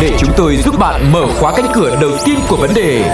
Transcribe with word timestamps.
để 0.00 0.10
chúng 0.18 0.30
tôi 0.36 0.56
giúp 0.56 0.78
bạn 0.78 1.12
mở 1.12 1.26
khóa 1.40 1.52
cánh 1.56 1.66
cửa 1.74 1.98
đầu 2.00 2.10
tiên 2.24 2.38
của 2.48 2.56
vấn 2.56 2.74
đề. 2.74 3.04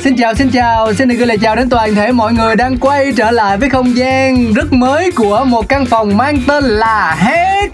Xin 0.00 0.16
chào, 0.16 0.34
xin 0.34 0.50
chào, 0.50 0.94
xin 0.94 1.08
được 1.08 1.14
gửi 1.14 1.26
lời 1.26 1.38
chào 1.38 1.56
đến 1.56 1.68
toàn 1.68 1.94
thể 1.94 2.12
mọi 2.12 2.32
người 2.32 2.56
đang 2.56 2.78
quay 2.78 3.12
trở 3.16 3.30
lại 3.30 3.56
với 3.56 3.70
không 3.70 3.96
gian 3.96 4.52
rất 4.52 4.72
mới 4.72 5.10
của 5.12 5.44
một 5.44 5.68
căn 5.68 5.86
phòng 5.86 6.16
mang 6.16 6.38
tên 6.46 6.64
là 6.64 7.16
Hết 7.18 7.68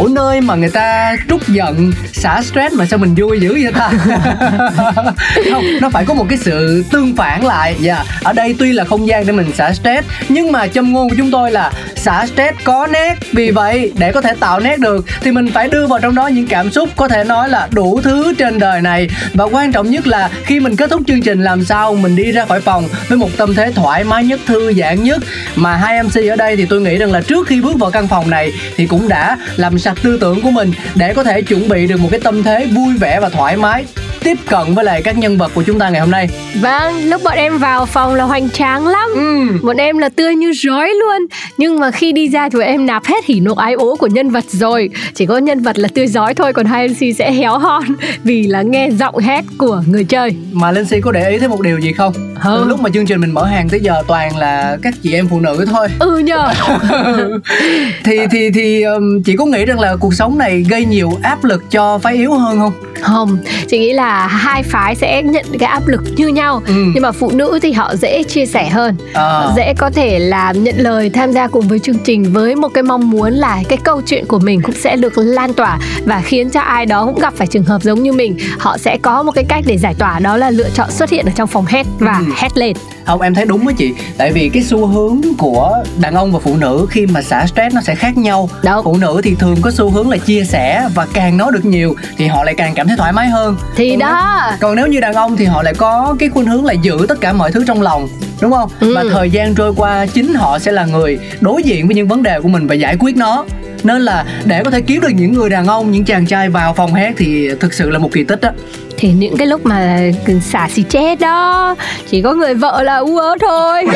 Ủa 0.00 0.08
nơi 0.08 0.40
mà 0.40 0.54
người 0.54 0.70
ta 0.70 1.16
trút 1.28 1.48
giận, 1.48 1.92
xả 2.12 2.42
stress 2.42 2.74
mà 2.74 2.86
sao 2.86 2.98
mình 2.98 3.14
vui 3.14 3.40
dữ 3.40 3.58
vậy 3.62 3.72
ta? 3.72 3.90
Không, 5.50 5.64
nó 5.80 5.90
phải 5.90 6.04
có 6.04 6.14
một 6.14 6.26
cái 6.28 6.38
sự 6.38 6.84
tương 6.90 7.16
phản 7.16 7.44
lại. 7.44 7.76
Dạ, 7.80 7.94
yeah. 7.94 8.06
ở 8.24 8.32
đây 8.32 8.54
tuy 8.58 8.72
là 8.72 8.84
không 8.84 9.06
gian 9.06 9.26
để 9.26 9.32
mình 9.32 9.52
xả 9.54 9.72
stress 9.72 10.08
Nhưng 10.28 10.52
mà 10.52 10.66
châm 10.66 10.92
ngôn 10.92 11.08
của 11.08 11.14
chúng 11.18 11.30
tôi 11.30 11.50
là 11.50 11.72
xả 11.96 12.26
stress 12.26 12.58
có 12.64 12.86
nét. 12.86 13.14
Vì 13.32 13.50
vậy, 13.50 13.92
để 13.98 14.12
có 14.12 14.20
thể 14.20 14.34
tạo 14.40 14.60
nét 14.60 14.78
được 14.78 15.06
Thì 15.22 15.32
mình 15.32 15.50
phải 15.52 15.68
đưa 15.68 15.86
vào 15.86 15.98
trong 15.98 16.14
đó 16.14 16.26
những 16.26 16.46
cảm 16.46 16.70
xúc 16.70 16.88
Có 16.96 17.08
thể 17.08 17.24
nói 17.24 17.48
là 17.48 17.68
đủ 17.70 18.00
thứ 18.04 18.34
trên 18.38 18.58
đời 18.58 18.80
này. 18.80 19.08
Và 19.34 19.44
quan 19.44 19.72
trọng 19.72 19.90
nhất 19.90 20.06
là 20.06 20.30
khi 20.44 20.60
mình 20.60 20.76
kết 20.76 20.90
thúc 20.90 21.02
chương 21.06 21.22
trình 21.22 21.42
làm 21.42 21.64
sao 21.64 21.94
mình 21.94 22.16
đi 22.16 22.32
ra 22.32 22.44
khỏi 22.44 22.60
phòng 22.60 22.88
với 23.08 23.18
một 23.18 23.30
tâm 23.36 23.54
thế 23.54 23.72
thoải 23.74 24.04
mái 24.04 24.24
nhất 24.24 24.40
thư 24.46 24.72
giãn 24.72 25.02
nhất. 25.02 25.22
Mà 25.56 25.76
hai 25.76 26.02
mc 26.02 26.14
ở 26.30 26.36
đây 26.36 26.56
thì 26.56 26.66
tôi 26.66 26.80
nghĩ 26.80 26.96
rằng 26.96 27.12
là 27.12 27.20
trước 27.20 27.46
khi 27.46 27.60
bước 27.60 27.78
vào 27.78 27.90
căn 27.90 28.08
phòng 28.08 28.30
này 28.30 28.52
thì 28.76 28.86
cũng 28.86 29.08
đã 29.08 29.36
làm 29.56 29.78
sạch 29.90 30.02
tư 30.02 30.18
tưởng 30.20 30.40
của 30.40 30.50
mình 30.50 30.72
để 30.94 31.14
có 31.14 31.24
thể 31.24 31.42
chuẩn 31.42 31.68
bị 31.68 31.86
được 31.86 32.00
một 32.00 32.08
cái 32.10 32.20
tâm 32.20 32.42
thế 32.42 32.66
vui 32.66 32.96
vẻ 33.00 33.20
và 33.20 33.28
thoải 33.28 33.56
mái 33.56 33.84
tiếp 34.20 34.36
cận 34.48 34.74
với 34.74 34.84
lại 34.84 35.02
các 35.02 35.18
nhân 35.18 35.38
vật 35.38 35.52
của 35.54 35.62
chúng 35.62 35.78
ta 35.78 35.90
ngày 35.90 36.00
hôm 36.00 36.10
nay. 36.10 36.28
Vâng, 36.60 37.08
lúc 37.08 37.22
bọn 37.24 37.34
em 37.36 37.58
vào 37.58 37.86
phòng 37.86 38.14
là 38.14 38.24
hoành 38.24 38.50
tráng 38.50 38.86
lắm. 38.86 39.10
Ừ. 39.14 39.58
Bọn 39.62 39.76
em 39.76 39.98
là 39.98 40.08
tươi 40.08 40.34
như 40.34 40.52
rói 40.52 40.90
luôn. 41.00 41.26
Nhưng 41.56 41.80
mà 41.80 41.90
khi 41.90 42.12
đi 42.12 42.28
ra 42.28 42.48
thì 42.48 42.58
bọn 42.58 42.66
em 42.66 42.86
nạp 42.86 43.04
hết 43.04 43.24
hỉ 43.24 43.40
nộ 43.40 43.54
ái 43.54 43.72
ố 43.72 43.96
của 43.96 44.06
nhân 44.06 44.30
vật 44.30 44.44
rồi. 44.48 44.90
Chỉ 45.14 45.26
có 45.26 45.38
nhân 45.38 45.62
vật 45.62 45.78
là 45.78 45.88
tươi 45.94 46.06
rói 46.06 46.34
thôi 46.34 46.52
Còn 46.52 46.66
hai 46.66 46.88
MC 46.88 47.16
sẽ 47.18 47.32
héo 47.32 47.58
hon 47.58 47.82
Vì 48.24 48.46
là 48.46 48.62
nghe 48.62 48.88
giọng 48.90 49.18
hét 49.18 49.44
của 49.58 49.82
người 49.86 50.04
chơi. 50.04 50.34
Mà 50.52 50.70
Linh 50.70 50.84
Si 50.84 51.00
có 51.00 51.12
để 51.12 51.30
ý 51.30 51.38
thấy 51.38 51.48
một 51.48 51.60
điều 51.60 51.78
gì 51.78 51.92
không? 51.92 52.12
Từ 52.44 52.64
lúc 52.64 52.80
mà 52.80 52.90
chương 52.94 53.06
trình 53.06 53.20
mình 53.20 53.30
mở 53.30 53.44
hàng 53.44 53.68
tới 53.68 53.80
giờ 53.80 54.02
toàn 54.06 54.36
là 54.36 54.78
các 54.82 54.94
chị 55.02 55.12
em 55.12 55.28
phụ 55.28 55.40
nữ 55.40 55.64
thôi. 55.70 55.88
Ừ 55.98 56.18
nhờ. 56.18 56.52
Thì 58.04 58.18
thì 58.30 58.50
thì 58.50 58.82
um, 58.82 59.22
chị 59.22 59.36
có 59.36 59.44
nghĩ 59.44 59.64
rằng 59.64 59.80
là 59.80 59.96
cuộc 59.96 60.14
sống 60.14 60.38
này 60.38 60.64
gây 60.70 60.84
nhiều 60.84 61.12
áp 61.22 61.44
lực 61.44 61.70
cho 61.70 61.98
phái 61.98 62.14
yếu 62.14 62.34
hơn 62.34 62.58
không? 62.58 62.72
Không, 63.00 63.38
chị 63.68 63.78
nghĩ 63.78 63.92
là 63.92 64.09
hai 64.26 64.62
phái 64.62 64.94
sẽ 64.94 65.22
nhận 65.22 65.44
cái 65.58 65.68
áp 65.68 65.86
lực 65.86 66.02
như 66.16 66.28
nhau 66.28 66.62
Ừ. 66.66 66.74
Nhưng 66.94 67.02
mà 67.02 67.12
phụ 67.12 67.30
nữ 67.34 67.58
thì 67.62 67.72
họ 67.72 67.96
dễ 67.96 68.22
chia 68.22 68.46
sẻ 68.46 68.68
hơn 68.68 68.96
À. 69.14 69.42
Dễ 69.56 69.74
có 69.78 69.90
thể 69.90 70.18
là 70.18 70.52
nhận 70.52 70.74
lời 70.78 71.10
tham 71.10 71.32
gia 71.32 71.46
cùng 71.46 71.68
với 71.68 71.78
chương 71.78 71.98
trình 72.04 72.32
Với 72.32 72.54
một 72.56 72.68
cái 72.68 72.82
mong 72.82 73.10
muốn 73.10 73.32
là 73.32 73.58
cái 73.68 73.78
câu 73.84 74.00
chuyện 74.06 74.26
của 74.26 74.38
mình 74.38 74.62
cũng 74.62 74.74
sẽ 74.74 74.96
được 74.96 75.12
lan 75.16 75.52
tỏa 75.54 75.78
Và 76.04 76.20
khiến 76.24 76.50
cho 76.50 76.60
ai 76.60 76.86
đó 76.86 77.04
cũng 77.06 77.18
gặp 77.18 77.34
phải 77.36 77.46
trường 77.46 77.64
hợp 77.64 77.82
giống 77.82 78.02
như 78.02 78.12
mình 78.12 78.36
Họ 78.58 78.78
sẽ 78.78 78.98
có 79.02 79.22
một 79.22 79.32
cái 79.32 79.44
cách 79.44 79.64
để 79.66 79.78
giải 79.78 79.94
tỏa 79.98 80.18
Đó 80.18 80.36
là 80.36 80.50
lựa 80.50 80.68
chọn 80.74 80.90
xuất 80.90 81.10
hiện 81.10 81.26
ở 81.26 81.32
trong 81.36 81.48
phòng 81.48 81.64
hét 81.68 81.86
và 81.98 82.16
Ừ. 82.18 82.24
hét 82.36 82.58
lên 82.58 82.76
Không 83.04 83.20
em 83.20 83.34
thấy 83.34 83.44
đúng 83.44 83.64
với 83.64 83.74
chị 83.74 83.94
Tại 84.16 84.32
vì 84.32 84.48
cái 84.48 84.62
xu 84.62 84.86
hướng 84.86 85.20
của 85.38 85.84
đàn 86.00 86.14
ông 86.14 86.32
và 86.32 86.38
phụ 86.38 86.56
nữ 86.56 86.86
khi 86.90 87.06
mà 87.06 87.22
xả 87.22 87.46
stress 87.46 87.74
nó 87.74 87.80
sẽ 87.80 87.94
khác 87.94 88.18
nhau 88.18 88.48
Đúng. 88.62 88.84
Phụ 88.84 88.96
nữ 88.96 89.20
thì 89.24 89.34
thường 89.34 89.56
có 89.62 89.70
xu 89.70 89.90
hướng 89.90 90.10
là 90.10 90.16
chia 90.16 90.44
sẻ 90.44 90.88
Và 90.94 91.06
càng 91.14 91.36
nói 91.36 91.52
được 91.52 91.64
nhiều 91.64 91.94
thì 92.16 92.26
họ 92.26 92.44
lại 92.44 92.54
càng 92.54 92.74
cảm 92.74 92.88
thấy 92.88 92.96
thoải 92.96 93.12
mái 93.12 93.28
hơn 93.28 93.56
Thì 93.76 93.90
Còn 93.90 93.98
đó 93.98 94.42
nếu, 94.48 94.56
Còn 94.60 94.76
nếu 94.76 94.86
như 94.86 95.00
đàn 95.00 95.14
ông 95.14 95.36
thì 95.36 95.44
họ 95.44 95.62
lại 95.62 95.74
có 95.74 96.16
cái 96.18 96.28
khuynh 96.28 96.46
hướng 96.46 96.64
là 96.64 96.72
giữ 96.72 97.06
tất 97.08 97.20
cả 97.20 97.32
mọi 97.32 97.52
thứ 97.52 97.64
trong 97.66 97.82
lòng 97.82 98.08
Đúng 98.40 98.52
không? 98.52 98.70
Ừ. 98.80 98.94
Và 98.94 99.04
thời 99.10 99.30
gian 99.30 99.54
trôi 99.54 99.74
qua 99.76 100.06
chính 100.06 100.34
họ 100.34 100.58
sẽ 100.58 100.72
là 100.72 100.84
người 100.84 101.18
đối 101.40 101.62
diện 101.62 101.86
với 101.86 101.94
những 101.94 102.08
vấn 102.08 102.22
đề 102.22 102.40
của 102.40 102.48
mình 102.48 102.66
và 102.66 102.74
giải 102.74 102.96
quyết 103.00 103.16
nó 103.16 103.44
nên 103.84 104.02
là 104.02 104.24
để 104.44 104.64
có 104.64 104.70
thể 104.70 104.80
kiếm 104.80 105.00
được 105.00 105.08
những 105.14 105.32
người 105.32 105.50
đàn 105.50 105.66
ông, 105.66 105.90
những 105.90 106.04
chàng 106.04 106.26
trai 106.26 106.48
vào 106.48 106.74
phòng 106.74 106.94
hát 106.94 107.14
thì 107.16 107.48
thực 107.60 107.74
sự 107.74 107.90
là 107.90 107.98
một 107.98 108.08
kỳ 108.12 108.24
tích 108.24 108.40
á. 108.42 108.52
Thì 109.00 109.12
những 109.12 109.36
cái 109.36 109.46
lúc 109.46 109.66
mà 109.66 109.98
xả 110.40 110.68
xì 110.70 110.82
chết 110.82 111.20
đó 111.20 111.74
Chỉ 112.10 112.22
có 112.22 112.34
người 112.34 112.54
vợ 112.54 112.82
là 112.82 112.96
u 112.96 113.18
ớ 113.18 113.36
thôi. 113.40 113.86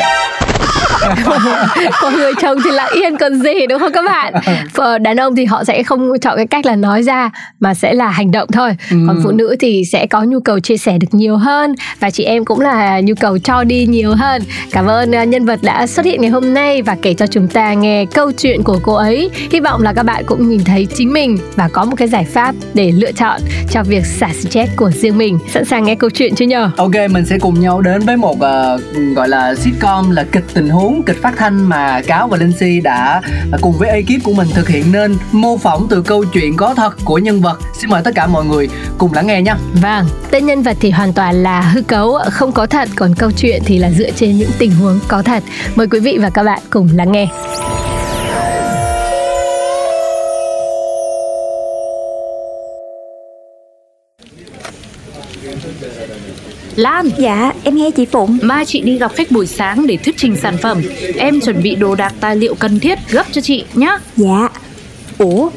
Còn 2.01 2.15
người 2.15 2.33
chồng 2.41 2.57
thì 2.63 2.71
lặng 2.71 2.91
yên 2.95 3.17
còn 3.17 3.39
gì 3.39 3.67
đúng 3.69 3.79
không 3.79 3.91
các 3.91 4.05
bạn? 4.05 4.33
Và 4.73 4.97
đàn 4.97 5.17
ông 5.17 5.35
thì 5.35 5.45
họ 5.45 5.63
sẽ 5.63 5.83
không 5.83 6.19
chọn 6.21 6.37
cái 6.37 6.47
cách 6.47 6.65
là 6.65 6.75
nói 6.75 7.03
ra 7.03 7.29
mà 7.59 7.73
sẽ 7.73 7.93
là 7.93 8.07
hành 8.07 8.31
động 8.31 8.47
thôi. 8.53 8.69
Ừ. 8.91 8.97
còn 9.07 9.21
phụ 9.23 9.31
nữ 9.31 9.55
thì 9.59 9.83
sẽ 9.91 10.07
có 10.07 10.23
nhu 10.23 10.39
cầu 10.39 10.59
chia 10.59 10.77
sẻ 10.77 10.97
được 10.97 11.07
nhiều 11.11 11.37
hơn 11.37 11.75
và 11.99 12.09
chị 12.09 12.23
em 12.23 12.45
cũng 12.45 12.59
là 12.59 13.01
nhu 13.01 13.13
cầu 13.19 13.37
cho 13.37 13.63
đi 13.63 13.85
nhiều 13.85 14.13
hơn. 14.15 14.41
Cảm 14.71 14.85
ơn 14.85 15.15
à, 15.15 15.23
nhân 15.23 15.45
vật 15.45 15.59
đã 15.61 15.87
xuất 15.87 16.05
hiện 16.05 16.21
ngày 16.21 16.31
hôm 16.31 16.53
nay 16.53 16.81
và 16.81 16.97
kể 17.01 17.13
cho 17.13 17.27
chúng 17.27 17.47
ta 17.47 17.73
nghe 17.73 18.05
câu 18.05 18.31
chuyện 18.31 18.63
của 18.63 18.79
cô 18.83 18.93
ấy. 18.93 19.29
Hy 19.51 19.59
vọng 19.59 19.81
là 19.81 19.93
các 19.93 20.03
bạn 20.03 20.23
cũng 20.27 20.49
nhìn 20.49 20.63
thấy 20.63 20.87
chính 20.95 21.13
mình 21.13 21.37
và 21.55 21.69
có 21.73 21.85
một 21.85 21.95
cái 21.97 22.07
giải 22.07 22.23
pháp 22.23 22.55
để 22.73 22.91
lựa 22.91 23.11
chọn 23.11 23.41
cho 23.71 23.83
việc 23.83 24.05
xả 24.05 24.29
stress 24.41 24.75
của 24.75 24.91
riêng 25.01 25.17
mình 25.17 25.39
sẵn 25.53 25.65
sàng 25.65 25.83
nghe 25.83 25.95
câu 25.95 26.09
chuyện 26.09 26.35
chưa 26.35 26.45
nhờ 26.45 26.71
Ok, 26.77 26.91
mình 27.09 27.25
sẽ 27.25 27.37
cùng 27.39 27.59
nhau 27.59 27.81
đến 27.81 28.01
với 28.01 28.17
một 28.17 28.39
ờ, 28.39 28.79
gọi 29.15 29.29
là 29.29 29.55
sitcom 29.55 30.11
là 30.11 30.25
kịch 30.31 30.43
tình 30.53 30.69
huống, 30.69 31.03
kịch 31.05 31.21
phát 31.21 31.33
thanh 31.37 31.63
mà 31.63 32.01
Cáo 32.07 32.27
và 32.27 32.37
Linh 32.37 32.51
Si 32.59 32.79
đã 32.81 33.21
ờ, 33.51 33.57
cùng 33.61 33.73
với 33.77 33.89
ekip 33.89 34.23
của 34.23 34.33
mình 34.33 34.47
thực 34.53 34.69
hiện 34.69 34.91
nên 34.91 35.17
mô 35.31 35.57
phỏng 35.57 35.87
từ 35.89 36.01
câu 36.01 36.25
chuyện 36.33 36.55
có 36.55 36.73
thật 36.73 36.95
của 37.05 37.17
nhân 37.17 37.41
vật. 37.41 37.59
Xin 37.79 37.89
mời 37.89 38.01
tất 38.03 38.11
cả 38.15 38.27
mọi 38.27 38.45
người 38.45 38.69
cùng 38.97 39.13
lắng 39.13 39.27
nghe 39.27 39.41
nhé. 39.41 39.53
Vâng, 39.81 40.05
tên 40.31 40.45
nhân 40.45 40.63
vật 40.63 40.77
thì 40.79 40.91
hoàn 40.91 41.13
toàn 41.13 41.43
là 41.43 41.61
hư 41.61 41.81
cấu, 41.81 42.19
không 42.31 42.51
có 42.51 42.65
thật, 42.65 42.89
còn 42.95 43.15
câu 43.15 43.31
chuyện 43.31 43.61
thì 43.65 43.77
là 43.77 43.91
dựa 43.91 44.11
trên 44.11 44.37
những 44.37 44.51
tình 44.57 44.71
huống 44.71 44.99
có 45.07 45.21
thật. 45.21 45.43
Mời 45.75 45.87
quý 45.87 45.99
vị 45.99 46.17
và 46.21 46.29
các 46.29 46.43
bạn 46.43 46.59
cùng 46.69 46.89
lắng 46.93 47.11
nghe. 47.11 47.27
Lan, 56.75 57.09
Dạ, 57.17 57.53
em 57.63 57.75
nghe 57.75 57.91
chị 57.91 58.05
Phụng 58.05 58.37
mai 58.41 58.65
chị 58.65 58.81
đi 58.81 58.97
gặp 58.97 59.11
khách 59.15 59.31
buổi 59.31 59.47
sáng 59.47 59.87
để 59.87 59.97
thuyết 59.97 60.17
trình 60.17 60.35
sản 60.35 60.57
phẩm. 60.57 60.81
Em 61.17 61.41
chuẩn 61.41 61.63
bị 61.63 61.75
đồ 61.75 61.95
đạc 61.95 62.13
tài 62.19 62.35
liệu 62.35 62.55
cần 62.55 62.79
thiết 62.79 62.99
gấp 63.09 63.25
cho 63.31 63.41
chị 63.41 63.63
nhé. 63.73 63.97
Dạ 64.15 64.49
Ủa, 65.17 65.49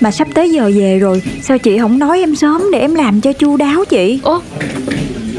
mà 0.00 0.10
sắp 0.10 0.28
tới 0.34 0.50
giờ 0.50 0.70
về 0.74 0.98
rồi 0.98 1.22
Sao 1.42 1.58
chị 1.58 1.78
không 1.78 1.98
nói 1.98 2.18
em 2.18 2.36
sớm 2.36 2.62
để 2.72 2.78
em 2.78 2.94
làm 2.94 3.20
cho 3.20 3.32
chu 3.32 3.56
đáo 3.56 3.84
chị 3.84 4.20
Ô, 4.22 4.42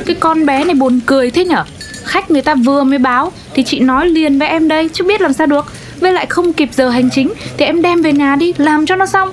cái 0.05 0.15
con 0.19 0.45
bé 0.45 0.63
này 0.63 0.75
buồn 0.75 0.99
cười 1.05 1.31
thế 1.31 1.45
nhở? 1.45 1.63
Khách 2.03 2.31
người 2.31 2.41
ta 2.41 2.55
vừa 2.55 2.83
mới 2.83 2.99
báo 2.99 3.31
thì 3.53 3.63
chị 3.63 3.79
nói 3.79 4.07
liền 4.09 4.39
với 4.39 4.47
em 4.47 4.67
đây 4.67 4.89
chứ 4.93 5.03
biết 5.03 5.21
làm 5.21 5.33
sao 5.33 5.47
được. 5.47 5.65
Với 5.99 6.13
lại 6.13 6.25
không 6.29 6.53
kịp 6.53 6.69
giờ 6.71 6.89
hành 6.89 7.09
chính 7.09 7.33
thì 7.57 7.65
em 7.65 7.81
đem 7.81 8.01
về 8.01 8.11
nhà 8.11 8.35
đi 8.35 8.53
làm 8.57 8.85
cho 8.85 8.95
nó 8.95 9.05
xong. 9.05 9.31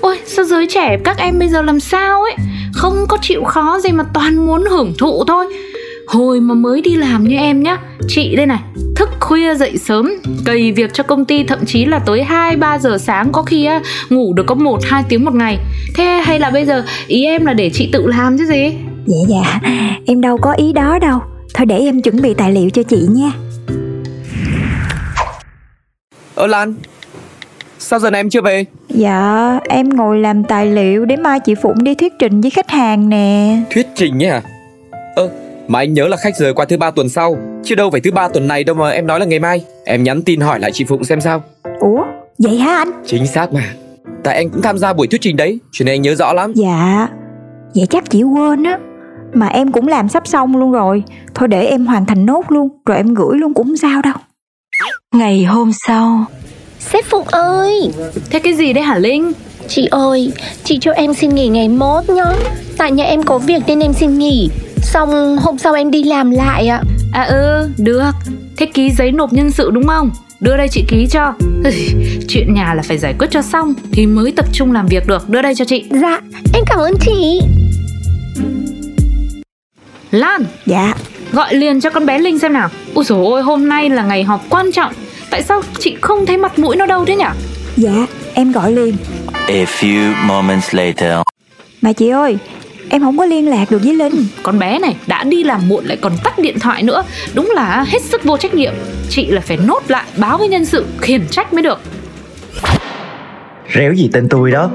Ôi, 0.00 0.18
sao 0.26 0.44
giới 0.44 0.66
trẻ 0.66 0.96
các 1.04 1.18
em 1.18 1.38
bây 1.38 1.48
giờ 1.48 1.62
làm 1.62 1.80
sao 1.80 2.22
ấy? 2.22 2.34
Không 2.74 3.04
có 3.08 3.18
chịu 3.22 3.44
khó 3.44 3.80
gì 3.80 3.92
mà 3.92 4.04
toàn 4.14 4.46
muốn 4.46 4.64
hưởng 4.70 4.94
thụ 4.98 5.24
thôi. 5.24 5.46
Hồi 6.06 6.40
mà 6.40 6.54
mới 6.54 6.80
đi 6.80 6.96
làm 6.96 7.24
như 7.24 7.36
em 7.36 7.62
nhá 7.62 7.78
Chị 8.08 8.36
đây 8.36 8.46
này 8.46 8.60
Thức 8.96 9.08
khuya 9.20 9.54
dậy 9.54 9.78
sớm 9.78 10.12
Cày 10.44 10.72
việc 10.72 10.94
cho 10.94 11.02
công 11.02 11.24
ty 11.24 11.44
thậm 11.44 11.58
chí 11.66 11.84
là 11.84 11.98
tới 11.98 12.24
2-3 12.28 12.78
giờ 12.78 12.98
sáng 12.98 13.32
Có 13.32 13.42
khi 13.42 13.64
á, 13.64 13.80
ngủ 14.10 14.32
được 14.34 14.44
có 14.46 14.54
1-2 14.54 15.02
tiếng 15.08 15.24
một 15.24 15.34
ngày. 15.34 15.58
Thế 15.94 16.04
hay 16.04 16.40
là 16.40 16.50
bây 16.50 16.64
giờ 16.64 16.84
ý 17.06 17.24
em 17.24 17.46
là 17.46 17.52
để 17.52 17.70
chị 17.74 17.88
tự 17.92 18.06
làm 18.06 18.38
chứ 18.38 18.44
gì? 18.46 18.72
Dạ 19.06 19.16
dạ, 19.28 19.60
em 20.06 20.20
đâu 20.20 20.38
có 20.42 20.52
ý 20.52 20.72
đó 20.72 20.98
đâu. 20.98 21.18
Thôi 21.54 21.66
để 21.66 21.78
em 21.78 22.02
chuẩn 22.02 22.22
bị 22.22 22.34
tài 22.34 22.52
liệu 22.52 22.70
cho 22.70 22.82
chị 22.82 23.06
nha. 23.08 23.30
Ơ 26.34 26.46
Lan 26.46 26.74
Sao 27.84 27.98
giờ 27.98 28.10
này 28.10 28.20
em 28.20 28.30
chưa 28.30 28.40
về? 28.40 28.64
Dạ, 28.88 29.58
em 29.68 29.88
ngồi 29.88 30.18
làm 30.18 30.44
tài 30.44 30.66
liệu 30.66 31.04
để 31.04 31.16
mai 31.16 31.40
chị 31.40 31.54
Phụng 31.54 31.84
đi 31.84 31.94
thuyết 31.94 32.12
trình 32.18 32.40
với 32.40 32.50
khách 32.50 32.70
hàng 32.70 33.08
nè. 33.08 33.56
Thuyết 33.70 33.86
trình 33.94 34.18
nhé 34.18 34.28
à 34.28 34.42
Ơ 35.16 35.30
mà 35.68 35.78
anh 35.78 35.92
nhớ 35.92 36.08
là 36.08 36.16
khách 36.16 36.36
rời 36.36 36.54
qua 36.54 36.64
thứ 36.64 36.76
ba 36.76 36.90
tuần 36.90 37.08
sau. 37.08 37.36
Chứ 37.64 37.74
đâu 37.74 37.90
phải 37.90 38.00
thứ 38.00 38.10
ba 38.10 38.28
tuần 38.28 38.48
này 38.48 38.64
đâu 38.64 38.76
mà 38.76 38.90
em 38.90 39.06
nói 39.06 39.20
là 39.20 39.26
ngày 39.26 39.38
mai. 39.38 39.64
Em 39.84 40.02
nhắn 40.02 40.22
tin 40.22 40.40
hỏi 40.40 40.60
lại 40.60 40.70
chị 40.74 40.84
Phụng 40.84 41.04
xem 41.04 41.20
sao. 41.20 41.42
Ủa, 41.80 42.04
vậy 42.38 42.58
hả 42.58 42.76
anh? 42.76 43.02
Chính 43.06 43.26
xác 43.26 43.52
mà. 43.52 43.74
Tại 44.24 44.36
anh 44.36 44.50
cũng 44.50 44.62
tham 44.62 44.78
gia 44.78 44.92
buổi 44.92 45.06
thuyết 45.06 45.20
trình 45.20 45.36
đấy 45.36 45.58
Cho 45.72 45.84
nên 45.84 45.94
anh 45.94 46.02
nhớ 46.02 46.14
rõ 46.14 46.32
lắm. 46.32 46.52
Dạ, 46.56 47.08
vậy 47.74 47.86
chắc 47.90 48.10
chị 48.10 48.22
quên 48.22 48.62
á. 48.62 48.78
Mà 49.32 49.46
em 49.46 49.72
cũng 49.72 49.88
làm 49.88 50.08
sắp 50.08 50.26
xong 50.26 50.56
luôn 50.56 50.72
rồi. 50.72 51.02
Thôi 51.34 51.48
để 51.48 51.66
em 51.66 51.86
hoàn 51.86 52.06
thành 52.06 52.26
nốt 52.26 52.44
luôn 52.48 52.68
Rồi 52.86 52.96
em 52.96 53.14
gửi 53.14 53.38
luôn 53.38 53.54
cũng 53.54 53.66
không 53.66 53.76
sao 53.76 54.02
đâu. 54.02 54.16
Ngày 55.14 55.44
hôm 55.44 55.70
sau 55.86 56.24
Sếp 56.92 57.04
Phụng 57.04 57.26
ơi. 57.26 57.90
Thế 58.30 58.38
cái 58.38 58.54
gì 58.54 58.72
đấy 58.72 58.84
hả 58.84 58.98
Linh? 58.98 59.32
Chị 59.68 59.86
ơi, 59.90 60.32
chị 60.64 60.78
cho 60.80 60.92
em 60.92 61.14
xin 61.14 61.34
nghỉ 61.34 61.48
ngày 61.48 61.68
mốt 61.68 62.08
nhá. 62.08 62.24
Tại 62.76 62.92
nhà 62.92 63.04
em 63.04 63.22
có 63.22 63.38
việc 63.38 63.62
nên 63.66 63.80
em 63.80 63.92
xin 63.92 64.18
nghỉ. 64.18 64.50
Xong 64.82 65.36
hôm 65.36 65.58
sau 65.58 65.74
em 65.74 65.90
đi 65.90 66.04
làm 66.04 66.30
lại 66.30 66.68
ạ. 66.68 66.82
À 67.12 67.22
ừ, 67.24 67.68
được. 67.78 68.10
Thế 68.56 68.66
ký 68.66 68.90
giấy 68.90 69.12
nộp 69.12 69.32
nhân 69.32 69.50
sự 69.50 69.70
đúng 69.70 69.86
không? 69.86 70.10
Đưa 70.40 70.56
đây 70.56 70.68
chị 70.68 70.84
ký 70.88 71.06
cho. 71.10 71.32
Chuyện 72.28 72.54
nhà 72.54 72.74
là 72.74 72.82
phải 72.82 72.98
giải 72.98 73.14
quyết 73.18 73.30
cho 73.30 73.42
xong 73.42 73.74
Thì 73.92 74.06
mới 74.06 74.32
tập 74.32 74.46
trung 74.52 74.72
làm 74.72 74.86
việc 74.86 75.06
được. 75.06 75.28
Đưa 75.28 75.42
đây 75.42 75.54
cho 75.54 75.64
chị. 75.64 75.84
Dạ, 75.90 76.20
em 76.54 76.64
cảm 76.66 76.78
ơn 76.78 76.94
chị. 77.00 77.40
Lan, 80.10 80.44
Dạ. 80.66 80.94
Gọi 81.32 81.54
liền 81.54 81.80
cho 81.80 81.90
con 81.90 82.06
bé 82.06 82.18
Linh 82.18 82.38
xem 82.38 82.52
nào. 82.52 82.68
Ui 82.94 83.04
dồi 83.04 83.24
ôi, 83.24 83.42
hôm 83.42 83.68
nay 83.68 83.90
là 83.90 84.02
ngày 84.02 84.24
họp 84.24 84.40
quan 84.50 84.72
trọng 84.72 84.92
Tại 85.34 85.42
sao 85.42 85.62
chị 85.78 85.96
không 86.00 86.26
thấy 86.26 86.36
mặt 86.36 86.58
mũi 86.58 86.76
nó 86.76 86.86
đâu 86.86 87.04
thế 87.04 87.16
nhỉ? 87.16 87.24
Dạ 87.76 88.06
em 88.34 88.52
gọi 88.52 88.72
liền. 88.72 88.96
A 89.32 89.64
few 89.64 90.12
moments 90.26 90.74
later. 90.74 91.16
Mà 91.82 91.92
chị 91.92 92.08
ơi 92.08 92.38
Em 92.90 93.02
không 93.02 93.18
có 93.18 93.24
liên 93.24 93.48
lạc 93.48 93.70
được 93.70 93.80
với 93.84 93.94
Linh. 93.94 94.26
Con 94.42 94.58
bé 94.58 94.78
này 94.78 94.96
đã 95.06 95.24
đi 95.24 95.44
làm 95.44 95.68
muộn 95.68 95.84
lại 95.84 95.98
còn 96.02 96.12
tắt 96.24 96.38
điện 96.38 96.58
thoại 96.58 96.82
nữa. 96.82 97.04
Đúng 97.34 97.50
là 97.54 97.84
hết 97.88 98.02
sức 98.02 98.24
vô 98.24 98.36
trách 98.36 98.54
nhiệm. 98.54 98.72
Chị 99.08 99.26
là 99.26 99.40
phải 99.40 99.56
nốt 99.56 99.80
lại 99.88 100.04
báo 100.16 100.38
với 100.38 100.48
nhân 100.48 100.64
sự 100.64 100.84
khiển 101.00 101.26
trách 101.30 101.52
mới 101.52 101.62
được. 101.62 101.80
Réo 103.74 103.92
gì 103.92 104.10
tên 104.12 104.28
tôi 104.28 104.50
đó. 104.50 104.70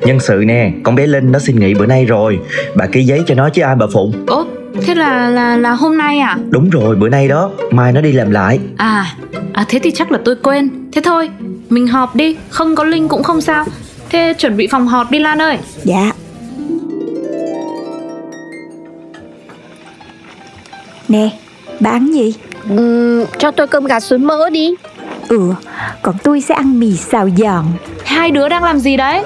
Nhân 0.00 0.20
sự 0.20 0.42
nè 0.46 0.70
Con 0.82 0.94
bé 0.94 1.06
Linh 1.06 1.32
nó 1.32 1.38
xin 1.38 1.60
nghỉ 1.60 1.74
bữa 1.74 1.86
nay 1.86 2.04
rồi. 2.04 2.38
Bà 2.74 2.86
ký 2.86 3.02
giấy 3.02 3.22
cho 3.26 3.34
nó 3.34 3.48
chứ 3.48 3.62
ai 3.62 3.76
bà 3.76 3.86
Phụng. 3.92 4.12
Ố, 4.26 4.46
thế 4.82 4.94
là 4.94 5.30
là 5.30 5.56
là 5.56 5.70
hôm 5.70 5.98
nay 5.98 6.18
à? 6.18 6.36
Đúng 6.50 6.70
rồi 6.70 6.96
bữa 6.96 7.08
nay 7.08 7.28
đó. 7.28 7.50
Mai 7.70 7.92
nó 7.92 8.00
đi 8.00 8.12
làm 8.12 8.30
lại. 8.30 8.58
À, 8.76 9.06
à 9.56 9.64
thế 9.68 9.78
thì 9.78 9.90
chắc 9.90 10.12
là 10.12 10.18
tôi 10.24 10.36
quên. 10.42 10.90
Thế 10.92 11.00
thôi, 11.04 11.30
mình 11.68 11.86
họp 11.86 12.16
đi. 12.16 12.36
Không 12.48 12.74
có 12.74 12.84
Linh 12.84 13.08
cũng 13.08 13.22
không 13.22 13.40
sao. 13.40 13.64
Thế 14.08 14.34
chuẩn 14.38 14.56
bị 14.56 14.66
phòng 14.66 14.86
họp 14.86 15.10
đi 15.10 15.18
Lan 15.18 15.42
ơi. 15.42 15.58
Dạ. 15.84 16.12
Nè 21.08 21.30
Bà 21.80 21.90
ăn 21.90 22.12
gì? 22.12 22.34
Ừm, 22.68 23.24
Cho 23.38 23.50
tôi 23.50 23.66
cơm 23.66 23.84
gà 23.84 24.00
suối 24.00 24.18
mỡ 24.18 24.50
đi. 24.50 24.74
Ừ 25.28 25.52
Còn 26.02 26.14
tôi 26.22 26.40
sẽ 26.40 26.54
ăn 26.54 26.80
mì 26.80 26.96
xào 26.96 27.28
giòn. 27.36 27.64
Hai 28.04 28.30
đứa 28.30 28.48
đang 28.48 28.64
làm 28.64 28.78
gì 28.78 28.96
đấy? 28.96 29.24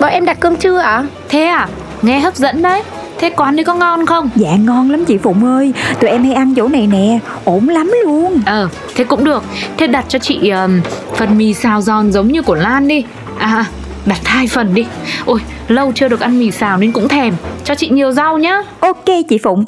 Bọn 0.00 0.10
em 0.10 0.24
đặt 0.24 0.40
cơm 0.40 0.56
chưa 0.56 0.78
ạ? 0.78 1.04
Thế 1.28 1.44
à, 1.44 1.68
nghe 2.02 2.20
hấp 2.20 2.36
dẫn 2.36 2.62
đấy 2.62 2.82
Thế 3.18 3.30
quán 3.36 3.56
đi 3.56 3.64
có 3.64 3.74
ngon 3.74 4.06
không? 4.06 4.30
Dạ 4.36 4.56
ngon 4.56 4.90
lắm 4.90 5.04
chị 5.04 5.18
Phụng 5.18 5.44
ơi. 5.44 5.72
Tụi 6.00 6.10
em 6.10 6.24
hay 6.24 6.32
ăn 6.34 6.54
chỗ 6.54 6.68
này 6.68 6.86
nè. 6.86 7.18
Ổn 7.44 7.68
lắm 7.68 7.92
luôn. 8.04 8.40
Ờ, 8.46 8.68
thế 8.94 9.04
cũng 9.04 9.24
được. 9.24 9.44
Thế 9.76 9.86
đặt 9.86 10.04
cho 10.08 10.18
chị 10.18 10.48
ờm, 10.48 10.80
phần 11.14 11.38
mì 11.38 11.54
xào 11.54 11.80
giòn 11.80 12.12
giống 12.12 12.28
như 12.28 12.42
của 12.42 12.54
Lan 12.54 12.88
đi. 12.88 13.04
À, 13.38 13.64
đặt 14.06 14.20
hai 14.24 14.46
phần 14.46 14.74
đi. 14.74 14.86
Ôi, 15.24 15.40
lâu 15.68 15.92
chưa 15.94 16.08
được 16.08 16.20
ăn 16.20 16.38
mì 16.38 16.50
xào 16.50 16.78
nên 16.78 16.92
cũng 16.92 17.08
thèm. 17.08 17.34
Cho 17.64 17.74
chị 17.74 17.88
nhiều 17.88 18.12
rau 18.12 18.38
nhá. 18.38 18.62
Ok 18.80 19.04
chị 19.28 19.38
Phụng. 19.38 19.64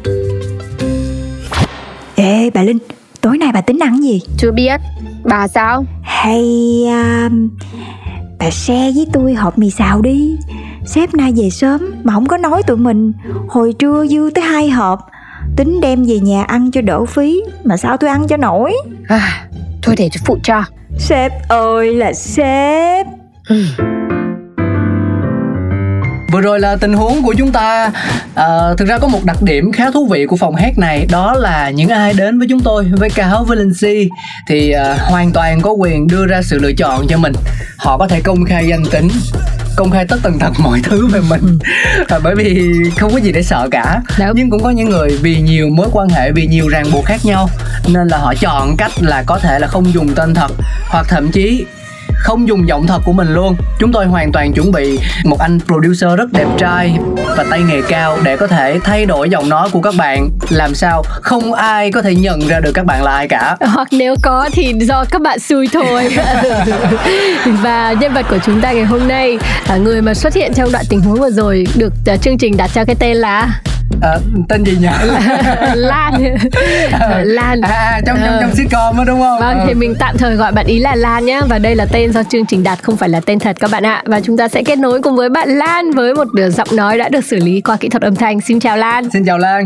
Ê 2.15 2.51
bà 2.55 2.63
Linh 2.63 2.79
Tối 3.21 3.39
nay 3.39 3.51
bà 3.55 3.61
tính 3.61 3.79
ăn 3.79 4.03
gì? 4.03 4.21
Chưa 4.39 4.51
biết. 4.53 4.81
Bà 5.25 5.49
sao? 5.49 5.85
Hay 6.03 6.43
um, 6.87 7.49
Bà 8.39 8.51
share 8.51 8.93
với 8.95 9.07
tôi 9.13 9.35
hộp 9.35 9.59
mì 9.59 9.71
xào 9.71 10.03
đi 10.03 10.37
Sếp 10.95 11.15
nay 11.15 11.33
về 11.37 11.51
sớm 11.51 11.81
Mà 12.05 12.13
không 12.13 12.27
có 12.27 12.37
nói 12.37 12.63
tụi 12.67 12.77
mình. 12.77 13.13
Hồi 13.49 13.75
trưa 13.79 14.07
dư 14.07 14.31
tới 14.35 14.45
hai 14.45 14.71
hộp 14.71 14.99
Tính 15.57 15.81
đem 15.81 16.05
về 16.05 16.19
nhà 16.19 16.43
ăn 16.43 16.71
cho 16.71 16.81
đỡ 16.81 17.05
phí 17.05 17.41
Mà 17.65 17.77
sao 17.77 17.97
tôi 17.97 18.11
ăn 18.11 18.27
cho 18.29 18.37
nổi? 18.37 18.73
À, 19.09 19.47
thôi 19.83 19.95
để 19.99 20.09
tôi 20.13 20.23
phụ 20.25 20.39
cho. 20.43 20.65
Sếp 20.99 21.33
ơi 21.49 21.95
là 21.95 22.13
sếp. 22.13 23.07
Vừa 26.33 26.41
rồi 26.41 26.61
là 26.61 26.77
tình 26.77 26.93
huống 26.93 27.23
của 27.23 27.35
chúng 27.39 27.53
ta. 27.53 27.93
À, 28.35 28.75
Thực 28.79 28.89
ra 28.89 28.99
có 28.99 29.09
một 29.09 29.25
đặc 29.25 29.43
điểm 29.43 29.73
khá 29.73 29.91
thú 29.91 30.07
vị 30.07 30.27
của 30.27 30.37
phòng 30.37 30.55
hát 30.55 30.79
này 30.79 31.07
Đó 31.11 31.35
là 31.35 31.71
những 31.71 31.89
ai 31.89 32.15
đến 32.15 32.39
với 32.39 32.49
chúng 32.51 32.61
tôi 32.61 32.85
Với 32.85 33.11
ca 33.11 33.27
hát 33.27 33.43
Valency 33.47 34.09
Thì 34.49 34.71
à, 34.71 34.97
hoàn 34.99 35.33
toàn 35.33 35.61
có 35.61 35.71
quyền 35.71 36.07
đưa 36.07 36.27
ra 36.27 36.43
sự 36.43 36.59
lựa 36.59 36.73
chọn 36.73 37.07
cho 37.09 37.19
mình. 37.19 37.33
Họ 37.77 37.99
có 37.99 38.09
thể 38.09 38.21
công 38.21 38.45
khai 38.45 38.67
danh 38.69 38.85
tính 38.91 39.09
công 39.79 39.91
khai 39.91 40.07
tất 40.09 40.17
tần 40.23 40.39
tật 40.39 40.53
mọi 40.59 40.81
thứ 40.85 41.07
về 41.07 41.21
mình. 41.29 41.59
À, 42.09 42.19
bởi 42.23 42.35
vì 42.35 42.73
không 42.99 43.13
có 43.13 43.19
gì 43.19 43.33
để 43.33 43.43
sợ 43.43 43.69
cả. 43.71 44.01
Đúng. 44.19 44.29
nhưng 44.35 44.51
cũng 44.51 44.63
có 44.63 44.71
những 44.71 44.91
người 44.91 45.09
vì 45.23 45.41
nhiều 45.41 45.69
mối 45.69 45.89
quan 45.93 46.09
hệ 46.09 46.33
vì 46.33 46.47
nhiều 46.47 46.69
ràng 46.69 46.85
buộc 46.93 47.05
khác 47.05 47.21
nhau 47.25 47.49
nên 47.89 48.09
là 48.09 48.19
họ 48.19 48.35
chọn 48.41 48.77
cách 48.77 48.91
là 49.01 49.23
có 49.27 49.39
thể 49.39 49.59
là 49.59 49.67
không 49.67 49.93
dùng 49.93 50.15
tên 50.15 50.35
thật 50.35 50.51
hoặc 50.89 51.07
thậm 51.09 51.31
chí 51.33 51.67
không 52.15 52.49
dùng 52.49 52.69
giọng 52.69 52.87
thật 52.87 53.03
của 53.05 53.13
mình 53.13 53.35
luôn. 53.35 53.57
Chúng 53.79 53.93
tôi 53.93 54.07
hoàn 54.07 54.33
toàn 54.33 54.53
chuẩn 54.53 54.73
bị 54.73 54.99
một 55.25 55.39
anh 55.39 55.59
producer 55.67 56.19
rất 56.19 56.33
đẹp 56.33 56.47
trai 56.59 56.99
và 57.37 57.45
tay 57.51 57.61
nghề 57.61 57.83
cao 57.89 58.19
để 58.23 58.37
có 58.37 58.47
thể 58.47 58.79
thay 58.85 59.07
đổi 59.07 59.31
giọng 59.31 59.49
nói 59.49 59.69
của 59.73 59.81
các 59.81 59.95
bạn. 59.99 60.31
Làm 60.51 60.75
sao? 60.75 61.03
Không 61.07 61.53
ai 61.53 61.93
có 61.93 62.03
thể 62.03 62.15
nhận 62.15 62.49
ra 62.49 62.61
được 62.61 62.73
các 62.75 62.87
bạn 62.87 63.03
là 63.03 63.11
ai 63.11 63.29
cả. 63.29 63.57
Hoặc 63.61 63.89
nếu 63.91 64.15
có 64.23 64.51
thì 64.53 64.75
do 64.81 65.05
các 65.11 65.23
bạn 65.23 65.39
xui 65.39 65.69
thôi. 65.73 66.09
Và 67.47 67.93
nhân 68.01 68.15
vật 68.15 68.27
của 68.31 68.39
chúng 68.45 68.61
ta 68.61 68.73
ngày 68.73 68.85
hôm 68.85 69.09
nay 69.09 69.39
người 69.77 70.03
mà 70.03 70.15
xuất 70.15 70.35
hiện 70.35 70.53
trong 70.55 70.73
đoạn 70.73 70.85
tình 70.89 71.01
huống 71.01 71.21
vừa 71.21 71.31
rồi 71.31 71.67
được 71.77 71.93
à, 72.07 72.17
chương 72.17 72.39
trình 72.39 72.57
đặt 72.57 72.71
cho 72.75 72.85
cái 72.85 72.97
tên 72.99 73.17
là 73.17 73.61
à, 74.03 74.19
tên 74.49 74.65
gì 74.65 74.77
nhỉ? 74.81 74.87
Lan. 75.75 76.13
Lan. 77.25 77.61
À, 77.61 77.69
à, 77.71 78.01
trong 78.07 78.17
trong 78.25 78.39
trong 78.41 78.55
sitcom 78.55 78.97
đó 78.97 79.05
đúng 79.07 79.21
không? 79.21 79.41
Vâng, 79.41 79.59
Ờ. 79.59 79.65
thì 79.69 79.75
mình 79.75 79.95
tạm 79.99 80.17
thời 80.19 80.37
gọi 80.37 80.53
bạn 80.53 80.67
ý 80.67 80.79
là 80.79 80.95
Lan 80.95 81.27
nhé 81.27 81.41
Và 81.49 81.59
đây 81.59 81.75
là 81.77 81.87
tên 81.93 82.13
do 82.13 82.23
chương 82.23 82.47
trình 82.47 82.63
đặt, 82.63 82.79
không 82.83 82.97
phải 82.97 83.09
là 83.09 83.21
tên 83.21 83.39
thật 83.39 83.57
các 83.61 83.71
bạn 83.71 83.87
ạ. 83.87 84.03
Và 84.07 84.21
chúng 84.21 84.37
ta 84.37 84.49
sẽ 84.49 84.63
kết 84.63 84.79
nối 84.79 85.03
cùng 85.03 85.17
với 85.17 85.29
bạn 85.29 85.49
Lan 85.49 85.91
Với 85.91 86.15
một 86.15 86.29
giọng 86.51 86.69
nói 86.73 86.99
đã 86.99 87.09
được 87.09 87.25
xử 87.25 87.37
lý 87.37 87.61
qua 87.61 87.77
kỹ 87.77 87.89
thuật 87.89 88.03
âm 88.03 88.15
thanh. 88.17 88.41
Xin 88.41 88.61
chào 88.61 88.77
Lan. 88.77 89.11
Xin 89.11 89.25
chào 89.27 89.39
lan 89.39 89.65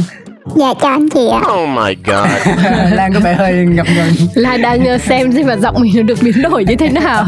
Dạ 0.57 0.75
chào 0.81 0.91
anh 0.91 1.09
chị 1.09 1.29
ạ. 1.29 1.41
Oh 1.53 1.69
my 1.69 1.97
god. 2.07 2.57
lan 2.93 3.13
có 3.15 3.21
vẻ 3.21 3.35
hơi 3.35 3.53
ngập 3.67 3.87
ngừng. 3.97 4.29
Lan 4.35 4.63
đang 4.63 4.85
ờ, 4.85 4.99
xem 4.99 5.33
xem 5.33 5.47
mà 5.47 5.57
giọng 5.57 5.77
mình 5.81 5.93
nó 5.97 6.03
được 6.03 6.19
biến 6.23 6.43
đổi 6.43 6.65
như 6.65 6.77
thế 6.77 6.89
nào. 6.89 7.25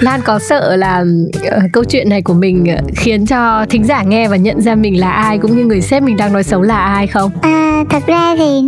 Lan 0.00 0.20
có 0.24 0.38
sợ 0.38 0.76
là 0.76 1.04
ờ, 1.50 1.60
câu 1.72 1.84
chuyện 1.84 2.08
này 2.08 2.22
của 2.22 2.34
mình 2.34 2.64
ờ, 2.76 2.82
khiến 2.96 3.26
cho 3.26 3.66
thính 3.70 3.84
giả 3.84 4.02
nghe 4.02 4.28
và 4.28 4.36
nhận 4.36 4.60
ra 4.60 4.74
mình 4.74 5.00
là 5.00 5.10
ai 5.10 5.38
Cũng 5.38 5.56
như 5.56 5.64
người 5.64 5.80
sếp 5.80 6.02
mình 6.02 6.16
đang 6.16 6.32
nói 6.32 6.42
xấu 6.42 6.62
là 6.62 6.78
ai 6.78 7.06
không? 7.06 7.30
à, 7.42 7.84
Thật 7.90 8.02
ra 8.06 8.34
thì 8.38 8.60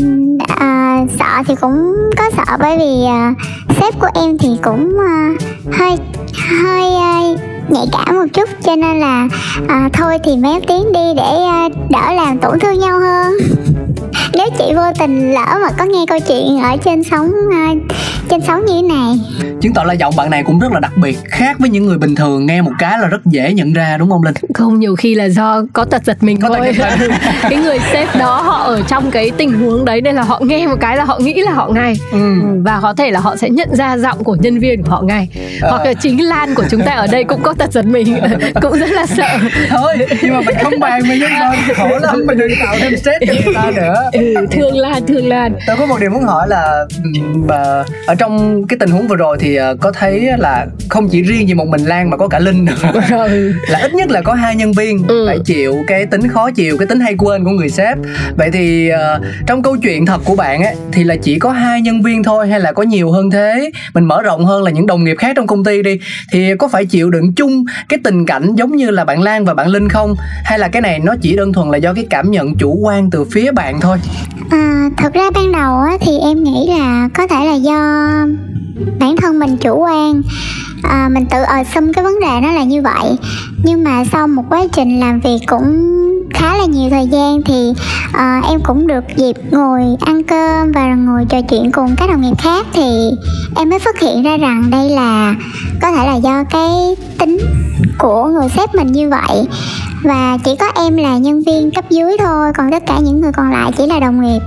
à, 0.49 0.99
sợ 1.19 1.43
thì 1.49 1.55
cũng 1.61 1.95
có 2.19 2.25
sợ 2.37 2.57
bởi 2.61 2.79
vì 2.79 3.05
à, 3.09 3.35
sếp 3.81 3.95
của 4.01 4.09
em 4.15 4.39
thì 4.39 4.49
cũng 4.63 4.97
à, 4.99 5.31
hơi 5.79 5.97
hơi 6.61 6.91
nhạy 7.69 7.87
cảm 7.93 8.17
một 8.17 8.27
chút 8.35 8.49
cho 8.65 8.77
nên 8.77 9.01
là 9.01 9.29
à, 9.69 9.89
thôi 9.93 10.19
thì 10.25 10.37
méo 10.37 10.61
tiếng 10.69 10.93
đi 10.93 11.01
để 11.17 11.43
à, 11.49 11.69
đỡ 11.91 12.13
làm 12.15 12.39
tổn 12.39 12.59
thương 12.61 12.79
nhau 12.81 13.01
hơn 13.01 13.33
nếu 14.37 14.47
chị 14.59 14.75
vô 14.75 14.83
tình 14.99 15.35
lỡ 15.35 15.59
mà 15.63 15.71
có 15.79 15.85
nghe 15.85 16.05
câu 16.07 16.19
chuyện 16.29 16.61
ở 16.63 16.77
trên 16.85 17.03
sóng 17.05 17.33
ờ, 17.51 17.75
trên 18.29 18.41
sóng 18.47 18.65
như 18.67 18.73
thế 18.73 18.83
này 18.83 19.19
chứng 19.67 19.75
tỏ 19.75 19.85
là 19.85 19.93
giọng 19.93 20.17
bạn 20.17 20.31
này 20.31 20.43
cũng 20.43 20.59
rất 20.59 20.73
là 20.73 20.81
đặc 20.81 20.93
biệt 20.97 21.19
khác 21.25 21.57
với 21.59 21.71
những 21.71 21.87
người 21.87 21.99
bình 21.99 22.15
thường 22.15 22.47
nghe 22.47 22.63
một 22.63 22.71
cái 22.79 22.99
là 22.99 23.07
rất 23.09 23.27
dễ 23.27 23.53
nhận 23.53 23.73
ra 23.73 23.97
đúng 23.99 24.11
không 24.11 24.23
linh? 24.23 24.35
Không 24.55 24.81
nhiều 24.81 24.97
khi 24.97 25.15
là 25.15 25.25
do 25.25 25.63
có 25.73 25.85
tật 25.85 26.05
giật 26.05 26.23
mình 26.23 26.41
Có 26.41 26.49
tật 26.49 26.55
thôi. 26.57 26.73
giật. 26.79 27.09
Cái 27.43 27.57
người 27.57 27.79
sếp 27.93 28.09
đó 28.19 28.43
họ 28.43 28.63
ở 28.63 28.83
trong 28.89 29.11
cái 29.11 29.31
tình 29.37 29.53
huống 29.53 29.85
đấy 29.85 30.01
Nên 30.01 30.15
là 30.15 30.23
họ 30.23 30.41
nghe 30.45 30.67
một 30.67 30.77
cái 30.81 30.97
là 30.97 31.05
họ 31.05 31.19
nghĩ 31.19 31.35
là 31.43 31.53
họ 31.53 31.69
ngay. 31.69 31.97
Ừ. 32.13 32.19
và 32.65 32.81
có 32.83 32.95
thể 32.95 33.11
là 33.11 33.21
họ 33.21 33.37
sẽ 33.37 33.51
nhận 33.51 33.69
ra 33.77 33.97
giọng 33.97 34.25
của 34.25 34.37
nhân 34.41 34.59
viên 34.59 34.83
của 34.83 34.91
họ 34.91 35.03
ngay. 35.03 35.29
Ờ. 35.63 35.71
hoặc 35.71 35.85
là 35.87 35.95
chính 35.95 36.25
Lan 36.25 36.55
của 36.55 36.65
chúng 36.71 36.83
ta 36.83 36.93
ở 36.93 37.07
đây 37.07 37.25
cũng 37.25 37.43
có 37.43 37.55
tật 37.59 37.73
giật 37.73 37.85
mình. 37.87 38.17
Cũng 38.63 38.79
rất 38.79 38.91
là 38.91 39.07
sợ. 39.07 39.39
Thôi 39.71 39.97
nhưng 40.23 40.35
mà 40.35 40.41
mình 40.41 40.57
không 40.63 40.81
bàn 40.81 41.03
với 41.09 41.19
nhau 41.19 41.55
khổ 41.77 41.99
lắm 42.03 42.17
mình 42.27 42.39
đừng 42.39 42.53
tạo 42.65 42.77
thêm 42.81 42.97
stress 42.97 43.19
cho 43.27 43.33
người 43.45 43.55
ta 43.55 43.71
nữa. 43.77 44.11
Ừ, 44.13 44.35
thương 44.51 44.77
Lan 44.77 45.07
thương 45.07 45.29
Lan. 45.29 45.55
Tôi 45.67 45.77
có 45.77 45.87
một 45.87 46.01
điều 46.01 46.11
muốn 46.11 46.23
hỏi 46.25 46.49
là 46.49 46.85
bà 47.49 47.85
ở 48.07 48.15
trong 48.19 48.65
cái 48.69 48.77
tình 48.81 48.91
huống 48.91 49.09
vừa 49.09 49.17
rồi 49.17 49.37
thì 49.41 49.56
ờ, 49.57 49.77
có 49.81 49.93
thấy 49.93 50.29
là 50.39 50.67
không 50.89 51.09
chỉ 51.09 51.23
riêng 51.23 51.49
gì 51.49 51.55
một 51.55 51.69
mình 51.69 51.81
Lan 51.85 52.11
mà 52.11 52.17
có 52.17 52.29
cả 52.29 52.39
Linh 52.39 52.65
nữa. 52.65 52.93
Rồi 53.11 53.29
là 53.69 53.79
ít 53.79 53.95
nhất 53.95 54.11
là 54.11 54.21
có 54.23 54.35
hai 54.35 54.57
nhân 54.57 54.73
viên 54.73 55.03
Ừ. 55.09 55.25
phải 55.29 55.39
chịu 55.45 55.77
cái 55.87 56.07
tính 56.07 56.29
khó 56.29 56.51
chịu 56.51 56.77
cái 56.79 56.87
tính 56.87 57.01
hay 57.01 57.15
quên 57.19 57.45
của 57.45 57.51
người 57.51 57.69
sếp. 57.69 57.99
Vậy 58.37 58.51
thì 58.53 58.89
ờ, 58.89 59.21
trong 59.47 59.63
câu 59.63 59.77
chuyện 59.77 60.07
thật 60.07 60.21
của 60.25 60.37
bạn 60.37 60.63
ấy 60.63 60.75
thì 60.93 61.05
là 61.05 61.17
chỉ 61.17 61.39
có 61.39 61.51
hai 61.53 61.81
nhân 61.81 62.03
viên 62.03 62.23
thôi 62.23 62.49
hay 62.49 62.61
là 62.61 62.73
có 62.73 62.83
nhiều 62.83 63.11
hơn 63.11 63.31
thế? 63.31 63.71
Mình 63.95 64.05
mở 64.05 64.23
rộng 64.23 64.45
hơn 64.45 64.63
là 64.63 64.71
những 64.71 64.87
đồng 64.87 65.05
nghiệp 65.05 65.17
khác 65.19 65.33
trong 65.37 65.47
công 65.47 65.65
ty 65.65 65.83
đi. 65.83 65.99
Thì 66.33 66.51
có 66.59 66.69
phải 66.69 66.87
chịu 66.87 67.11
đựng 67.11 67.33
chung 67.35 67.65
cái 67.89 67.99
tình 68.05 68.27
cảnh 68.27 68.55
giống 68.55 68.77
như 68.77 68.91
là 68.91 69.05
bạn 69.05 69.23
Lan 69.23 69.45
và 69.45 69.55
bạn 69.55 69.69
Linh 69.69 69.89
không? 69.89 70.15
Hay 70.45 70.59
là 70.59 70.69
cái 70.69 70.83
này 70.83 70.99
nó 70.99 71.15
chỉ 71.23 71.37
đơn 71.37 71.53
thuần 71.53 71.69
là 71.71 71.77
do 71.79 71.93
cái 71.95 72.07
cảm 72.11 72.31
nhận 72.31 72.55
chủ 72.59 72.79
quan 72.83 73.11
từ 73.11 73.25
phía 73.25 73.53
bạn 73.53 73.81
thôi? 73.81 73.97
À, 74.51 74.89
thật 74.97 75.13
ra 75.15 75.23
ban 75.35 75.53
đầu 75.53 75.79
á, 75.79 75.93
thì 76.01 76.19
em 76.23 76.45
nghĩ 76.45 76.67
là 76.79 77.09
có 77.15 77.27
thể 77.27 77.45
là 77.47 77.55
do 77.55 78.11
bản 78.99 79.17
thân 79.17 79.39
mình 79.39 79.57
chủ 79.57 79.79
quan 79.79 80.23
à, 80.83 81.09
mình 81.13 81.27
tự 81.31 81.43
assume 81.43 81.93
cái 81.93 82.05
vấn 82.05 82.21
đề 82.21 82.41
nó 82.43 82.53
là 82.53 82.65
như 82.65 82.83
vậy. 82.83 83.17
Nhưng 83.65 83.85
mà 83.85 84.05
sau 84.05 84.29
một 84.29 84.45
quá 84.49 84.67
trình 84.73 85.01
làm 85.01 85.21
việc 85.21 85.39
cũng 85.47 85.93
khá 86.35 86.57
là 86.57 86.65
nhiều 86.65 86.91
thời 86.91 87.07
gian 87.07 87.43
thì 87.43 87.73
uh, 88.09 88.51
em 88.51 88.61
cũng 88.65 88.87
được 88.87 89.05
dịp 89.17 89.37
ngồi 89.51 89.83
ăn 90.01 90.23
cơm 90.23 90.73
và 90.73 90.95
ngồi 90.95 91.25
trò 91.29 91.43
chuyện 91.43 91.73
cùng 91.73 91.95
các 91.97 92.11
đồng 92.11 92.21
nghiệp 92.21 92.39
khác 92.39 92.67
thì 92.73 93.11
em 93.57 93.71
mới 93.71 93.79
phát 93.79 94.01
hiện 94.01 94.23
ra 94.23 94.37
rằng 94.37 94.71
đây 94.71 94.91
là 94.91 95.35
có 95.83 95.93
thể 95.93 96.07
là 96.07 96.15
do 96.15 96.45
cái 96.51 96.97
tính 97.19 97.39
của 97.99 98.27
người 98.27 98.49
sếp 98.57 98.75
mình 98.75 98.93
như 98.93 99.11
vậy. 99.11 99.47
Và 100.03 100.39
chỉ 100.45 100.57
có 100.57 100.67
em 100.75 100.97
là 100.97 101.19
nhân 101.19 101.43
viên 101.47 101.71
cấp 101.71 101.85
dưới 101.91 102.17
thôi 102.19 102.53
còn 102.57 102.71
tất 102.71 102.83
cả 102.87 102.99
những 102.99 103.21
người 103.21 103.33
còn 103.33 103.51
lại 103.51 103.73
chỉ 103.77 103.87
là 103.87 104.01
đồng 104.01 104.21
nghiệp. 104.21 104.41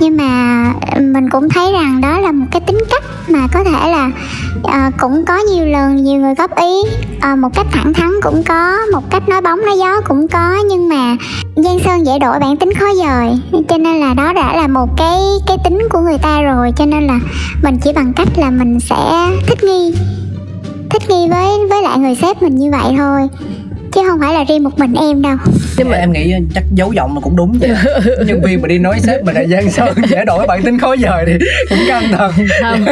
Nhưng 0.00 0.16
mà 0.16 0.72
ờ, 0.92 1.00
mình 1.00 1.30
cũng 1.30 1.48
thấy 1.48 1.72
rằng 1.72 2.00
đó 2.00 2.20
là 2.20 2.32
một 2.32 2.46
cái 2.50 2.60
tính 2.60 2.78
cách 2.90 3.04
mà 3.28 3.48
có 3.52 3.64
thể 3.64 3.90
là 3.90 4.10
uh, 4.58 4.94
cũng 4.98 5.24
có 5.24 5.38
nhiều 5.38 5.66
lần 5.66 5.96
nhiều 5.96 6.20
người 6.20 6.34
góp 6.34 6.56
ý 6.56 6.72
uh, 7.32 7.38
một 7.38 7.48
cách 7.54 7.66
thẳng 7.72 7.92
thắn 7.94 8.10
cũng 8.22 8.42
có 8.42 8.76
một 8.92 9.10
cách 9.10 9.28
nói 9.28 9.40
bóng 9.40 9.60
nói 9.66 9.78
gió 9.78 10.00
cũng 10.08 10.28
có. 10.28 10.56
Nhưng 10.68 10.88
mà 10.88 11.13
gian 11.56 11.78
sơn 11.84 12.06
dễ 12.06 12.18
đổi 12.18 12.38
bản 12.38 12.56
tính 12.56 12.72
khó 12.74 12.86
dời, 12.94 13.62
cho 13.68 13.78
nên 13.78 14.00
là 14.00 14.14
đó 14.14 14.32
đã 14.32 14.56
là 14.56 14.66
một 14.66 14.88
cái 14.96 15.18
cái 15.46 15.56
tính 15.64 15.78
của 15.90 16.00
người 16.00 16.18
ta 16.18 16.40
rồi, 16.42 16.72
cho 16.76 16.86
nên 16.86 17.06
là 17.06 17.20
mình 17.62 17.78
chỉ 17.84 17.92
bằng 17.92 18.12
cách 18.12 18.28
là 18.36 18.50
mình 18.50 18.80
sẽ 18.80 19.30
thích 19.46 19.64
nghi. 19.64 19.94
Thích 20.90 21.02
nghi 21.08 21.28
với 21.30 21.48
với 21.70 21.82
lại 21.82 21.98
người 21.98 22.14
sếp 22.14 22.42
mình 22.42 22.54
như 22.54 22.70
vậy 22.70 22.94
thôi 22.96 23.28
chứ 23.94 24.00
không 24.08 24.20
phải 24.20 24.34
là 24.34 24.44
riêng 24.48 24.64
một 24.64 24.78
mình 24.78 24.94
em 24.94 25.22
đâu. 25.22 25.36
Nhưng 25.78 25.88
mà 25.88 25.96
em 25.96 26.12
nghĩ 26.12 26.34
chắc 26.54 26.64
dấu 26.74 26.92
giọng 26.92 27.14
là 27.14 27.20
cũng 27.20 27.36
đúng 27.36 27.58
vậy 27.60 27.70
nhân 28.26 28.40
viên 28.44 28.62
mà 28.62 28.68
đi 28.68 28.78
nói 28.78 29.00
sếp 29.00 29.24
mình 29.24 29.34
là 29.34 29.44
giang 29.44 29.70
sơn 29.70 29.94
dễ 30.08 30.24
đổi 30.24 30.46
bản 30.46 30.62
tính 30.62 30.78
khó 30.78 30.96
dời 30.96 31.24
thì 31.26 31.32
cũng 31.68 31.78
căng 31.88 32.08
thẳng 32.12 32.32
không 32.62 32.84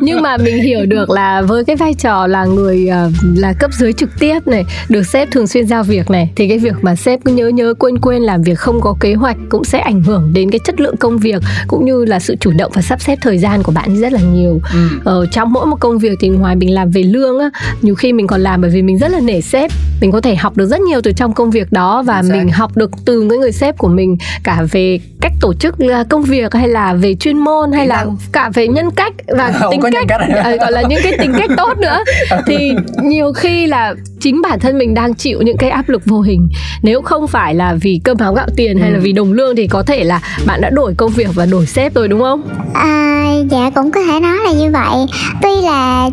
nhưng 0.00 0.22
mà 0.22 0.36
mình 0.36 0.62
hiểu 0.62 0.86
được 0.86 1.10
là 1.10 1.42
với 1.42 1.64
cái 1.64 1.76
vai 1.76 1.94
trò 1.94 2.26
là 2.26 2.44
người 2.44 2.88
ờ, 2.88 3.10
là 3.36 3.52
cấp 3.52 3.70
dưới 3.72 3.92
trực 3.92 4.10
tiếp 4.18 4.46
này 4.46 4.64
được 4.88 5.06
sếp 5.06 5.30
thường 5.30 5.46
xuyên 5.46 5.66
giao 5.66 5.82
việc 5.82 6.10
này 6.10 6.30
thì 6.36 6.48
cái 6.48 6.58
việc 6.58 6.74
mà 6.82 6.96
sếp 6.96 7.20
cứ 7.24 7.32
nhớ 7.32 7.48
nhớ 7.48 7.74
quên 7.78 7.98
quên 7.98 8.22
làm 8.22 8.42
việc 8.42 8.58
không 8.58 8.80
có 8.80 8.96
kế 9.00 9.14
hoạch 9.14 9.36
cũng 9.48 9.64
sẽ 9.64 9.78
ảnh 9.78 10.02
hưởng 10.02 10.30
đến 10.32 10.50
cái 10.50 10.58
chất 10.64 10.80
lượng 10.80 10.96
công 10.96 11.18
việc 11.18 11.42
cũng 11.68 11.84
như 11.84 12.04
là 12.04 12.20
sự 12.20 12.36
chủ 12.40 12.52
động 12.58 12.72
và 12.74 12.82
sắp 12.82 13.00
xếp 13.00 13.18
thời 13.22 13.38
gian 13.38 13.62
của 13.62 13.72
bạn 13.72 14.00
rất 14.00 14.12
là 14.12 14.20
nhiều. 14.20 14.60
Ừ. 14.72 14.88
ờ, 15.04 15.26
trong 15.26 15.52
mỗi 15.52 15.66
một 15.66 15.76
công 15.80 15.98
việc 15.98 16.18
thì 16.20 16.28
ngoài 16.28 16.56
mình 16.56 16.74
làm 16.74 16.90
về 16.90 17.02
lương 17.02 17.38
á 17.38 17.50
nhiều 17.82 17.94
khi 17.94 18.12
mình 18.12 18.26
còn 18.26 18.40
làm 18.40 18.60
bởi 18.60 18.70
vì 18.70 18.82
mình 18.82 18.98
rất 18.98 19.08
là 19.10 19.20
nể 19.20 19.40
sếp. 19.40 19.70
Mình 20.00 20.12
có 20.12 20.20
thể 20.20 20.36
học 20.36 20.47
được 20.56 20.66
rất 20.66 20.80
nhiều 20.80 21.00
từ 21.00 21.12
trong 21.12 21.32
công 21.32 21.50
việc 21.50 21.72
đó 21.72 22.02
và 22.02 22.22
mình 22.22 22.48
học 22.48 22.76
được 22.76 22.90
từ 23.04 23.22
những 23.22 23.40
người 23.40 23.52
sếp 23.52 23.78
của 23.78 23.88
mình 23.88 24.16
cả 24.44 24.62
về 24.70 25.00
cách 25.20 25.32
tổ 25.40 25.54
chức 25.54 25.78
ờ, 25.78 26.04
công 26.08 26.22
việc 26.22 26.54
hay 26.54 26.68
là 26.68 26.94
về 26.94 27.14
chuyên 27.14 27.38
môn 27.38 27.72
hay 27.72 27.86
là 27.86 28.06
cả 28.32 28.50
về 28.54 28.68
nhân 28.68 28.90
cách 28.90 29.12
và 29.28 29.52
Không 29.52 29.70
tính 29.70 29.80
cách, 29.92 30.04
cách. 30.08 30.20
à, 30.44 30.56
gọi 30.56 30.72
là 30.72 30.82
những 30.82 31.00
cái 31.02 31.12
tính 31.18 31.32
cách 31.38 31.50
tốt 31.56 31.78
nữa. 31.78 31.98
Thì 32.46 32.72
nhiều 33.02 33.32
khi 33.32 33.66
là 33.66 33.94
chính 34.20 34.42
bản 34.42 34.60
thân 34.60 34.78
mình 34.78 34.94
đang 34.94 35.14
chịu 35.14 35.42
những 35.42 35.56
cái 35.56 35.70
áp 35.70 35.88
lực 35.88 36.02
vô 36.04 36.20
hình. 36.20 36.48
Nếu 36.82 37.02
không 37.02 37.26
phải 37.26 37.54
là 37.54 37.74
vì 37.80 38.00
cơm 38.04 38.18
áo 38.18 38.34
gạo 38.34 38.46
tiền 38.56 38.76
ừ. 38.76 38.82
hay 38.82 38.90
là 38.90 38.98
ừ. 38.98 39.02
vì 39.02 39.12
đồng 39.12 39.32
lương 39.32 39.56
thì 39.56 39.66
có 39.66 39.82
thể 39.82 40.04
là 40.04 40.20
bạn 40.46 40.60
đã 40.60 40.70
đổi 40.70 40.94
công 40.96 41.10
việc 41.10 41.28
và 41.34 41.46
đổi 41.46 41.66
sếp 41.66 41.94
rồi 41.94 42.08
đúng 42.08 42.20
không? 42.20 42.42
À, 42.74 43.32
dạ 43.50 43.70
cũng 43.74 43.90
có 43.90 44.00
thể 44.02 44.20
nói 44.20 44.36
là 44.44 44.52
như 44.52 44.70
vậy. 44.72 45.06
Tuy 45.42 45.62
là 45.62 46.10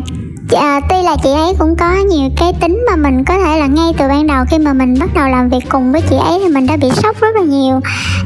à, 0.54 0.80
tuy 0.90 0.96
là 1.02 1.16
chị 1.22 1.30
ấy 1.30 1.54
cũng 1.58 1.76
có 1.76 1.94
nhiều 1.94 2.28
cái 2.36 2.52
tính 2.60 2.84
mà 2.90 2.96
mình 2.96 3.24
có 3.24 3.38
thể 3.38 3.58
là 3.58 3.66
ngay 3.66 3.92
từ 3.98 4.08
ban 4.08 4.26
đầu 4.26 4.44
khi 4.50 4.58
mà 4.58 4.72
mình 4.72 4.94
bắt 5.00 5.10
đầu 5.14 5.28
làm 5.28 5.48
việc 5.48 5.64
cùng 5.68 5.92
với 5.92 6.00
chị 6.10 6.16
ấy 6.16 6.40
thì 6.44 6.48
mình 6.48 6.66
đã 6.66 6.76
bị 6.76 6.88
sốc 6.90 7.20
rất 7.20 7.36
là 7.36 7.42
nhiều. 7.42 7.80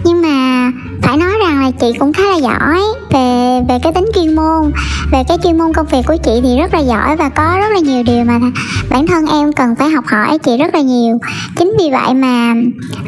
Nhưng 0.05 0.23
mà 0.23 0.71
phải 1.03 1.17
nói 1.17 1.33
rằng 1.47 1.63
là 1.63 1.71
chị 1.71 1.93
cũng 1.99 2.13
khá 2.13 2.23
là 2.23 2.37
giỏi 2.37 2.81
về 3.13 3.61
về 3.69 3.79
cái 3.83 3.93
tính 3.93 4.07
chuyên 4.15 4.37
môn. 4.37 4.73
Về 5.13 5.23
cái 5.29 5.39
chuyên 5.43 5.59
môn 5.59 5.73
công 5.73 5.87
việc 5.87 6.03
của 6.07 6.17
chị 6.25 6.41
thì 6.43 6.59
rất 6.59 6.75
là 6.75 6.81
giỏi 6.81 7.17
và 7.17 7.29
có 7.29 7.57
rất 7.59 7.69
là 7.73 7.79
nhiều 7.79 8.03
điều 8.03 8.25
mà 8.25 8.39
bản 8.91 9.07
thân 9.07 9.27
em 9.27 9.53
cần 9.53 9.75
phải 9.77 9.91
học 9.91 10.05
hỏi 10.07 10.39
chị 10.39 10.59
rất 10.59 10.75
là 10.75 10.81
nhiều. 10.81 11.19
Chính 11.59 11.73
vì 11.79 11.91
vậy 11.91 12.15
mà 12.15 12.55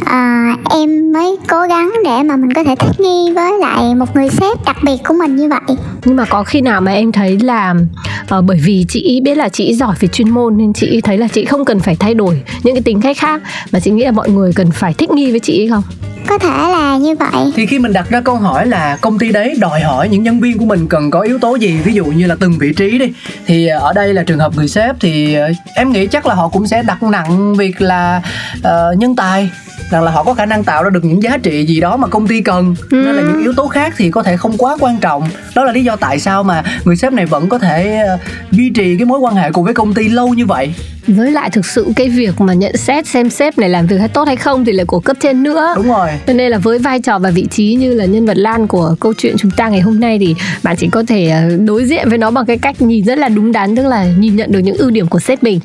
à, 0.05 0.55
em 0.71 1.13
mới 1.13 1.37
cố 1.49 1.63
gắng 1.69 1.93
để 2.05 2.23
mà 2.23 2.37
mình 2.37 2.53
có 2.53 2.65
thể 2.65 2.75
thích 2.77 3.01
nghi 3.01 3.33
với 3.35 3.53
lại 3.59 3.95
một 3.95 4.17
người 4.17 4.29
sếp 4.29 4.65
đặc 4.67 4.77
biệt 4.83 4.97
của 5.09 5.15
mình 5.15 5.37
như 5.37 5.49
vậy. 5.49 5.77
Nhưng 6.05 6.17
mà 6.17 6.25
có 6.25 6.45
khi 6.45 6.61
nào 6.61 6.81
mà 6.81 6.93
em 6.93 7.13
thấy 7.13 7.39
là 7.39 7.75
uh, 8.39 8.45
bởi 8.45 8.61
vì 8.65 8.85
chị 8.89 9.02
biết 9.21 9.35
là 9.35 9.49
chị 9.49 9.75
giỏi 9.75 9.97
về 10.01 10.09
chuyên 10.09 10.31
môn 10.31 10.57
nên 10.57 10.73
chị 10.73 11.01
thấy 11.01 11.19
là 11.19 11.29
chị 11.29 11.45
không 11.45 11.65
cần 11.65 11.81
phải 11.81 11.97
thay 11.97 12.15
đổi 12.15 12.43
những 12.63 12.75
cái 12.75 12.83
tính 12.83 13.01
cách 13.01 13.19
khác. 13.19 13.43
Mà 13.73 13.81
chị 13.81 13.91
nghĩ 13.91 14.05
là 14.05 14.11
mọi 14.11 14.31
người 14.31 14.53
cần 14.55 14.71
phải 14.71 14.95
thích 14.95 15.11
nghi 15.11 15.31
với 15.31 15.41
chị 15.41 15.69
không? 15.69 15.83
Có 16.27 16.39
thể 16.39 16.49
là 16.49 16.97
như 16.97 17.15
vậy. 17.15 17.53
Thì 17.57 17.67
khi 17.67 17.79
mình 17.79 17.93
đặt 17.93 18.11
ra 18.11 18.21
câu 18.21 18.37
hỏi 18.37 18.67
là 18.67 18.97
công 19.01 19.19
ty 19.19 19.33
đấy 19.33 19.55
đòi 19.59 19.81
hỏi 19.81 20.09
những 20.09 20.23
nhân 20.23 20.41
viên 20.41 20.59
của 20.59 20.65
mình 20.65 20.89
cần 20.89 21.11
có 21.11 21.21
yếu 21.21 21.39
tố 21.39 21.57
gì? 21.57 21.79
Ví 21.85 21.93
dụ 21.95 22.05
như 22.05 22.27
là 22.27 22.37
từng 22.41 22.59
vị 22.59 22.73
trí 22.73 22.99
đi. 22.99 23.13
Thì 23.47 23.67
ở 23.67 23.93
đây 23.93 24.15
là 24.15 24.23
trường 24.23 24.39
hợp 24.39 24.57
người 24.57 24.69
sếp 24.69 24.97
thì 25.01 25.35
ờ, 25.35 25.53
em 25.75 25.93
nghĩ 25.93 26.07
chắc 26.07 26.27
là 26.27 26.35
họ 26.35 26.49
cũng 26.49 26.67
sẽ 26.67 26.83
đặt 26.83 27.03
nặng 27.03 27.55
việc 27.55 27.81
là 27.81 28.23
uh, 28.59 28.99
nhân 28.99 29.17
tài. 29.17 29.51
Rằng 29.91 30.03
là 30.03 30.11
họ 30.11 30.25
có 30.25 30.35
khả 30.35 30.47
năng 30.47 30.65
tạo 30.65 30.83
ra 30.83 30.91
được 30.91 31.05
những 31.05 31.23
giá 31.23 31.39
trị 31.43 31.67
gì 31.67 31.81
đó 31.81 31.97
mà 31.97 32.09
công 32.09 32.27
ty 32.27 32.41
cần. 32.41 32.75
Ừ. 32.91 32.97
nên 32.97 33.15
là 33.15 33.23
những 33.23 33.43
yếu 33.43 33.53
tố 33.57 33.69
khác 33.69 33.95
thì 33.97 34.11
có 34.11 34.23
thể 34.23 34.37
không 34.37 34.59
quá 34.59 34.77
quan 34.81 34.99
trọng. 34.99 35.29
Đó 35.55 35.65
là 35.65 35.73
lý 35.73 35.85
do 35.85 35.97
tại 35.97 36.19
sao 36.19 36.43
mà 36.43 36.63
người 36.85 36.97
sếp 36.97 37.13
này 37.13 37.27
vẫn 37.27 37.49
có 37.49 37.59
thể 37.59 38.05
uh, 38.15 38.21
duy 38.53 38.71
trì 38.71 38.97
cái 38.97 39.05
mối 39.05 39.19
quan 39.19 39.35
hệ 39.35 39.53
cùng 39.53 39.65
với 39.65 39.75
công 39.75 39.95
ty 39.95 40.09
lâu 40.09 40.35
như 40.35 40.47
vậy 40.47 40.75
với 41.07 41.31
lại 41.31 41.51
thực 41.51 41.67
sự 41.67 41.87
cái 41.97 42.09
việc 42.09 42.41
mà 42.41 42.55
nhận 42.55 42.77
xét 42.77 43.07
xem 43.07 43.31
sếp 43.31 43.59
này 43.59 43.69
làm 43.69 43.87
việc 43.87 43.99
hay 43.99 44.09
tốt 44.09 44.25
hay 44.27 44.37
không 44.37 44.65
thì 44.65 44.73
là 44.73 44.85
của 44.85 45.01
cấp 45.01 45.17
trên 45.21 45.43
nữa. 45.43 45.73
Đúng 45.77 45.89
rồi. 45.89 46.09
Cho 46.27 46.33
nên 46.33 46.51
là 46.51 46.59
với 46.59 46.79
vai 46.79 47.01
trò 47.01 47.19
và 47.19 47.31
vị 47.31 47.47
trí 47.51 47.75
như 47.75 47.95
là 47.95 48.05
nhân 48.05 48.27
vật 48.27 48.37
lan 48.37 48.67
của 48.67 48.95
câu 49.01 49.13
chuyện 49.19 49.37
chúng 49.39 49.51
ta 49.51 49.69
ngày 49.69 49.81
hôm 49.81 50.01
nay 50.01 50.19
thì 50.19 50.35
bạn 50.63 50.77
chỉ 50.77 50.89
có 50.89 51.03
thể 51.09 51.29
ờ, 51.29 51.57
đối 51.67 51.85
diện 51.85 52.09
với 52.09 52.19
nó 52.19 52.31
bằng 52.31 52.47
cái 52.47 52.59
cách 52.59 52.83
nhìn 52.83 53.05
rất 53.05 53.19
là 53.19 53.29
đúng 53.29 53.53
đắn 53.53 53.77
tức 53.77 53.87
là 53.87 54.07
nhìn 54.19 54.37
nhận 54.37 54.53
được 54.53 54.59
những 54.59 54.77
ưu 54.77 54.91
điểm 54.91 55.07
của 55.07 55.21
sếp 55.21 55.43
mình. 55.43 55.61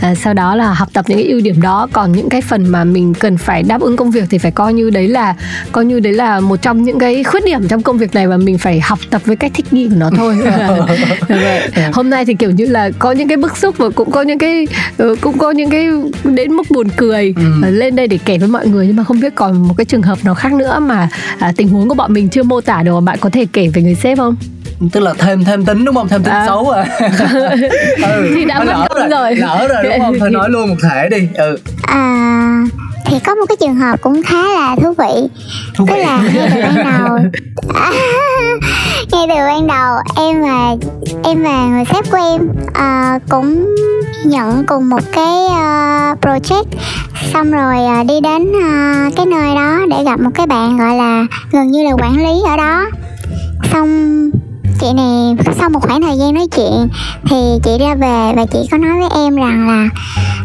À, 0.00 0.14
sau 0.14 0.34
đó 0.34 0.54
là 0.54 0.72
học 0.72 0.88
tập 0.92 1.04
những 1.08 1.18
cái 1.18 1.26
ưu 1.26 1.40
điểm 1.40 1.62
đó. 1.62 1.88
Còn 1.92 2.12
những 2.12 2.28
cái 2.28 2.40
phần 2.40 2.68
mà 2.68 2.84
mình 2.84 3.14
cần 3.14 3.38
phải 3.38 3.62
đáp 3.62 3.80
ứng 3.80 3.96
công 3.96 4.10
việc 4.10 4.24
thì 4.30 4.38
phải 4.38 4.50
coi 4.50 4.74
như 4.74 4.90
đấy 4.90 5.08
là 5.08 5.34
coi 5.72 5.84
như 5.84 6.00
đấy 6.00 6.12
là 6.12 6.40
một 6.40 6.62
trong 6.62 6.82
những 6.82 6.98
cái 6.98 7.24
khuyết 7.24 7.44
điểm 7.44 7.68
trong 7.68 7.82
công 7.82 7.98
việc 7.98 8.14
này 8.14 8.28
và 8.28 8.36
mình 8.36 8.58
phải 8.58 8.80
học 8.80 8.98
tập 9.10 9.22
với 9.24 9.36
cách 9.36 9.52
thích 9.54 9.72
nghi 9.72 9.88
của 9.88 9.96
nó 9.98 10.10
thôi. 10.16 10.36
Hôm 11.92 12.10
nay 12.10 12.24
thì 12.24 12.34
kiểu 12.34 12.50
như 12.50 12.66
là 12.66 12.90
có 12.98 13.12
những 13.12 13.28
cái 13.28 13.36
bức 13.36 13.56
xúc 13.56 13.78
và 13.78 13.90
cũng 13.90 14.10
có 14.10 14.22
những 14.22 14.38
cái 14.38 14.66
ừ, 14.98 15.16
cũng 15.20 15.38
có 15.38 15.50
những 15.50 15.70
cái 15.70 15.88
đến 16.24 16.52
mức 16.52 16.70
buồn 16.70 16.88
cười. 16.96 17.34
Ừ. 17.36 17.70
lên 17.70 17.96
đây 17.96 18.06
để 18.08 18.18
kể 18.24 18.38
với 18.38 18.48
mọi 18.48 18.66
người 18.66 18.86
nhưng 18.86 18.96
mà 18.96 19.04
không 19.04 19.20
biết 19.20 19.34
còn 19.34 19.68
một 19.68 19.74
cái 19.76 19.84
trường 19.84 20.02
hợp 20.02 20.18
nào 20.24 20.34
khác 20.34 20.52
nữa 20.52 20.78
mà 20.82 21.08
à, 21.38 21.52
tình 21.56 21.68
huống 21.68 21.88
của 21.88 21.94
bọn 21.94 22.12
mình 22.12 22.28
chưa 22.28 22.42
mô 22.42 22.60
tả 22.60 22.82
được 22.82 22.94
mà 22.94 23.00
bạn 23.00 23.18
có 23.20 23.30
thể 23.30 23.46
kể 23.52 23.68
về 23.68 23.82
người 23.82 23.94
sếp 23.94 24.18
không? 24.18 24.36
Tức 24.92 25.00
là 25.00 25.14
thêm 25.18 25.44
thêm 25.44 25.64
tính 25.64 25.84
đúng 25.84 25.94
không? 25.94 26.08
Thêm 26.08 26.22
tính 26.22 26.32
à. 26.32 26.46
xấu 26.46 26.70
à. 26.70 26.86
Ừ. 28.02 28.32
thì 28.34 28.44
đã 28.44 28.64
mất 28.64 28.88
rồi, 28.98 29.08
rồi. 29.10 29.36
lỡ 29.36 29.66
rồi 29.68 29.82
đúng 29.82 30.00
không? 30.00 30.14
Thôi 30.20 30.30
nói 30.38 30.48
luôn 30.50 30.68
một 30.68 30.76
thể 30.82 31.08
đi. 31.10 31.28
Ừ. 31.34 31.56
À 31.82 32.62
thì 33.10 33.18
có 33.18 33.34
một 33.34 33.44
cái 33.48 33.56
trường 33.60 33.76
hợp 33.76 34.00
cũng 34.02 34.22
khá 34.22 34.42
là 34.42 34.76
thú 34.76 34.94
vị. 34.98 35.28
Thú 35.74 35.86
tức 35.88 35.96
là 35.96 36.22
ngay 36.34 36.50
từ 36.54 36.60
ban 36.62 36.76
đầu 36.76 37.18
ngay 39.12 39.26
từ 39.28 39.34
ban 39.34 39.66
đầu 39.66 39.96
em 40.16 40.42
và 40.42 40.76
em 41.24 41.42
và 41.42 41.66
người 41.66 41.84
sếp 41.84 42.10
của 42.10 42.18
em 42.18 42.48
uh, 42.68 43.22
cũng 43.28 43.74
nhận 44.24 44.66
cùng 44.66 44.88
một 44.88 45.02
cái 45.12 45.44
uh, 45.46 46.20
project. 46.20 46.64
Xong 47.32 47.50
rồi 47.50 47.76
uh, 48.00 48.06
đi 48.06 48.20
đến 48.20 48.42
uh, 48.48 49.16
cái 49.16 49.26
nơi 49.26 49.54
đó 49.54 49.78
để 49.90 50.04
gặp 50.04 50.20
một 50.20 50.30
cái 50.34 50.46
bạn 50.46 50.78
gọi 50.78 50.96
là 50.96 51.26
gần 51.52 51.70
như 51.70 51.84
là 51.84 51.92
quản 51.92 52.16
lý 52.16 52.42
ở 52.46 52.56
đó. 52.56 52.84
Xong 53.72 54.30
chị 54.80 54.92
này 54.92 55.36
sau 55.58 55.70
một 55.70 55.80
khoảng 55.82 56.02
thời 56.02 56.18
gian 56.18 56.34
nói 56.34 56.46
chuyện 56.56 56.88
thì 57.24 57.36
chị 57.64 57.70
ra 57.80 57.94
về 57.94 58.32
và 58.36 58.46
chị 58.52 58.58
có 58.70 58.78
nói 58.78 58.98
với 59.00 59.08
em 59.24 59.36
rằng 59.36 59.68
là 59.68 59.88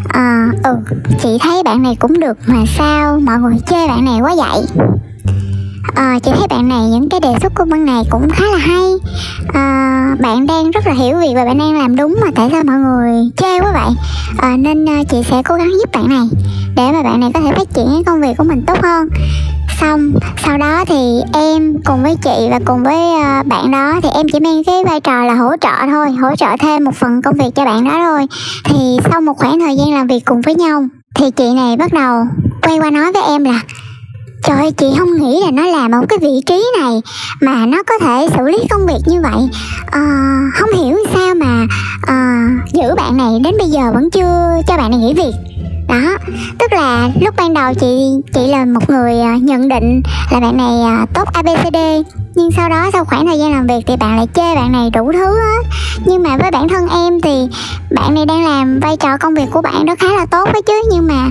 à, 0.10 0.48
ừ 0.63 0.75
chị 1.24 1.38
thấy 1.41 1.63
bạn 1.63 1.84
này 1.84 1.96
cũng 1.96 2.20
được 2.20 2.38
mà 2.48 2.63
sao 2.77 3.20
mọi 3.20 3.39
người 3.39 3.55
chê 3.70 3.88
bạn 3.88 4.05
này 4.05 4.20
quá 4.22 4.36
vậy? 4.38 4.65
À, 5.96 6.20
chị 6.24 6.32
thấy 6.36 6.48
bạn 6.48 6.67
này 6.67 6.89
những 6.89 7.10
cái 7.10 7.20
đề 7.20 7.34
xuất 7.41 7.53
của 7.55 7.65
bạn 7.65 7.86
này 7.86 8.03
cũng 8.10 8.29
khá 8.29 8.46
là 8.46 8.58
hay. 8.58 8.91
À, 9.53 10.15
bạn 10.20 10.48
đang 10.48 10.72
rất 10.72 10.88
là 10.88 10.94
hiểu 10.94 11.20
việc 11.20 11.32
và 11.36 11.46
bạn 11.46 11.58
đang 11.58 11.79
làm 11.79 11.96
đúng 11.96 12.17
mà 12.22 12.27
tại 12.36 12.50
sao 12.51 12.63
mọi 12.63 12.77
người 12.77 13.12
chê 13.38 13.60
quá 13.60 13.72
vậy? 13.74 13.96
À, 14.38 14.58
nên 14.58 14.86
chị 15.10 15.24
sẽ 15.24 15.41
cố 15.44 15.55
gắng 15.55 15.72
giúp 15.79 15.89
bạn 15.94 16.10
này 16.10 16.27
để 16.75 16.91
mà 16.91 17.03
bạn 17.03 17.20
này 17.20 17.32
có 17.34 17.39
thể 17.39 17.51
phát 17.51 17.74
triển 17.74 17.88
cái 17.94 18.03
công 18.05 18.22
việc 18.22 18.38
của 18.38 18.44
mình 18.44 18.63
tốt 18.67 18.77
hơn 18.84 19.08
xong 19.82 20.13
sau 20.38 20.58
đó 20.58 20.86
thì 20.88 21.22
em 21.34 21.74
cùng 21.86 22.03
với 22.03 22.15
chị 22.24 22.48
và 22.51 22.60
cùng 22.65 22.84
với 22.84 23.22
ờ, 23.24 23.44
bạn 23.46 23.72
đó 23.72 24.00
thì 24.03 24.10
em 24.15 24.25
chỉ 24.34 24.39
mang 24.39 24.63
cái 24.63 24.84
vai 24.86 25.00
trò 25.00 25.24
là 25.24 25.34
hỗ 25.34 25.50
trợ 25.62 25.88
thôi 25.88 26.12
hỗ 26.12 26.36
trợ 26.36 26.48
thêm 26.60 26.84
một 26.84 26.96
phần 26.96 27.22
công 27.22 27.38
việc 27.38 27.55
cho 27.55 27.65
bạn 27.65 27.84
đó 27.84 27.91
thôi. 27.96 28.27
Thì 28.63 28.98
sau 29.12 29.22
một 29.22 29.34
khoảng 29.38 29.60
thời 29.60 29.75
gian 29.75 29.94
làm 29.94 30.08
việc 30.08 30.25
cùng 30.25 30.41
với 30.41 30.55
nhau 30.55 30.86
thì 31.15 31.32
chị 31.32 31.53
này 31.55 31.77
bắt 31.77 31.94
đầu 31.94 32.24
quay 32.62 32.79
qua 32.79 32.91
nói 32.91 33.12
với 33.12 33.24
em 33.27 33.44
là 33.44 33.62
Trời 34.48 34.58
ơi, 34.58 34.72
chị 34.72 34.86
không 34.98 35.13
nghĩ 35.17 35.41
là 35.46 35.51
nó 35.51 35.65
làm 35.65 35.91
ở 35.91 36.01
cái 36.10 36.20
vị 36.22 36.41
trí 36.46 36.63
này 36.82 37.01
mà 37.41 37.65
nó 37.65 37.84
có 37.84 37.96
thể 38.01 38.27
xử 38.38 38.44
lý 38.44 38.58
công 38.70 38.86
việc 38.88 39.00
như 39.05 39.22
vậy. 39.22 39.50
À, 39.91 40.01
Không 40.55 40.70
hiểu 40.74 40.98
sao 41.13 41.36
mà 41.36 41.65
à, 42.08 42.50
giữ 42.74 42.96
bạn 42.98 43.17
này 43.17 43.39
đến 43.44 43.53
bây 43.58 43.67
giờ 43.70 43.91
vẫn 43.94 44.10
chưa 44.10 44.62
cho 44.67 44.77
bạn 44.77 44.91
này 44.91 45.00
nghỉ 45.00 45.13
việc 45.13 45.54
đó 45.88 46.18
tức 46.60 46.74
là 46.74 47.10
lúc 47.22 47.36
ban 47.38 47.54
đầu 47.54 47.74
chị 47.74 48.12
chị 48.34 48.48
là 48.48 48.65
một 48.65 48.89
người 48.89 49.20
à, 49.20 49.38
nhận 49.42 49.68
định 49.68 50.01
là 50.32 50.39
bạn 50.39 50.58
này 50.58 50.82
à, 50.82 51.06
tốt 51.13 51.30
abcd 51.34 51.77
nhưng 52.36 52.51
sau 52.51 52.70
đó 52.70 52.89
sau 52.94 53.06
khoảng 53.06 53.27
thời 53.27 53.39
gian 53.39 53.51
làm 53.51 53.68
việc 53.68 53.82
thì 53.88 53.96
bạn 53.98 54.18
lại 54.18 54.27
chê 54.34 54.56
bạn 54.56 54.72
này 54.72 54.89
đủ 54.89 55.12
thứ 55.13 55.25
hết. 55.25 55.63
Nhưng 56.06 56.24
mà 56.24 56.38
với 56.38 56.51
bản 56.51 56.68
thân 56.68 56.88
em 56.89 57.22
thì 57.22 57.48
bạn 57.96 58.15
này 58.15 58.25
đang 58.25 58.44
làm 58.46 58.80
vai 58.80 58.98
trò 58.98 59.18
công 59.18 59.34
việc 59.34 59.46
của 59.51 59.62
bạn 59.62 59.86
đó 59.86 59.96
khá 60.00 60.08
là 60.08 60.25
tốt 60.25 60.46
đấy 60.54 60.62
chứ. 60.68 60.74
Nhưng 60.92 61.08
mà 61.08 61.30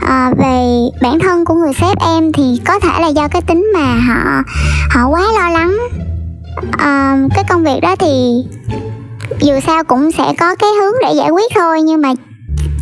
à, 0.00 0.30
về 0.38 0.64
bản 1.02 1.18
thân 1.18 1.44
của 1.44 1.54
người 1.54 1.72
sếp 1.72 1.98
em 2.00 2.32
thì 2.32 2.60
có 2.66 2.78
thể 2.78 3.00
là 3.00 3.08
do 3.08 3.28
cái 3.28 3.42
tính 3.42 3.72
mà 3.74 4.00
họ 4.08 4.42
họ 4.90 5.08
quá 5.08 5.20
lo 5.20 5.50
lắng. 5.50 5.78
À, 6.78 7.18
cái 7.34 7.44
công 7.48 7.64
việc 7.64 7.80
đó 7.82 7.96
thì 7.96 8.44
dù 9.40 9.60
sao 9.66 9.84
cũng 9.84 10.12
sẽ 10.12 10.32
có 10.38 10.54
cái 10.54 10.70
hướng 10.80 10.94
để 11.02 11.12
giải 11.12 11.30
quyết 11.30 11.52
thôi 11.54 11.82
nhưng 11.82 12.00
mà 12.00 12.08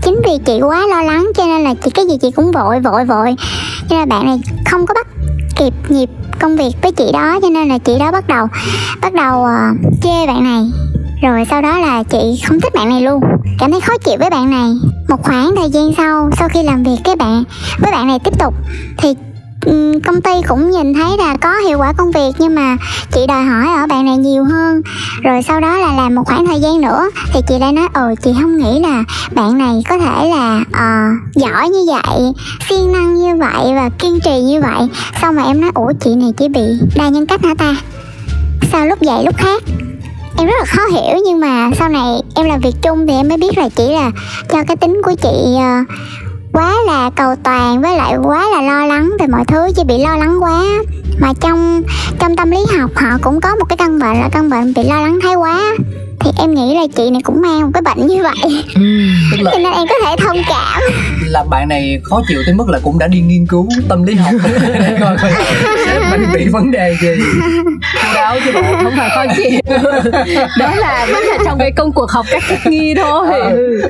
chính 0.04 0.20
vì 0.26 0.38
chị 0.44 0.60
quá 0.60 0.86
lo 0.86 1.02
lắng 1.02 1.30
cho 1.34 1.44
nên 1.44 1.64
là 1.64 1.74
chị 1.74 1.90
cái 1.90 2.04
gì 2.06 2.18
chị 2.22 2.30
cũng 2.30 2.52
vội 2.52 2.80
vội 2.80 3.04
vội. 3.04 3.34
Cho 3.88 3.96
nên 3.96 4.08
bạn 4.08 4.26
này 4.26 4.40
không 4.70 4.86
có 4.86 4.94
bắt 4.94 5.06
kịp 5.56 5.72
nhịp 5.88 6.10
công 6.40 6.56
việc 6.56 6.72
với 6.82 6.92
chị 6.92 7.04
đó 7.12 7.38
cho 7.42 7.48
nên 7.50 7.68
là 7.68 7.78
chị 7.78 7.98
đó 7.98 8.12
bắt 8.12 8.28
đầu 8.28 8.46
bắt 9.02 9.12
đầu 9.12 9.42
uh, 9.42 10.02
chê 10.02 10.26
bạn 10.26 10.44
này. 10.44 10.64
Rồi 11.22 11.44
sau 11.50 11.62
đó 11.62 11.78
là 11.78 12.02
chị 12.02 12.42
không 12.48 12.60
thích 12.60 12.74
bạn 12.74 12.88
này 12.88 13.00
luôn. 13.00 13.20
Cảm 13.58 13.72
thấy 13.72 13.80
khó 13.80 13.92
chịu 14.04 14.16
với 14.18 14.30
bạn 14.30 14.50
này. 14.50 14.70
Một 15.08 15.22
khoảng 15.22 15.56
thời 15.56 15.70
gian 15.70 15.90
sau 15.96 16.30
sau 16.38 16.48
khi 16.48 16.62
làm 16.62 16.82
việc 16.82 16.96
cái 17.04 17.16
bạn 17.16 17.44
với 17.78 17.92
bạn 17.92 18.06
này 18.06 18.18
tiếp 18.18 18.38
tục 18.38 18.54
thì 18.98 19.14
Ừ, 19.66 19.98
công 20.06 20.20
ty 20.20 20.30
cũng 20.48 20.70
nhìn 20.70 20.94
thấy 20.94 21.16
là 21.18 21.36
có 21.40 21.54
hiệu 21.54 21.78
quả 21.78 21.92
công 21.92 22.10
việc 22.10 22.32
nhưng 22.38 22.54
mà 22.54 22.76
chị 23.12 23.20
đòi 23.28 23.44
hỏi 23.44 23.66
ở 23.80 23.86
bạn 23.86 24.04
này 24.04 24.16
nhiều 24.16 24.44
hơn. 24.44 24.82
Rồi 25.22 25.42
sau 25.42 25.60
đó 25.60 25.78
là 25.78 25.94
làm 25.94 26.14
một 26.14 26.22
khoảng 26.26 26.46
thời 26.46 26.60
gian 26.60 26.80
nữa 26.80 27.10
thì 27.32 27.40
chị 27.48 27.58
lại 27.58 27.72
nói 27.72 27.88
ừ 27.94 28.14
chị 28.22 28.30
không 28.40 28.56
nghĩ 28.56 28.80
là 28.80 29.04
bạn 29.34 29.58
này 29.58 29.82
có 29.88 29.98
thể 29.98 30.28
là 30.28 30.60
uh, 30.60 31.34
giỏi 31.34 31.68
như 31.68 31.84
vậy 31.88 32.32
siêng 32.68 32.92
năng 32.92 33.14
như 33.14 33.36
vậy 33.36 33.74
và 33.74 33.88
kiên 33.98 34.18
trì 34.24 34.40
như 34.40 34.60
vậy. 34.60 34.88
Xong 35.22 35.36
mà 35.36 35.42
em 35.42 35.60
nói 35.60 35.70
ủa 35.74 35.92
chị 36.00 36.14
này 36.14 36.32
chỉ 36.38 36.48
bị 36.48 36.64
đa 36.96 37.08
nhân 37.08 37.26
cách 37.26 37.44
hả 37.44 37.54
ta? 37.58 37.76
Sao 38.72 38.86
lúc 38.86 39.02
dậy 39.02 39.24
lúc 39.24 39.36
khác 39.36 39.62
em 40.38 40.46
rất 40.46 40.54
là 40.58 40.64
khó 40.64 40.82
hiểu 40.92 41.18
nhưng 41.24 41.40
mà 41.40 41.70
sau 41.78 41.88
này 41.88 42.20
em 42.34 42.46
làm 42.46 42.60
việc 42.60 42.74
chung 42.82 43.06
thì 43.06 43.14
em 43.14 43.28
mới 43.28 43.38
biết 43.38 43.58
là 43.58 43.68
chỉ 43.68 43.88
là 43.92 44.10
cho 44.48 44.64
cái 44.68 44.76
tính 44.76 45.00
của 45.04 45.14
chị 45.22 45.28
uh, 45.54 45.88
quá 46.54 46.74
là 46.86 47.10
cầu 47.16 47.34
toàn 47.44 47.82
với 47.82 47.96
lại 47.96 48.16
quá 48.22 48.48
là 48.50 48.62
lo 48.62 48.86
lắng 48.86 49.10
về 49.20 49.26
mọi 49.26 49.44
thứ 49.48 49.68
chỉ 49.76 49.84
bị 49.84 49.94
lo 49.98 50.16
lắng 50.16 50.36
quá. 50.40 50.64
Mà 51.20 51.32
trong 51.40 51.82
trong 52.18 52.36
tâm 52.36 52.50
lý 52.50 52.58
học 52.78 52.90
họ 52.94 53.18
cũng 53.22 53.40
có 53.40 53.56
một 53.56 53.64
cái 53.68 53.76
căn 53.76 53.98
bệnh 53.98 54.20
là 54.20 54.28
căn 54.32 54.50
bệnh 54.50 54.74
bị 54.74 54.82
lo 54.84 55.00
lắng 55.00 55.18
thái 55.22 55.34
quá. 55.34 55.60
Thì 56.20 56.30
em 56.38 56.54
nghĩ 56.54 56.74
là 56.74 56.86
chị 56.96 57.10
này 57.10 57.20
cũng 57.24 57.40
mang 57.42 57.60
một 57.62 57.70
cái 57.74 57.82
bệnh 57.82 58.06
như 58.06 58.22
vậy. 58.22 58.64
Tức 59.30 59.42
là 59.42 59.50
cho 59.52 59.58
nên 59.58 59.72
em 59.72 59.86
có 59.88 59.94
thể 60.04 60.16
thông 60.18 60.36
cảm. 60.48 60.82
là 61.26 61.44
bạn 61.50 61.68
này 61.68 62.00
khó 62.04 62.22
chịu 62.28 62.42
tới 62.46 62.54
mức 62.54 62.68
là 62.68 62.78
cũng 62.82 62.98
đã 62.98 63.06
đi 63.08 63.20
nghiên 63.20 63.46
cứu 63.46 63.68
tâm 63.88 64.02
lý 64.02 64.14
học. 64.14 64.32
Để 64.44 64.96
coi 65.00 65.16
coi 65.22 65.32
mình 66.10 66.28
bị 66.34 66.48
vấn 66.48 66.70
đề 66.70 66.96
gì 67.00 67.08
Đáo 68.14 68.36
chứ 68.44 68.50
bộ 68.54 68.60
không 68.82 68.92
phải 68.96 69.10
khó 69.14 69.24
chịu 69.36 69.60
đó 70.58 70.74
là 70.76 71.06
vẫn 71.12 71.22
là 71.22 71.38
trong 71.44 71.58
cái 71.58 71.70
công 71.76 71.92
cuộc 71.92 72.10
học 72.10 72.26
cách 72.30 72.42
thích 72.48 72.58
nghi 72.66 72.94
thôi 72.94 73.26
Ừ. 73.50 73.80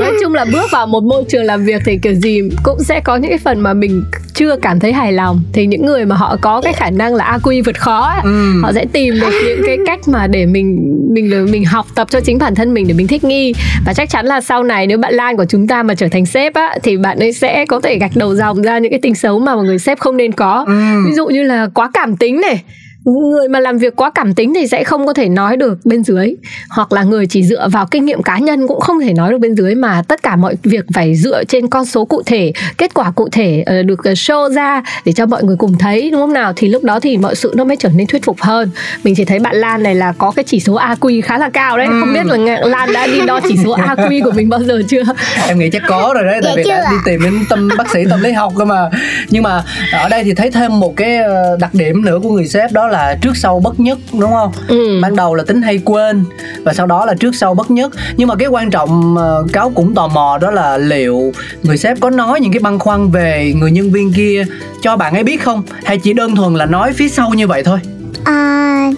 nói 0.00 0.12
chung 0.22 0.34
là 0.34 0.44
bước 0.52 0.70
vào 0.72 0.86
một 0.86 1.02
môi 1.04 1.24
trường 1.28 1.44
làm 1.44 1.64
việc 1.64 1.82
thì 1.86 1.98
kiểu 2.02 2.14
gì 2.14 2.40
cũng 2.62 2.78
sẽ 2.84 3.00
có 3.00 3.16
những 3.16 3.30
cái 3.30 3.38
phần 3.38 3.60
mà 3.60 3.74
mình 3.74 4.04
chưa 4.34 4.56
cảm 4.56 4.80
thấy 4.80 4.92
hài 4.92 5.12
lòng 5.12 5.42
thì 5.52 5.66
những 5.66 5.86
người 5.86 6.04
mà 6.04 6.16
họ 6.16 6.36
có 6.40 6.60
cái 6.60 6.72
khả 6.72 6.90
năng 6.90 7.14
là 7.14 7.38
AQ 7.38 7.62
vượt 7.66 7.80
khó 7.80 8.00
ấy, 8.08 8.20
Ừ. 8.24 8.60
họ 8.62 8.72
sẽ 8.72 8.84
tìm 8.92 9.14
được 9.20 9.30
những 9.46 9.62
cái 9.66 9.76
cách 9.86 10.00
mà 10.08 10.26
để 10.26 10.46
mình 10.46 10.78
mình 11.10 11.46
mình 11.50 11.64
học 11.64 11.86
tập 11.94 12.06
cho 12.10 12.20
chính 12.20 12.38
bản 12.38 12.54
thân 12.54 12.74
mình 12.74 12.88
để 12.88 12.94
mình 12.94 13.06
thích 13.06 13.24
nghi 13.24 13.54
và 13.86 13.94
chắc 13.94 14.10
chắn 14.10 14.26
là 14.26 14.40
sau 14.40 14.62
này 14.62 14.86
nếu 14.86 14.98
bạn 14.98 15.14
Lan 15.14 15.36
của 15.36 15.44
chúng 15.48 15.68
ta 15.68 15.82
mà 15.82 15.94
trở 15.94 16.08
thành 16.12 16.26
sếp 16.26 16.54
á 16.54 16.74
thì 16.82 16.96
bạn 16.96 17.18
ấy 17.18 17.32
sẽ 17.32 17.64
có 17.68 17.80
thể 17.80 17.98
gạch 17.98 18.16
đầu 18.16 18.34
dòng 18.34 18.62
ra 18.62 18.78
những 18.78 18.90
cái 18.92 19.00
tính 19.02 19.14
xấu 19.14 19.38
mà 19.38 19.54
một 19.56 19.62
người 19.62 19.78
sếp 19.78 19.98
không 19.98 20.16
nên 20.16 20.32
có 20.32 20.64
Ừ. 20.66 20.74
ví 21.06 21.12
dụ 21.12 21.26
như 21.26 21.42
là 21.42 21.66
quá 21.74 21.90
cảm 21.92 22.16
tính 22.16 22.40
này 22.40 22.62
người 23.04 23.48
mà 23.48 23.60
làm 23.60 23.78
việc 23.78 23.96
quá 23.96 24.10
cảm 24.14 24.34
tính 24.34 24.54
thì 24.54 24.66
sẽ 24.66 24.84
không 24.84 25.06
có 25.06 25.12
thể 25.14 25.28
nói 25.28 25.56
được 25.56 25.78
bên 25.84 26.04
dưới. 26.04 26.34
Hoặc 26.70 26.92
là 26.92 27.02
người 27.02 27.26
chỉ 27.26 27.42
dựa 27.44 27.68
vào 27.72 27.86
kinh 27.86 28.04
nghiệm 28.04 28.22
cá 28.22 28.38
nhân 28.38 28.68
cũng 28.68 28.80
không 28.80 29.00
thể 29.00 29.12
nói 29.12 29.30
được 29.32 29.38
bên 29.38 29.54
dưới 29.54 29.74
mà 29.74 30.02
tất 30.08 30.22
cả 30.22 30.36
mọi 30.36 30.56
việc 30.62 30.84
phải 30.94 31.14
dựa 31.16 31.44
trên 31.44 31.68
con 31.68 31.84
số 31.84 32.04
cụ 32.04 32.22
thể 32.26 32.52
kết 32.78 32.94
quả 32.94 33.10
cụ 33.10 33.28
thể 33.32 33.62
ờ, 33.66 33.82
được 33.82 34.04
ờ, 34.04 34.12
show 34.12 34.52
ra 34.52 34.82
để 35.04 35.12
cho 35.12 35.26
mọi 35.26 35.42
người 35.44 35.56
cùng 35.56 35.78
thấy 35.78 36.10
đúng 36.10 36.20
không 36.20 36.32
nào? 36.32 36.52
Thì 36.56 36.68
lúc 36.68 36.84
đó 36.84 37.00
thì 37.00 37.16
mọi 37.16 37.34
sự 37.34 37.52
nó 37.56 37.64
mới 37.64 37.76
trở 37.76 37.88
nên 37.94 38.06
thuyết 38.06 38.24
phục 38.24 38.40
hơn. 38.40 38.70
Mình 39.04 39.14
chỉ 39.14 39.24
thấy 39.24 39.38
bạn 39.38 39.56
Lan 39.56 39.82
này 39.82 39.94
là 39.94 40.12
có 40.18 40.30
cái 40.30 40.44
chỉ 40.44 40.60
số 40.60 40.74
AQ 40.74 41.20
khá 41.24 41.38
là 41.38 41.50
cao 41.50 41.78
đấy. 41.78 41.86
Không 42.00 42.12
biết 42.14 42.26
là 42.26 42.36
Nga- 42.36 42.66
Lan 42.68 42.92
đã 42.92 43.06
đi 43.06 43.20
đo 43.26 43.40
chỉ 43.48 43.56
số 43.64 43.76
AQ 43.76 44.24
của 44.24 44.30
mình 44.30 44.48
bao 44.48 44.62
giờ 44.62 44.82
chưa? 44.88 45.02
Em 45.48 45.58
nghĩ 45.58 45.70
chắc 45.72 45.82
có 45.88 46.12
rồi 46.14 46.24
đấy 46.24 46.40
tại 46.42 46.52
Dạ 46.56 46.62
vì 46.64 46.70
đã 46.70 46.90
đi 46.90 46.96
tìm 47.04 47.22
đến 47.24 47.34
tâm 47.48 47.68
bác 47.78 47.90
sĩ 47.90 48.00
tâm 48.10 48.20
lý 48.22 48.32
học 48.32 48.52
cơ 48.58 48.64
mà. 48.64 48.90
Nhưng 49.30 49.42
mà 49.42 49.62
ở 49.92 50.08
đây 50.08 50.24
thì 50.24 50.34
thấy 50.34 50.50
thêm 50.50 50.80
một 50.80 50.96
cái 50.96 51.16
ờ, 51.16 51.56
đặc 51.60 51.74
điểm 51.74 52.04
nữa 52.04 52.18
của 52.22 52.30
người 52.30 52.46
sếp 52.46 52.72
đó 52.72 52.86
là 52.88 52.93
trước 53.20 53.36
sau 53.36 53.60
bất 53.60 53.80
nhất 53.80 53.98
đúng 54.12 54.30
không? 54.30 54.52
Ừ. 54.68 55.00
ban 55.02 55.16
đầu 55.16 55.34
là 55.34 55.44
tính 55.46 55.62
hay 55.62 55.80
quên 55.84 56.24
và 56.64 56.74
sau 56.74 56.86
đó 56.86 57.04
là 57.06 57.14
trước 57.14 57.34
sau 57.34 57.54
bất 57.54 57.70
nhất. 57.70 57.92
Nhưng 58.16 58.28
mà 58.28 58.34
cái 58.34 58.48
quan 58.48 58.70
trọng 58.70 59.16
cáo 59.52 59.72
cũng 59.74 59.94
tò 59.94 60.08
mò 60.08 60.38
đó 60.40 60.50
là 60.50 60.78
liệu 60.78 61.32
người 61.62 61.76
sếp 61.76 62.00
có 62.00 62.10
nói 62.10 62.40
những 62.40 62.52
cái 62.52 62.60
băn 62.60 62.78
khoăn 62.78 63.10
về 63.10 63.52
người 63.56 63.70
nhân 63.70 63.92
viên 63.92 64.12
kia 64.12 64.44
cho 64.82 64.96
bạn 64.96 65.14
ấy 65.14 65.24
biết 65.24 65.42
không? 65.42 65.62
Hay 65.84 65.98
chỉ 65.98 66.12
đơn 66.12 66.36
thuần 66.36 66.54
là 66.54 66.66
nói 66.66 66.92
phía 66.92 67.08
sau 67.08 67.30
như 67.34 67.46
vậy 67.46 67.62
thôi? 67.62 67.78
À, 68.24 68.90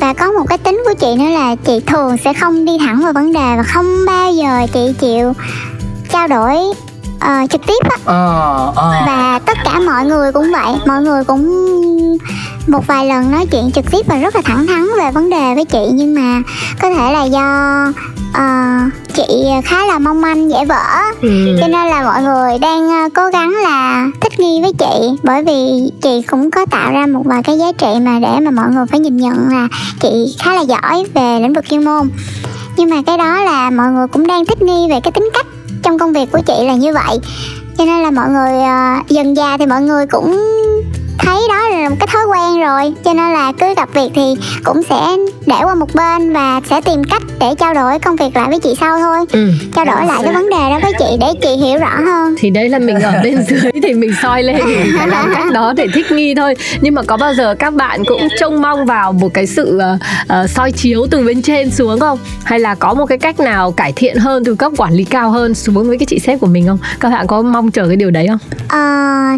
và 0.00 0.12
có 0.12 0.32
một 0.32 0.44
cái 0.48 0.58
tính 0.58 0.82
của 0.86 0.94
chị 1.00 1.06
nữa 1.18 1.30
là 1.30 1.56
chị 1.56 1.80
thường 1.86 2.16
sẽ 2.24 2.34
không 2.34 2.64
đi 2.64 2.72
thẳng 2.80 3.00
vào 3.02 3.12
vấn 3.12 3.32
đề 3.32 3.54
và 3.56 3.62
không 3.62 3.86
bao 4.06 4.32
giờ 4.32 4.66
chị 4.72 4.92
chịu 5.00 5.32
trao 6.12 6.28
đổi 6.28 6.56
ờ, 7.20 7.34
trực 7.50 7.60
tiếp 7.66 7.82
á. 7.90 7.96
Ờ 8.04 8.72
ờ. 8.76 8.94
Và 9.06 9.40
tất 9.46 9.58
cả 9.64 9.80
mọi 9.86 10.04
người 10.04 10.32
cũng 10.32 10.52
vậy 10.52 10.74
mọi 10.86 11.02
người 11.02 11.24
cũng 11.24 11.68
một 12.66 12.86
vài 12.86 13.06
lần 13.06 13.30
nói 13.30 13.46
chuyện 13.46 13.70
trực 13.74 13.90
tiếp 13.90 14.06
và 14.06 14.16
rất 14.16 14.36
là 14.36 14.42
thẳng 14.44 14.66
thắn 14.66 14.86
về 14.98 15.10
vấn 15.10 15.30
đề 15.30 15.54
với 15.54 15.64
chị. 15.64 15.88
Nhưng 15.92 16.14
mà 16.14 16.42
có 16.82 16.90
thể 16.90 17.12
là 17.12 17.24
do 17.24 17.46
ờ, 18.34 18.44
chị 19.14 19.46
khá 19.64 19.86
là 19.86 19.98
mong 19.98 20.20
manh 20.20 20.50
dễ 20.50 20.64
vỡ. 20.64 20.84
Ừ. 21.22 21.56
cho 21.60 21.66
nên 21.68 21.88
là 21.88 22.02
mọi 22.04 22.22
người 22.22 22.58
đang 22.58 22.88
ờ, 22.88 23.08
cố 23.14 23.22
gắng 23.32 23.50
là 23.62 24.06
thích 24.20 24.40
nghi 24.40 24.60
với 24.62 24.72
chị. 24.72 25.16
Bởi 25.22 25.42
vì 25.42 25.90
chị 26.02 26.22
cũng 26.22 26.50
có 26.50 26.66
tạo 26.70 26.92
ra 26.92 27.06
một 27.06 27.22
vài 27.24 27.42
cái 27.42 27.58
giá 27.58 27.72
trị 27.78 27.86
mà 28.02 28.18
để 28.22 28.40
mà 28.40 28.50
mọi 28.50 28.68
người 28.70 28.86
phải 28.86 29.00
nhìn 29.00 29.16
nhận 29.16 29.48
là 29.48 29.68
chị 30.00 30.36
khá 30.38 30.54
là 30.54 30.60
giỏi 30.60 31.04
về 31.14 31.40
lĩnh 31.40 31.52
vực 31.52 31.64
chuyên 31.70 31.84
môn. 31.84 32.08
Nhưng 32.76 32.90
mà 32.90 32.96
cái 33.06 33.18
đó 33.18 33.42
là 33.42 33.70
mọi 33.70 33.86
người 33.88 34.06
cũng 34.08 34.26
đang 34.26 34.46
thích 34.46 34.62
nghi 34.62 34.86
về 34.90 35.00
cái 35.00 35.12
tính 35.12 35.30
cách 35.34 35.46
trong 35.88 35.98
công 35.98 36.12
việc 36.12 36.32
của 36.32 36.40
chị 36.46 36.64
là 36.66 36.74
như 36.74 36.92
vậy. 36.92 37.18
Cho 37.78 37.84
nên 37.84 38.02
là 38.02 38.10
mọi 38.10 38.28
người 38.28 38.52
uh, 38.52 39.08
dần 39.08 39.36
già 39.36 39.56
thì 39.58 39.66
mọi 39.66 39.82
người 39.82 40.06
cũng 40.06 40.57
thấy 41.18 41.38
đó 41.48 41.68
là 41.68 41.88
một 41.88 41.96
cái 42.00 42.08
thói 42.12 42.22
quen 42.26 42.60
rồi 42.60 42.94
cho 43.04 43.12
nên 43.14 43.32
là 43.32 43.52
cứ 43.60 43.74
gặp 43.74 43.88
việc 43.94 44.08
thì 44.14 44.34
cũng 44.64 44.82
sẽ 44.82 45.16
để 45.46 45.56
qua 45.62 45.74
một 45.74 45.94
bên 45.94 46.32
và 46.32 46.60
sẽ 46.70 46.80
tìm 46.80 47.04
cách 47.04 47.22
để 47.40 47.46
trao 47.58 47.74
đổi 47.74 47.98
công 47.98 48.16
việc 48.16 48.36
lại 48.36 48.48
với 48.48 48.58
chị 48.60 48.74
sau 48.80 48.98
thôi. 48.98 49.26
Ừ. 49.32 49.48
trao 49.76 49.84
đổi 49.84 50.06
lại 50.06 50.20
cái 50.24 50.32
vấn 50.32 50.50
đề 50.50 50.70
đó 50.70 50.78
với 50.82 50.92
chị 50.98 51.04
để 51.20 51.26
chị 51.42 51.48
hiểu 51.48 51.78
rõ 51.78 51.96
hơn. 52.06 52.34
Thì 52.38 52.50
đấy 52.50 52.68
là 52.68 52.78
mình 52.78 53.00
ở 53.00 53.12
bên 53.22 53.42
dưới 53.48 53.72
thì 53.82 53.94
mình 53.94 54.10
soi 54.22 54.42
lên 54.42 54.56
mình 54.66 54.92
phải 54.98 55.08
làm 55.08 55.32
cách 55.34 55.52
đó 55.52 55.72
để 55.76 55.86
thích 55.94 56.12
nghi 56.12 56.34
thôi. 56.34 56.54
Nhưng 56.80 56.94
mà 56.94 57.02
có 57.02 57.16
bao 57.16 57.34
giờ 57.34 57.54
các 57.58 57.74
bạn 57.74 58.02
cũng 58.04 58.28
trông 58.40 58.62
mong 58.62 58.86
vào 58.86 59.12
một 59.12 59.34
cái 59.34 59.46
sự 59.46 59.78
ờ, 59.78 59.98
ờ, 60.28 60.46
soi 60.46 60.72
chiếu 60.72 61.06
từ 61.10 61.24
bên 61.24 61.42
trên 61.42 61.70
xuống 61.70 62.00
không? 62.00 62.18
Hay 62.44 62.58
là 62.60 62.74
có 62.74 62.94
một 62.94 63.06
cái 63.06 63.18
cách 63.18 63.40
nào 63.40 63.72
cải 63.72 63.92
thiện 63.92 64.16
hơn 64.16 64.44
từ 64.44 64.54
cấp 64.54 64.72
quản 64.76 64.92
lý 64.92 65.04
cao 65.04 65.30
hơn 65.30 65.54
xuống 65.54 65.88
với 65.88 65.98
cái 65.98 66.06
chị 66.06 66.18
sếp 66.18 66.40
của 66.40 66.46
mình 66.46 66.66
không? 66.66 66.78
Các 67.00 67.10
bạn 67.10 67.26
có 67.26 67.42
mong 67.42 67.70
chờ 67.70 67.86
cái 67.86 67.96
điều 67.96 68.10
đấy 68.10 68.26
không? 68.28 68.38
Ờ, 68.68 68.78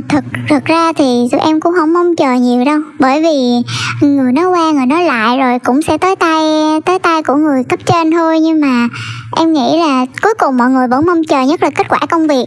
thực 0.09 0.25
thực 0.49 0.65
ra 0.65 0.93
thì 0.93 1.29
tụi 1.33 1.41
em 1.41 1.61
cũng 1.61 1.70
không 1.77 1.93
mong 1.93 2.17
chờ 2.17 2.35
nhiều 2.35 2.65
đâu. 2.65 2.81
Bởi 2.99 3.23
vì 3.23 3.63
người 4.09 4.33
nó 4.33 4.51
qua, 4.51 4.71
người 4.71 4.87
nó 4.87 5.01
lại 5.01 5.39
rồi 5.39 5.59
cũng 5.59 5.83
sẽ 5.83 5.99
tới 5.99 6.17
tay 6.17 6.45
tới 6.85 6.99
tay 6.99 7.23
của 7.23 7.35
người 7.35 7.65
cấp 7.65 7.81
trên 7.87 8.11
thôi. 8.11 8.41
Nhưng 8.41 8.61
mà 8.61 8.89
em 9.37 9.53
nghĩ 9.53 9.79
là 9.79 10.07
cuối 10.23 10.35
cùng 10.39 10.57
mọi 10.57 10.71
người 10.71 10.89
vẫn 10.89 11.07
mong 11.07 11.25
chờ 11.25 11.43
nhất 11.43 11.63
là 11.63 11.71
kết 11.71 11.89
quả 11.89 11.99
công 12.11 12.27
việc 12.27 12.47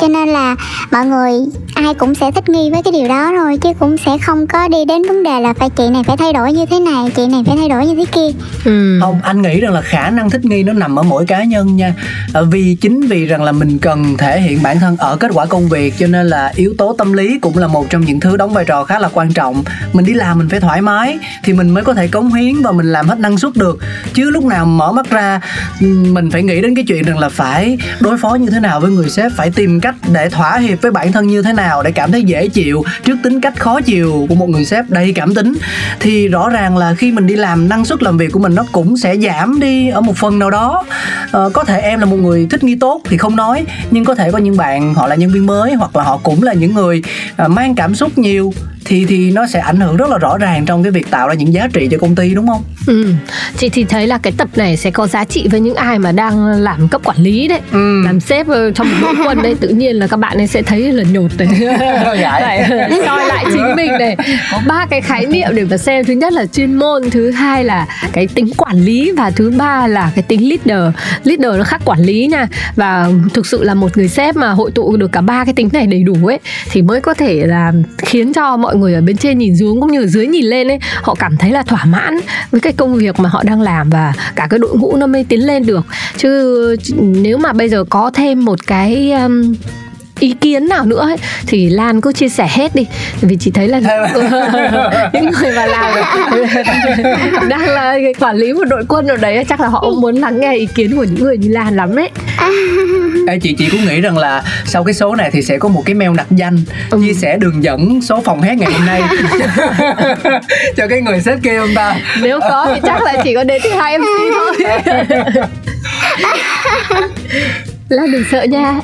cho 0.00 0.08
nên 0.08 0.28
là 0.28 0.56
mọi 0.90 1.06
người 1.06 1.32
ai 1.74 1.94
cũng 1.94 2.14
sẽ 2.14 2.30
thích 2.30 2.48
nghi 2.48 2.70
với 2.70 2.82
cái 2.82 2.92
điều 2.92 3.08
đó 3.08 3.32
thôi 3.38 3.58
chứ 3.62 3.68
cũng 3.78 3.96
sẽ 4.06 4.18
không 4.18 4.46
có 4.46 4.68
đi 4.68 4.84
đến 4.88 5.02
vấn 5.08 5.22
đề 5.22 5.40
là 5.40 5.52
phải 5.52 5.70
chị 5.70 5.88
này 5.88 6.02
phải 6.06 6.16
thay 6.16 6.32
đổi 6.32 6.52
như 6.52 6.66
thế 6.66 6.80
này 6.80 7.10
chị 7.16 7.26
này 7.26 7.42
phải 7.46 7.56
thay 7.56 7.68
đổi 7.68 7.86
như 7.86 7.94
thế 7.94 8.04
kia. 8.12 8.38
Ừ. 8.64 8.98
không 9.00 9.20
anh 9.22 9.42
nghĩ 9.42 9.60
rằng 9.60 9.72
là 9.72 9.80
khả 9.80 10.10
năng 10.10 10.30
thích 10.30 10.44
nghi 10.44 10.62
nó 10.62 10.72
nằm 10.72 10.98
ở 10.98 11.02
mỗi 11.02 11.26
cá 11.26 11.44
nhân 11.44 11.76
nha. 11.76 11.94
Ờ, 12.32 12.44
vì 12.44 12.76
chính 12.80 13.00
vì 13.00 13.26
rằng 13.26 13.42
là 13.42 13.52
mình 13.52 13.78
cần 13.78 14.16
thể 14.18 14.40
hiện 14.40 14.62
bản 14.62 14.80
thân 14.80 14.96
ở 14.96 15.16
kết 15.16 15.30
quả 15.34 15.46
công 15.46 15.68
việc 15.68 15.94
cho 15.98 16.06
nên 16.06 16.26
là 16.26 16.52
yếu 16.56 16.74
tố 16.78 16.94
tâm 16.98 17.12
lý 17.12 17.38
cũng 17.38 17.58
là 17.58 17.66
một 17.66 17.90
trong 17.90 18.00
những 18.00 18.20
thứ 18.20 18.36
đóng 18.36 18.52
vai 18.54 18.64
trò 18.64 18.84
khá 18.84 18.98
là 18.98 19.08
quan 19.12 19.32
trọng. 19.32 19.64
Mình 19.92 20.04
đi 20.04 20.14
làm 20.14 20.38
mình 20.38 20.48
phải 20.48 20.60
thoải 20.60 20.82
mái 20.82 21.18
thì 21.44 21.52
mình 21.52 21.70
mới 21.70 21.84
có 21.84 21.94
thể 21.94 22.08
cống 22.08 22.34
hiến 22.34 22.62
và 22.62 22.72
mình 22.72 22.92
làm 22.92 23.08
hết 23.08 23.18
năng 23.18 23.38
suất 23.38 23.56
được. 23.56 23.78
Chứ 24.14 24.30
lúc 24.30 24.44
nào 24.44 24.66
mở 24.66 24.92
mắt 24.92 25.10
ra 25.10 25.40
mình 25.80 26.30
phải 26.30 26.42
nghĩ 26.42 26.60
đến 26.60 26.74
cái 26.74 26.84
chuyện 26.88 27.02
rằng 27.02 27.18
là 27.18 27.28
phải 27.28 27.78
đối 28.00 28.18
phó 28.18 28.34
như 28.34 28.50
thế 28.50 28.60
nào 28.60 28.80
với 28.80 28.90
người 28.90 29.10
sếp 29.10 29.32
phải 29.36 29.50
tìm 29.50 29.80
cách 29.80 29.89
cách 29.90 30.10
để 30.12 30.28
thỏa 30.28 30.58
hiệp 30.58 30.82
với 30.82 30.90
bản 30.90 31.12
thân 31.12 31.26
như 31.26 31.42
thế 31.42 31.52
nào 31.52 31.82
để 31.82 31.92
cảm 31.92 32.12
thấy 32.12 32.22
dễ 32.22 32.48
chịu 32.48 32.82
trước 33.04 33.16
tính 33.22 33.40
cách 33.40 33.58
khó 33.58 33.80
chịu 33.80 34.26
của 34.28 34.34
một 34.34 34.48
người 34.48 34.64
sếp 34.64 34.90
đầy 34.90 35.12
cảm 35.12 35.34
tính. 35.34 35.54
Thì 36.00 36.28
rõ 36.28 36.48
ràng 36.48 36.76
là 36.76 36.94
khi 36.94 37.12
mình 37.12 37.26
đi 37.26 37.36
làm 37.36 37.68
năng 37.68 37.84
suất 37.84 38.02
làm 38.02 38.18
việc 38.18 38.32
của 38.32 38.38
mình 38.38 38.54
nó 38.54 38.64
cũng 38.72 38.96
sẽ 38.96 39.16
giảm 39.16 39.60
đi 39.60 39.88
ở 39.88 40.00
một 40.00 40.16
phần 40.16 40.38
nào 40.38 40.50
đó. 40.50 40.84
Ờ, 41.30 41.50
có 41.52 41.64
thể 41.64 41.80
em 41.80 42.00
là 42.00 42.06
một 42.06 42.16
người 42.16 42.46
thích 42.50 42.64
nghi 42.64 42.74
tốt 42.74 43.02
thì 43.04 43.16
không 43.16 43.36
nói 43.36 43.64
nhưng 43.90 44.04
có 44.04 44.14
thể 44.14 44.30
có 44.32 44.38
những 44.38 44.56
bạn 44.56 44.94
họ 44.94 45.06
là 45.06 45.14
nhân 45.14 45.30
viên 45.30 45.46
mới 45.46 45.74
hoặc 45.74 45.96
là 45.96 46.02
họ 46.02 46.20
cũng 46.22 46.42
là 46.42 46.52
những 46.52 46.74
người 46.74 47.02
ờ, 47.36 47.48
mang 47.48 47.74
cảm 47.74 47.94
xúc 47.94 48.18
nhiều 48.18 48.52
thì 48.84 49.04
thì 49.08 49.30
nó 49.30 49.46
sẽ 49.46 49.60
ảnh 49.60 49.80
hưởng 49.80 49.96
rất 49.96 50.10
là 50.10 50.18
rõ 50.18 50.38
ràng 50.38 50.66
trong 50.66 50.82
cái 50.82 50.92
việc 50.92 51.10
tạo 51.10 51.28
ra 51.28 51.34
những 51.34 51.52
giá 51.52 51.68
trị 51.72 51.88
cho 51.90 51.98
công 51.98 52.14
ty 52.14 52.34
đúng 52.34 52.46
không? 52.46 52.62
Ừ. 52.86 53.14
Chị 53.56 53.68
thì 53.68 53.84
thấy 53.84 54.06
là 54.06 54.18
cái 54.18 54.32
tập 54.36 54.48
này 54.56 54.76
sẽ 54.76 54.90
có 54.90 55.06
giá 55.06 55.24
trị 55.24 55.48
với 55.50 55.60
những 55.60 55.74
ai 55.74 55.98
mà 55.98 56.12
đang 56.12 56.46
làm 56.46 56.88
cấp 56.88 57.00
quản 57.04 57.18
lý 57.18 57.48
đấy, 57.48 57.60
ừ. 57.72 58.02
làm 58.04 58.20
sếp 58.20 58.46
trong 58.74 58.88
một 58.90 58.96
đội 59.00 59.26
quân 59.26 59.42
đây 59.42 59.54
tự 59.60 59.68
nhiên 59.68 59.96
là 59.96 60.06
các 60.06 60.16
bạn 60.16 60.36
ấy 60.36 60.46
sẽ 60.46 60.62
thấy 60.62 60.92
là 60.92 61.04
nhột 61.12 61.30
đấy, 61.36 61.48
phải 62.40 62.90
soi 63.06 63.26
lại 63.26 63.44
chính 63.52 63.76
mình 63.76 63.92
này. 63.98 64.16
Có 64.52 64.60
ba 64.66 64.86
cái 64.90 65.00
khái 65.00 65.26
niệm 65.26 65.48
để 65.54 65.64
mà 65.70 65.76
xem 65.76 66.04
thứ 66.04 66.12
nhất 66.12 66.32
là 66.32 66.46
chuyên 66.46 66.74
môn, 66.74 67.10
thứ 67.10 67.30
hai 67.30 67.64
là 67.64 67.86
cái 68.12 68.26
tính 68.26 68.50
quản 68.56 68.84
lý 68.84 69.12
và 69.16 69.30
thứ 69.30 69.50
ba 69.50 69.86
là 69.86 70.10
cái 70.14 70.22
tính 70.22 70.48
leader. 70.48 70.94
Leader 71.24 71.58
nó 71.58 71.64
khác 71.64 71.80
quản 71.84 72.00
lý 72.00 72.26
nha 72.26 72.48
và 72.76 73.08
thực 73.34 73.46
sự 73.46 73.64
là 73.64 73.74
một 73.74 73.96
người 73.96 74.08
sếp 74.08 74.36
mà 74.36 74.50
hội 74.50 74.70
tụ 74.70 74.96
được 74.96 75.12
cả 75.12 75.20
ba 75.20 75.44
cái 75.44 75.54
tính 75.54 75.68
này 75.72 75.86
đầy 75.86 76.02
đủ 76.02 76.26
ấy 76.26 76.38
thì 76.70 76.82
mới 76.82 77.00
có 77.00 77.14
thể 77.14 77.46
là 77.46 77.72
khiến 77.98 78.32
cho 78.32 78.56
mọi 78.56 78.69
mọi 78.70 78.78
người 78.78 78.94
ở 78.94 79.00
bên 79.00 79.16
trên 79.16 79.38
nhìn 79.38 79.56
xuống 79.56 79.80
cũng 79.80 79.92
như 79.92 80.00
ở 80.00 80.06
dưới 80.06 80.26
nhìn 80.26 80.44
lên 80.44 80.68
ấy 80.68 80.78
họ 81.02 81.14
cảm 81.14 81.36
thấy 81.36 81.50
là 81.50 81.62
thỏa 81.62 81.84
mãn 81.84 82.20
với 82.50 82.60
cái 82.60 82.72
công 82.72 82.94
việc 82.94 83.20
mà 83.20 83.28
họ 83.28 83.42
đang 83.42 83.60
làm 83.60 83.90
và 83.90 84.12
cả 84.36 84.46
cái 84.50 84.58
đội 84.58 84.76
ngũ 84.76 84.96
nó 84.96 85.06
mới 85.06 85.24
tiến 85.24 85.46
lên 85.46 85.66
được. 85.66 85.86
Chứ 86.16 86.76
nếu 86.98 87.38
mà 87.38 87.52
bây 87.52 87.68
giờ 87.68 87.84
có 87.90 88.10
thêm 88.14 88.44
một 88.44 88.66
cái 88.66 89.12
um, 89.12 89.54
ý 90.20 90.34
kiến 90.40 90.68
nào 90.68 90.84
nữa 90.84 91.00
ấy, 91.00 91.16
thì 91.46 91.68
Lan 91.70 92.00
cứ 92.00 92.12
chia 92.12 92.28
sẻ 92.28 92.48
hết 92.50 92.74
đi. 92.74 92.86
Vì 93.20 93.36
chị 93.40 93.50
thấy 93.50 93.68
là 93.68 93.78
những 95.12 95.30
người 95.30 95.52
mà 95.52 95.66
làm 95.66 95.94
đang 97.48 97.68
là 97.68 97.96
quản 98.20 98.36
lý 98.36 98.52
một 98.52 98.64
đội 98.64 98.84
quân 98.88 99.06
ở 99.06 99.16
đấy 99.16 99.44
chắc 99.48 99.60
là 99.60 99.68
họ 99.68 99.80
cũng 99.80 100.00
muốn 100.00 100.16
lắng 100.16 100.40
nghe 100.40 100.56
ý 100.56 100.66
kiến 100.74 100.96
của 100.96 101.04
những 101.04 101.24
người 101.24 101.38
như 101.38 101.48
Lan 101.48 101.76
lắm 101.76 101.96
đấy. 101.96 102.10
Ê, 103.28 103.38
chị 103.38 103.54
chị 103.58 103.68
cũng 103.70 103.84
nghĩ 103.84 104.00
rằng 104.00 104.18
là 104.18 104.42
sau 104.64 104.84
cái 104.84 104.94
số 104.94 105.14
này 105.14 105.30
thì 105.32 105.42
sẽ 105.42 105.58
có 105.58 105.68
một 105.68 105.82
cái 105.86 105.94
mail 105.94 106.10
nặc 106.10 106.26
danh 106.30 106.58
ừ. 106.90 107.00
chia 107.06 107.14
sẻ 107.14 107.36
đường 107.38 107.64
dẫn 107.64 108.00
số 108.02 108.20
phòng 108.24 108.42
hát 108.42 108.58
ngày 108.58 108.72
hôm 108.72 108.86
nay 108.86 109.02
cho 110.76 110.86
cái 110.88 111.00
người 111.00 111.20
sếp 111.20 111.42
kia 111.42 111.58
không 111.58 111.74
ta. 111.74 111.96
Nếu 112.22 112.40
có 112.40 112.66
thì 112.74 112.80
chắc 112.82 113.02
là 113.02 113.14
chỉ 113.24 113.34
có 113.34 113.44
đến 113.44 113.62
thứ 113.64 113.70
hai 113.70 113.98
mc 113.98 114.04
thôi. 114.34 114.56
Lan 117.88 118.12
đừng 118.12 118.24
sợ 118.30 118.42
nha 118.42 118.80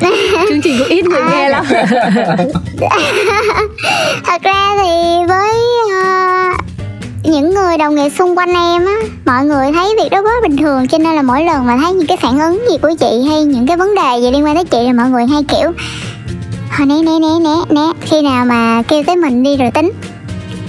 chương 0.48 0.60
trình 0.62 0.78
cũng 0.78 0.88
ít 0.88 1.04
người 1.04 1.20
à. 1.20 1.30
nghe 1.30 1.48
lắm 1.48 1.64
thật 4.24 4.42
ra 4.42 4.74
thì 4.82 5.24
với 5.28 5.54
uh, 5.86 6.56
những 7.24 7.54
người 7.54 7.78
đồng 7.78 7.94
nghiệp 7.94 8.10
xung 8.18 8.38
quanh 8.38 8.54
em 8.54 8.86
á 8.86 8.96
mọi 9.26 9.44
người 9.44 9.72
thấy 9.72 9.94
việc 10.02 10.08
đó 10.10 10.22
rất 10.22 10.42
bình 10.42 10.56
thường 10.56 10.88
cho 10.88 10.98
nên 10.98 11.16
là 11.16 11.22
mỗi 11.22 11.44
lần 11.44 11.66
mà 11.66 11.76
thấy 11.82 11.92
những 11.92 12.06
cái 12.06 12.16
phản 12.16 12.38
ứng 12.38 12.64
gì 12.70 12.76
của 12.82 12.92
chị 13.00 13.22
hay 13.28 13.44
những 13.44 13.66
cái 13.66 13.76
vấn 13.76 13.94
đề 13.94 14.20
gì 14.20 14.30
liên 14.30 14.44
quan 14.44 14.54
tới 14.54 14.64
chị 14.64 14.78
là 14.86 14.92
mọi 14.92 15.10
người 15.10 15.26
hay 15.26 15.44
kiểu 15.48 15.72
hồi 16.70 16.86
né 16.86 16.94
né 17.02 17.18
né 17.20 17.28
né 17.40 17.56
né 17.70 17.92
khi 18.00 18.22
nào 18.22 18.44
mà 18.44 18.82
kêu 18.88 19.02
tới 19.06 19.16
mình 19.16 19.42
đi 19.42 19.56
rồi 19.56 19.70
tính 19.70 19.92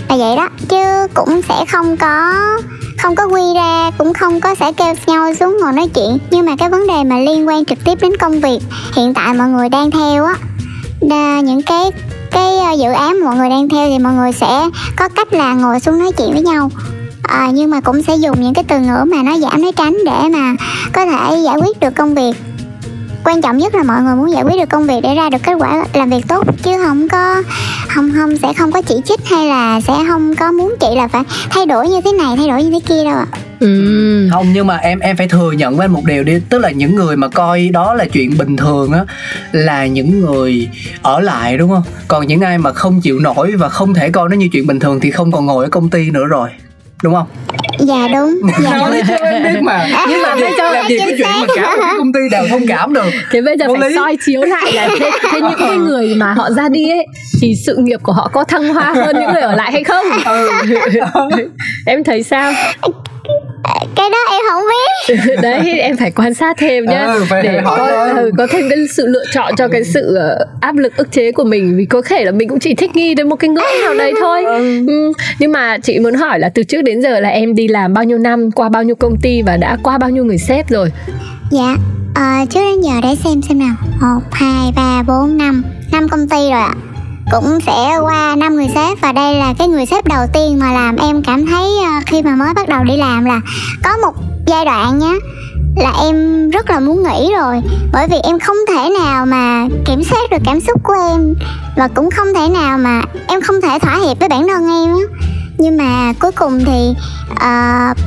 là 0.10 0.18
vậy 0.18 0.36
đó 0.36 0.50
chứ 0.70 1.08
cũng 1.14 1.42
sẽ 1.42 1.66
không 1.72 1.98
có 1.98 2.34
không 2.98 3.16
có 3.16 3.26
quy 3.26 3.42
ra 3.56 3.92
cũng 3.98 4.14
không 4.14 4.40
có 4.40 4.56
sẽ 4.56 4.72
kêu 4.72 4.94
nhau 5.08 5.34
xuống 5.34 5.58
ngồi 5.62 5.74
nói 5.74 5.88
chuyện. 5.96 6.18
Nhưng 6.32 6.46
mà 6.46 6.56
cái 6.56 6.70
vấn 6.70 6.88
đề 6.88 7.04
mà 7.04 7.18
liên 7.18 7.48
quan 7.48 7.66
trực 7.66 7.78
tiếp 7.86 7.98
đến 8.02 8.18
công 8.18 8.40
việc 8.40 8.60
hiện 8.96 9.14
tại 9.14 9.34
mọi 9.34 9.48
người 9.48 9.70
đang 9.70 9.92
theo 9.92 10.26
á. 10.26 10.36
Những 11.42 11.62
cái 11.62 11.92
cái 12.32 12.58
ờ, 12.58 12.72
dự 12.72 12.92
án 12.92 13.24
mọi 13.24 13.36
người 13.36 13.50
đang 13.50 13.70
theo 13.70 13.90
thì 13.90 14.00
mọi 14.00 14.14
người 14.14 14.32
sẽ 14.32 14.70
có 14.98 15.10
cách 15.10 15.34
là 15.34 15.54
ngồi 15.54 15.80
xuống 15.80 16.00
nói 16.00 16.12
chuyện 16.12 16.34
với 16.34 16.42
nhau. 16.42 16.72
À, 17.24 17.50
nhưng 17.54 17.70
mà 17.70 17.82
cũng 17.82 18.04
sẽ 18.04 18.16
dùng 18.16 18.42
những 18.42 18.54
cái 18.54 18.64
từ 18.64 18.80
ngữ 18.80 19.04
mà 19.08 19.24
nó 19.24 19.38
giảm 19.38 19.62
nó 19.62 19.72
tránh 19.72 19.98
để 20.06 20.30
mà 20.34 20.56
có 20.94 21.06
thể 21.06 21.38
giải 21.44 21.56
quyết 21.58 21.80
được 21.80 21.96
công 21.96 22.16
việc 22.16 22.34
quan 23.28 23.42
trọng 23.42 23.58
nhất 23.58 23.76
là 23.76 23.84
mọi 23.84 24.02
người 24.02 24.16
muốn 24.16 24.32
giải 24.32 24.44
quyết 24.44 24.60
được 24.60 24.70
công 24.70 24.88
việc 24.88 25.00
để 25.04 25.16
ra 25.16 25.30
được 25.30 25.38
kết 25.44 25.54
quả 25.54 25.86
làm 25.94 26.10
việc 26.10 26.28
tốt. 26.28 26.64
Chứ 26.64 26.72
không 26.86 27.08
có 27.08 27.44
không 27.88 28.12
không 28.16 28.38
sẽ 28.38 28.54
không 28.54 28.72
có 28.72 28.82
chỉ 28.82 28.96
trích 29.06 29.20
hay 29.26 29.46
là 29.46 29.82
sẽ 29.82 29.94
không 30.08 30.36
có 30.36 30.52
muốn 30.52 30.76
chị 30.80 30.88
là 30.96 31.08
phải 31.08 31.24
thay 31.50 31.66
đổi 31.66 31.90
như 31.90 32.02
thế 32.02 32.12
này 32.12 32.38
thay 32.38 32.48
đổi 32.48 32.64
như 32.64 32.72
thế 32.72 32.80
kia 32.88 33.04
đâu 33.04 33.16
ạ. 33.18 33.26
Ừ. 33.60 34.30
không 34.32 34.54
nhưng 34.54 34.68
mà 34.68 34.78
em 34.78 35.00
em 35.00 35.18
phải 35.18 35.28
thừa 35.28 35.52
nhận 35.52 35.78
với 35.78 35.88
một 35.88 36.06
điều 36.06 36.24
đi. 36.24 36.40
Tức 36.50 36.60
là 36.60 36.72
những 36.72 36.96
người 36.96 37.16
mà 37.16 37.28
coi 37.28 37.70
đó 37.74 37.94
là 37.94 38.06
chuyện 38.06 38.38
bình 38.38 38.58
thường 38.58 38.92
á 38.92 39.06
là 39.52 39.86
những 39.86 40.22
người 40.22 40.70
ở 41.02 41.20
lại 41.20 41.58
đúng 41.58 41.70
không? 41.70 41.84
Còn 42.08 42.28
những 42.28 42.42
ai 42.42 42.58
mà 42.58 42.74
không 42.74 43.02
chịu 43.02 43.20
nổi 43.20 43.52
và 43.52 43.70
không 43.70 43.94
thể 43.94 44.10
coi 44.10 44.30
nó 44.30 44.36
như 44.36 44.50
chuyện 44.52 44.68
bình 44.68 44.80
thường 44.80 45.00
thì 45.00 45.12
không 45.12 45.32
còn 45.32 45.46
ngồi 45.46 45.66
ở 45.66 45.70
công 45.70 45.90
ty 45.90 46.12
nữa 46.12 46.26
rồi 46.26 46.50
đúng 47.04 47.14
không? 47.16 47.28
Dạ 47.80 48.08
đúng. 48.14 48.36
Dạ. 48.64 48.78
nói 48.78 49.02
cho 49.08 49.16
em 49.16 49.44
biết 49.54 49.60
mà. 49.64 49.88
Nhưng 50.10 50.22
mà 50.22 50.36
bây 50.36 50.52
giờ 50.58 50.72
làm 50.72 50.88
gì 50.88 50.98
có 51.00 51.06
chuyện 51.18 51.28
mà 51.42 51.48
cả 51.56 51.76
một 51.76 51.84
cái 51.84 51.94
công 51.98 52.14
ty 52.14 52.20
đều 52.32 52.48
thông 52.50 52.68
cảm 52.68 52.94
được. 52.94 53.10
Thế 53.32 53.42
bây 53.42 53.58
giờ 53.58 53.66
Vô 53.68 53.76
phải 53.80 53.90
lý. 53.90 53.96
soi 53.96 54.18
chiếu 54.26 54.42
lại 54.44 54.72
là 54.74 54.90
thế, 55.00 55.12
thế 55.32 55.42
những 55.42 55.60
cái 55.60 55.78
người 55.78 56.16
mà 56.16 56.34
họ 56.34 56.50
ra 56.52 56.70
đi 56.70 56.90
ấy 56.90 57.06
thì 57.42 57.54
sự 57.66 57.76
nghiệp 57.80 58.00
của 58.04 58.14
họ 58.14 58.30
có 58.34 58.44
thăng 58.44 58.74
hoa 58.74 58.94
hơn 58.94 59.16
những 59.20 59.32
người 59.34 59.42
ở 59.42 59.56
lại 59.56 59.72
hay 59.72 59.84
không? 59.84 60.06
Ừ. 60.26 60.50
em 61.86 62.04
thấy 62.04 62.24
sao 62.24 62.54
cái 63.96 64.10
đó 64.10 64.18
em 64.32 64.42
không 64.52 64.64
biết. 64.70 65.36
Đấy 65.42 65.80
em 65.80 65.98
phải 65.98 66.12
quan 66.12 66.34
sát 66.34 66.58
thêm 66.58 66.86
nhá. 66.86 67.06
Ừ, 67.06 67.26
để 67.44 67.62
có 67.66 67.76
ừ, 68.16 68.32
có 68.38 68.48
thêm 68.52 68.70
cái 68.70 68.78
sự 68.92 69.06
lựa 69.08 69.24
chọn 69.34 69.56
cho 69.58 69.68
cái 69.68 69.84
sự 69.84 70.18
uh, 70.42 70.62
áp 70.62 70.76
lực 70.76 70.98
ức 70.98 71.12
chế 71.12 71.32
của 71.32 71.44
mình. 71.44 71.78
Vì 71.78 71.86
có 71.86 72.02
thể 72.02 72.26
là 72.26 72.32
mình 72.32 72.50
cũng 72.50 72.60
chỉ 72.60 72.76
thích 72.76 72.96
nghi 72.96 73.16
đến 73.16 73.30
một 73.30 73.36
cái 73.36 73.50
ngưỡng 73.50 73.82
nào 73.84 73.94
đấy 73.94 74.14
thôi. 74.22 74.44
Ừ. 74.46 74.88
Ừ. 74.88 75.12
nhưng 75.40 75.52
mà 75.52 75.78
chị 75.78 76.00
muốn 76.00 76.14
hỏi 76.14 76.40
là 76.40 76.50
từ 76.50 76.64
trước 76.64 76.82
đến 76.82 77.02
giờ 77.02 77.20
là 77.20 77.30
em 77.30 77.56
đi 77.56 77.68
làm 77.68 77.94
bao 77.94 78.04
nhiêu 78.04 78.18
năm 78.18 78.52
qua 78.52 78.70
bao 78.70 78.84
nhiêu 78.84 78.96
công 78.96 79.18
ty 79.22 79.42
và 79.42 79.58
đã 79.58 79.78
qua 79.84 79.98
bao 79.98 80.10
nhiêu 80.10 80.26
người 80.26 80.38
sếp 80.38 80.70
rồi? 80.70 80.92
Dạ 81.52 81.76
à, 82.16 82.46
trước 82.50 82.60
đến 82.60 82.82
giờ 82.82 82.92
để 83.04 83.16
xem 83.24 83.42
xem 83.42 83.60
nào. 83.60 83.76
Một 84.02 84.22
hai 84.32 84.72
ba 84.76 85.04
bốn 85.08 85.38
năm. 85.38 85.64
Năm 85.92 86.08
công 86.10 86.28
ty 86.30 86.38
rồi 86.38 86.52
ạ 86.52 86.74
cũng 87.32 87.60
sẽ 87.66 87.98
qua 88.02 88.36
năm 88.38 88.56
người 88.56 88.68
sếp 88.76 89.02
và 89.02 89.12
đây 89.12 89.36
là 89.36 89.54
cái 89.58 89.68
người 89.68 89.86
sếp 89.86 90.08
đầu 90.08 90.28
tiên 90.34 90.60
mà 90.60 90.74
làm 90.74 90.96
em 90.96 91.24
cảm 91.24 91.46
thấy 91.46 91.70
ờ, 91.86 91.92
khi 92.06 92.22
mà 92.22 92.36
mới 92.36 92.54
bắt 92.54 92.70
đầu 92.70 92.84
đi 92.84 92.98
làm 92.98 93.26
là 93.26 93.42
có 93.84 93.98
một 93.98 94.14
giai 94.46 94.66
đoạn 94.66 95.00
nhé 95.00 95.20
là 95.78 95.94
em 96.02 96.50
rất 96.50 96.70
là 96.70 96.80
muốn 96.80 97.04
nghỉ 97.04 97.34
rồi. 97.40 97.62
Bởi 97.94 98.08
vì 98.08 98.18
em 98.24 98.40
không 98.40 98.58
thể 98.68 98.90
nào 99.04 99.26
mà 99.26 99.68
kiểm 99.86 100.04
soát 100.04 100.30
được 100.32 100.38
cảm 100.46 100.60
xúc 100.62 100.84
của 100.84 100.94
em 101.10 101.34
và 101.78 101.88
cũng 101.88 102.12
không 102.12 102.28
thể 102.36 102.50
nào 102.50 102.78
mà 102.78 103.02
em 103.28 103.42
không 103.42 103.62
thể 103.62 103.80
thỏa 103.80 103.96
hiệp 103.96 104.20
với 104.20 104.30
bản 104.30 104.48
thân 104.48 104.70
em 104.70 104.96
á. 104.96 105.04
Nhưng 105.58 105.78
mà 105.78 106.14
cuối 106.20 106.32
cùng 106.32 106.60
thì 106.66 106.94
uh, 107.32 107.98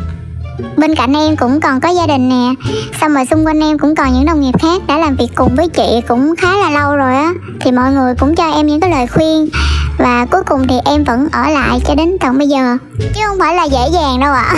bên 0.76 0.94
cạnh 0.94 1.12
em 1.14 1.36
cũng 1.36 1.60
còn 1.60 1.80
có 1.80 1.88
gia 1.88 2.06
đình 2.06 2.28
nè. 2.28 2.54
Xong 3.00 3.14
rồi 3.14 3.24
xung 3.30 3.46
quanh 3.46 3.60
em 3.60 3.78
cũng 3.78 3.94
còn 3.94 4.12
những 4.12 4.26
đồng 4.26 4.40
nghiệp 4.40 4.54
khác 4.62 4.82
đã 4.86 4.98
làm 4.98 5.16
việc 5.16 5.28
cùng 5.34 5.56
với 5.56 5.68
chị 5.68 6.00
cũng 6.08 6.34
khá 6.36 6.56
là 6.56 6.70
lâu 6.70 6.96
rồi 6.96 7.14
á. 7.14 7.32
Thì 7.60 7.72
mọi 7.72 7.92
người 7.92 8.14
cũng 8.14 8.34
cho 8.34 8.50
em 8.50 8.66
những 8.66 8.80
cái 8.80 8.90
lời 8.90 9.06
khuyên 9.06 9.48
và 9.98 10.26
cuối 10.30 10.42
cùng 10.46 10.68
thì 10.68 10.74
em 10.84 11.04
vẫn 11.04 11.28
ở 11.32 11.50
lại 11.50 11.80
cho 11.86 11.94
đến 11.94 12.16
tận 12.20 12.38
bây 12.38 12.48
giờ. 12.48 12.76
Chứ 12.98 13.20
không 13.26 13.38
phải 13.40 13.54
là 13.54 13.64
dễ 13.64 13.78
dàng 13.92 14.20
đâu 14.20 14.32
ạ. 14.32 14.54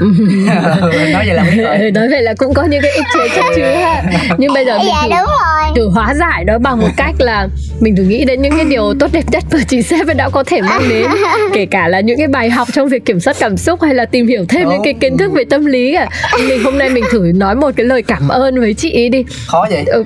Nói 1.12 1.24
vậy 1.26 1.34
là 1.34 1.42
biết 1.42 1.62
rồi. 1.62 1.90
Nói 1.94 2.08
vậy 2.10 2.22
là 2.22 2.34
cũng 2.38 2.54
có 2.54 2.64
những 2.64 2.82
cái 2.82 2.90
ức 2.90 3.04
chế 3.14 3.28
chất 3.28 3.44
chứa 3.56 3.74
ha. 3.74 4.02
Nhưng 4.38 4.52
bây 4.52 4.66
giờ 4.66 4.78
mình 4.78 4.86
dạ, 4.86 5.02
thử, 5.02 5.08
đúng 5.10 5.26
rồi. 5.26 5.72
thử 5.76 5.88
hóa 5.88 6.14
giải 6.14 6.44
đó 6.44 6.58
bằng 6.58 6.80
một 6.80 6.90
cách 6.96 7.14
là 7.18 7.48
mình 7.80 7.96
thử 7.96 8.02
nghĩ 8.02 8.24
đến 8.24 8.42
những 8.42 8.56
cái 8.56 8.64
điều 8.64 8.94
tốt 9.00 9.12
đẹp 9.12 9.24
nhất 9.30 9.44
mà 9.52 9.58
chị 9.68 9.82
sếp 9.82 10.06
đã 10.16 10.28
có 10.28 10.44
thể 10.46 10.60
mang 10.60 10.88
đến. 10.88 11.06
Kể 11.52 11.66
cả 11.66 11.88
là 11.88 12.00
những 12.00 12.18
cái 12.18 12.28
bài 12.28 12.50
học 12.50 12.68
trong 12.72 12.88
việc 12.88 13.04
kiểm 13.04 13.20
soát 13.20 13.36
cảm 13.40 13.56
xúc 13.56 13.82
hay 13.82 13.94
là 13.94 14.04
tìm 14.04 14.26
hiểu 14.26 14.44
thêm 14.48 14.64
đúng. 14.64 14.72
những 14.72 14.82
cái 14.84 14.94
kiến 14.94 15.16
thức 15.16 15.32
về 15.32 15.44
tâm 15.50 15.66
lý 15.66 15.94
à 15.94 16.08
mình 16.48 16.64
hôm 16.64 16.78
nay 16.78 16.88
mình 16.88 17.04
thử 17.10 17.32
nói 17.34 17.54
một 17.54 17.70
cái 17.76 17.86
lời 17.86 18.02
cảm 18.02 18.28
ơn 18.28 18.60
với 18.60 18.74
chị 18.74 18.92
ấy 18.92 19.08
đi. 19.08 19.24
Khó 19.46 19.66
vậy? 19.70 19.84
Ừ. 19.86 20.04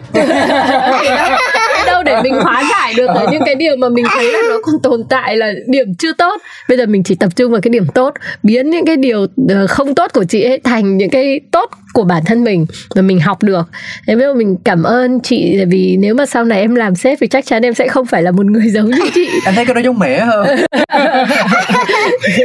đâu 1.86 2.02
để 2.02 2.22
mình 2.22 2.34
hóa 2.34 2.62
giải 2.70 2.94
được 2.94 3.06
những 3.32 3.42
cái 3.46 3.54
điều 3.54 3.76
mà 3.76 3.88
mình 3.88 4.04
thấy 4.14 4.32
là 4.32 4.38
nó 4.50 4.56
còn 4.62 4.74
tồn 4.82 5.04
tại 5.08 5.36
là 5.36 5.52
điểm 5.66 5.94
chưa 5.98 6.12
tốt. 6.12 6.40
Bây 6.68 6.78
giờ 6.78 6.86
mình 6.86 7.02
chỉ 7.02 7.14
tập 7.14 7.28
trung 7.36 7.52
vào 7.52 7.60
cái 7.60 7.70
điểm 7.70 7.86
tốt 7.94 8.14
biến 8.42 8.70
những 8.70 8.86
cái 8.86 8.96
điều 8.96 9.26
ờ, 9.48 9.66
không 9.66 9.94
tốt 9.94 10.10
của 10.14 10.24
chị 10.24 10.42
ấy 10.42 10.60
thành 10.64 10.96
những 10.98 11.10
cái 11.10 11.40
tốt 11.50 11.70
của 11.92 12.04
bản 12.04 12.22
thân 12.26 12.44
mình 12.44 12.66
và 12.94 13.02
mình 13.02 13.20
học 13.20 13.42
được. 13.42 13.62
Thế 14.06 14.14
bây 14.16 14.24
giờ 14.26 14.34
mình 14.34 14.56
cảm 14.64 14.82
ơn 14.82 15.20
chị 15.20 15.64
vì 15.70 15.96
nếu 16.00 16.14
mà 16.14 16.26
sau 16.26 16.44
này 16.44 16.60
em 16.60 16.74
làm 16.74 16.94
sếp 16.94 17.18
thì 17.20 17.26
chắc 17.26 17.46
chắn 17.46 17.62
em 17.62 17.74
sẽ 17.74 17.88
không 17.88 18.06
phải 18.06 18.22
là 18.22 18.30
một 18.30 18.46
người 18.46 18.68
giống 18.70 18.90
như 18.90 19.10
chị. 19.14 19.28
Em 19.44 19.54
thấy 19.54 19.64
cái 19.64 19.74
đó 19.74 19.80
giống 19.84 19.98
mẹ 19.98 20.20
hơn. 20.20 20.46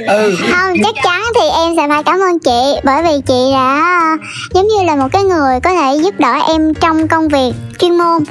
Ừ. 0.08 0.36
không 0.52 0.78
chắc 0.84 0.96
chắn 1.04 1.22
thì 1.36 1.48
em 1.66 1.74
sẽ 1.78 1.88
phải 1.90 2.04
cảm 2.04 2.20
ơn 2.20 2.40
chị 2.40 2.80
bởi 2.84 3.04
vì 3.04 3.22
chị 3.28 3.52
đã 3.54 4.18
giống 4.54 4.68
như 4.68 4.84
là 4.86 4.96
một 4.96 5.08
cái 5.14 5.24
người 5.24 5.60
có 5.64 5.74
thể 5.74 5.98
giúp 6.04 6.20
đỡ 6.20 6.34
em 6.48 6.74
trong 6.74 7.08
công 7.08 7.28
việc 7.28 7.52
chuyên 7.80 7.98
môn. 7.98 8.24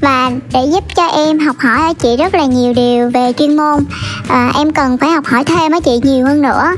Và 0.00 0.30
để 0.54 0.60
giúp 0.72 0.84
cho 0.96 1.06
em 1.06 1.38
học 1.38 1.56
hỏi 1.58 1.78
ở 1.86 1.92
chị 1.94 2.16
rất 2.16 2.34
là 2.34 2.44
nhiều 2.44 2.72
điều 2.72 3.10
về 3.10 3.32
chuyên 3.38 3.56
môn. 3.56 3.84
À, 4.28 4.52
em 4.58 4.72
cần 4.72 4.98
phải 4.98 5.10
học 5.10 5.24
hỏi 5.24 5.44
thêm 5.44 5.72
ở 5.72 5.80
chị 5.84 6.00
nhiều 6.02 6.26
hơn 6.26 6.42
nữa. 6.42 6.72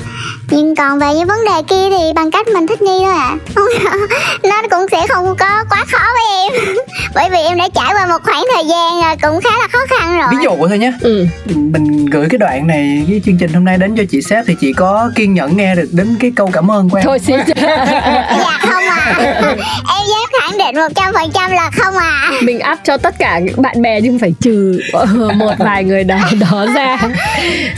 Nhưng 0.51 0.77
còn 0.77 0.99
về 0.99 1.07
những 1.15 1.29
vấn 1.29 1.39
đề 1.45 1.63
kia 1.69 1.91
thì 1.91 2.13
bằng 2.15 2.31
cách 2.31 2.49
mình 2.49 2.67
thích 2.67 2.83
nghi 2.83 2.99
thôi 3.05 3.15
ạ. 3.15 3.37
À. 3.91 3.97
nó 4.43 4.63
cũng 4.71 4.87
sẽ 4.93 5.07
không 5.07 5.37
có 5.39 5.65
quá 5.71 5.85
khó 5.93 6.07
với 6.15 6.43
em. 6.43 6.77
Bởi 7.15 7.31
vì 7.31 7.39
em 7.39 7.59
đã 7.59 7.69
trải 7.75 7.95
qua 7.95 8.07
một 8.07 8.23
khoảng 8.23 8.45
thời 8.55 8.67
gian 8.67 9.01
à, 9.03 9.17
cũng 9.23 9.41
khá 9.41 9.51
là 9.59 9.69
khó 9.73 9.79
khăn 9.89 10.19
rồi. 10.19 10.27
Ví 10.31 10.37
dụ 10.45 10.69
thôi 10.69 10.79
nhé. 10.79 10.93
Ừ. 11.01 11.27
mình 11.55 12.07
gửi 12.07 12.27
cái 12.31 12.39
đoạn 12.39 12.67
này 12.67 13.07
cái 13.09 13.21
chương 13.25 13.39
trình 13.39 13.53
hôm 13.53 13.65
nay 13.65 13.79
đến 13.79 13.97
cho 13.97 14.03
chị 14.11 14.23
sếp 14.23 14.45
thì 14.47 14.55
chị 14.61 14.73
có 14.73 15.11
kiên 15.15 15.35
nhẫn 15.35 15.57
nghe 15.57 15.75
được 15.75 15.89
đến 15.93 16.17
cái 16.21 16.33
câu 16.37 16.51
cảm 16.53 16.71
ơn 16.71 16.91
của 16.91 16.97
em 16.97 17.05
thôi 17.07 17.19
xin 17.19 17.37
dạ 17.47 18.59
không 18.61 18.85
à 18.85 19.15
em 19.89 20.07
dám 20.09 20.31
khẳng 20.41 20.59
định 20.59 20.83
một 20.83 20.89
trăm 20.97 21.13
phần 21.15 21.31
trăm 21.35 21.51
là 21.51 21.71
không 21.71 21.97
à 21.97 22.31
mình 22.43 22.59
áp 22.59 22.79
cho 22.85 22.97
tất 22.97 23.19
cả 23.19 23.39
những 23.39 23.63
bạn 23.67 23.83
bè 23.83 24.01
nhưng 24.01 24.19
phải 24.19 24.35
trừ 24.41 24.81
một 25.37 25.55
vài 25.59 25.85
người 25.85 26.05
đó, 26.05 26.19
đó 26.51 26.67
ra. 26.75 26.99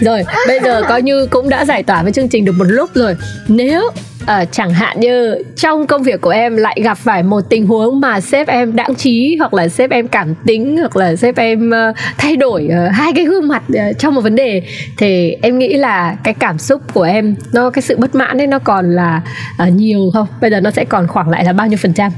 Rồi 0.00 0.22
bây 0.46 0.60
giờ 0.60 0.82
coi 0.88 1.02
như 1.02 1.26
cũng 1.26 1.48
đã 1.48 1.64
giải 1.64 1.82
tỏa 1.82 2.02
với 2.02 2.12
chương 2.12 2.28
trình 2.28 2.44
được 2.44 2.52
một 2.52 2.66
lúc 2.68 2.90
rồi. 2.94 3.16
Nếu 3.48 3.90
à, 4.26 4.44
chẳng 4.44 4.70
hạn 4.70 5.00
như 5.00 5.42
trong 5.56 5.86
công 5.86 6.02
việc 6.02 6.20
của 6.20 6.30
em 6.30 6.56
lại 6.56 6.80
gặp 6.84 6.98
phải 6.98 7.22
một 7.22 7.40
tình 7.48 7.66
huống 7.66 8.00
mà 8.00 8.20
sếp 8.20 8.48
em 8.48 8.76
đãng 8.76 8.94
trí 8.94 9.36
hoặc 9.38 9.54
là 9.54 9.68
sếp 9.68 9.90
em 9.90 10.08
cảm 10.08 10.34
tính 10.46 10.76
hoặc 10.76 10.96
là 10.96 11.16
sếp 11.16 11.36
em 11.36 11.70
uh, 11.70 11.96
thay 12.18 12.36
đổi 12.36 12.68
uh, 12.68 12.92
hai 12.92 13.12
cái 13.16 13.24
gương 13.24 13.48
mặt 13.48 13.62
uh, 13.72 13.98
trong 13.98 14.14
một 14.14 14.20
vấn 14.20 14.36
đề 14.36 14.62
thì 14.98 15.36
em 15.42 15.58
nghĩ 15.58 15.74
là 15.74 16.16
cái 16.24 16.34
cảm 16.34 16.58
xúc 16.58 16.82
của 16.94 17.02
em 17.02 17.36
nó 17.52 17.70
cái 17.70 17.82
sự 17.82 17.96
bất 17.96 18.14
mãn 18.14 18.38
ấy 18.38 18.46
nó 18.46 18.58
còn 18.58 18.90
là 18.90 19.22
uh, 19.62 19.72
nhiều 19.72 20.10
không? 20.12 20.26
Bây 20.40 20.50
giờ 20.50 20.60
nó 20.60 20.70
sẽ 20.70 20.84
còn 20.84 21.08
khoảng 21.08 21.28
lại 21.28 21.44
là 21.44 21.52
bao 21.52 21.66
nhiêu 21.66 21.78
phần 21.82 21.92
trăm? 21.92 22.10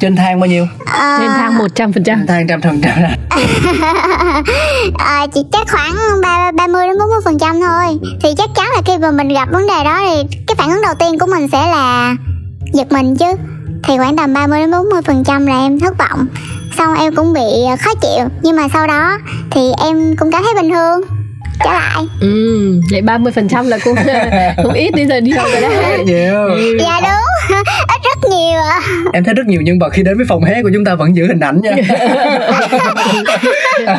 Trên 0.00 0.16
thang 0.16 0.40
bao 0.40 0.48
nhiêu? 0.48 0.66
À, 0.86 1.18
trên 1.20 1.28
thang 1.28 1.58
100 1.58 1.92
phần 1.92 2.04
trăm. 2.04 2.26
Thang 2.26 2.46
trăm 2.48 2.60
phần 2.60 2.80
trăm. 2.82 2.94
À, 4.98 5.26
chỉ 5.34 5.40
chắc 5.52 5.68
khoảng 5.70 5.94
ba 6.22 6.52
ba 6.52 6.66
mươi 6.66 6.86
đến 6.86 6.98
bốn 6.98 7.08
mươi 7.08 7.20
phần 7.24 7.38
trăm 7.38 7.60
thôi. 7.60 7.98
Thì 8.22 8.28
chắc 8.38 8.50
chắn 8.54 8.66
là 8.74 8.82
khi 8.86 8.98
mà 8.98 9.10
mình 9.10 9.28
gặp 9.28 9.48
vấn 9.52 9.66
đề 9.66 9.84
đó 9.84 10.00
thì 10.00 10.38
cái 10.46 10.54
phản 10.58 10.70
ứng 10.70 10.82
đầu 10.82 10.94
tiên 10.98 11.18
của 11.18 11.26
mình 11.26 11.48
sẽ 11.52 11.58
là 11.58 12.16
giật 12.72 12.92
mình 12.92 13.16
chứ. 13.16 13.26
Thì 13.82 13.98
khoảng 13.98 14.16
tầm 14.16 14.34
30 14.34 14.60
đến 14.60 14.70
40 14.70 15.02
phần 15.02 15.24
trăm 15.24 15.46
là 15.46 15.58
em 15.58 15.80
thất 15.80 15.98
vọng. 15.98 16.26
Xong 16.78 16.94
em 16.94 17.14
cũng 17.14 17.32
bị 17.32 17.40
khó 17.80 17.90
chịu. 17.94 18.28
Nhưng 18.42 18.56
mà 18.56 18.68
sau 18.72 18.86
đó 18.86 19.18
thì 19.50 19.60
em 19.84 20.16
cũng 20.16 20.32
cảm 20.32 20.42
thấy 20.42 20.54
bình 20.62 20.70
thường 20.70 21.17
trở 21.64 21.72
lại. 21.72 22.04
Ừ 22.20 22.58
vậy 22.90 23.02
30 23.02 23.32
phần 23.32 23.48
trăm 23.48 23.68
là 23.68 23.78
cũng 23.84 23.94
cũng 24.62 24.72
ít 24.72 24.94
đi 24.94 25.06
giờ 25.06 25.20
đi 25.20 25.32
đâu 25.32 25.46
rồi 25.52 25.60
đấy 25.60 26.04
nhiều. 26.06 26.46
Ừ. 26.46 26.78
dạ 26.80 27.00
đúng 27.00 27.58
ít 27.88 28.00
rất 28.04 28.30
nhiều 28.30 28.60
ạ. 28.60 28.80
Em 29.12 29.24
thấy 29.24 29.34
rất 29.34 29.46
nhiều 29.46 29.60
nhân 29.60 29.78
vật 29.78 29.88
khi 29.92 30.02
đến 30.02 30.16
với 30.16 30.26
phòng 30.28 30.44
hé 30.44 30.62
của 30.62 30.70
chúng 30.74 30.84
ta 30.84 30.94
vẫn 30.94 31.16
giữ 31.16 31.26
hình 31.26 31.40
ảnh 31.40 31.60
nha. 31.60 31.70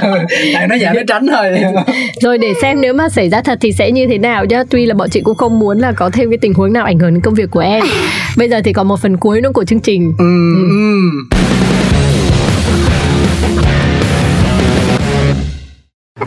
Ừ, 0.02 0.18
tại 0.54 0.68
nó 0.68 0.78
giảm 0.78 0.96
nó 0.96 1.02
tránh 1.08 1.28
thôi. 1.28 1.64
Rồi 2.22 2.38
để 2.38 2.54
xem 2.62 2.82
nếu 2.82 2.94
mà 2.94 3.10
xảy 3.10 3.30
ra 3.30 3.42
thật 3.42 3.58
thì 3.62 3.72
sẽ 3.72 3.92
như 3.92 4.08
thế 4.08 4.18
nào 4.18 4.46
nhá. 4.46 4.64
Tuy 4.70 4.86
là 4.86 4.94
bọn 4.94 5.10
chị 5.10 5.22
cũng 5.22 5.36
không 5.38 5.60
muốn 5.60 5.80
là 5.80 5.92
có 5.92 6.10
thêm 6.10 6.30
cái 6.30 6.38
tình 6.42 6.54
huống 6.54 6.74
nào 6.74 6.86
ảnh 6.86 7.00
hưởng 7.00 7.14
đến 7.14 7.22
công 7.22 7.34
việc 7.34 7.52
của 7.52 7.60
em. 7.60 7.84
Bây 8.38 8.50
giờ 8.50 8.62
thì 8.66 8.74
còn 8.74 8.88
một 8.88 9.00
phần 9.02 9.18
cuối 9.18 9.42
nữa 9.42 9.50
của 9.54 9.64
chương 9.64 9.80
trình. 9.80 10.14
Ừ, 10.18 10.26
ừ. 10.70 11.38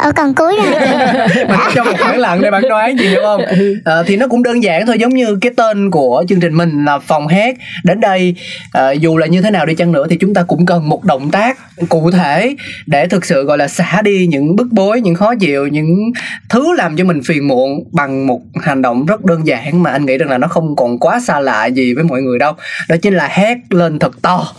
Ở 0.03 0.13
còn 0.13 0.35
cuối 0.35 0.57
rồi 0.57 1.47
mình 1.49 1.61
cho 1.75 1.85
một 1.85 1.93
khoảng 2.01 2.19
lặng 2.19 2.41
để 2.43 2.51
bạn 2.51 2.63
đoán 2.69 2.99
gì 2.99 3.15
đúng 3.15 3.25
không? 3.25 3.45
À, 3.85 4.03
thì 4.07 4.17
nó 4.17 4.29
cũng 4.29 4.43
đơn 4.43 4.63
giản 4.63 4.87
thôi 4.87 4.99
giống 4.99 5.15
như 5.15 5.39
cái 5.41 5.53
tên 5.57 5.91
của 5.91 6.25
chương 6.29 6.41
trình 6.41 6.55
mình 6.55 6.85
là 6.85 6.99
phòng 6.99 7.29
hát. 7.29 7.57
Đến 7.85 8.01
đây 8.01 8.35
à, 8.73 8.91
dù 8.91 9.17
là 9.17 9.27
như 9.27 9.43
thế 9.43 9.51
nào 9.51 9.67
đi 9.67 9.75
chăng 9.75 9.93
nữa 9.93 10.07
thì 10.11 10.17
chúng 10.17 10.35
ta 10.35 10.43
cũng 10.43 10.67
cần 10.67 10.89
một 10.89 11.05
động 11.05 11.31
tác 11.31 11.59
cụ 11.89 12.11
thể 12.11 12.57
để 12.87 13.07
thực 13.07 13.25
sự 13.25 13.45
gọi 13.45 13.59
là 13.59 13.69
xả 13.69 14.03
đi 14.03 14.27
những 14.27 14.57
bức 14.57 14.67
bối 14.71 15.01
những 15.01 15.15
khó 15.15 15.35
chịu 15.35 15.67
những 15.67 16.13
thứ 16.49 16.75
làm 16.77 16.97
cho 16.97 17.05
mình 17.05 17.23
phiền 17.23 17.49
muộn 17.49 17.85
bằng 17.93 18.27
một 18.27 18.41
hành 18.63 18.83
động 18.83 19.07
rất 19.07 19.25
đơn 19.25 19.47
giản 19.47 19.83
mà 19.83 19.91
anh 19.91 20.07
nghĩ 20.07 20.19
rằng 20.19 20.31
là 20.31 20.39
nó 20.39 20.49
không 20.49 20.77
còn 20.77 20.99
quá 20.99 21.21
xa 21.21 21.41
lạ 21.41 21.67
gì 21.67 21.95
với 21.95 22.05
mọi 22.05 22.23
người 22.23 22.39
đâu. 22.39 22.53
Đó 22.89 22.97
chính 23.03 23.15
là 23.15 23.29
hét 23.31 23.57
lên 23.71 23.99
thật 23.99 24.23
to 24.23 24.53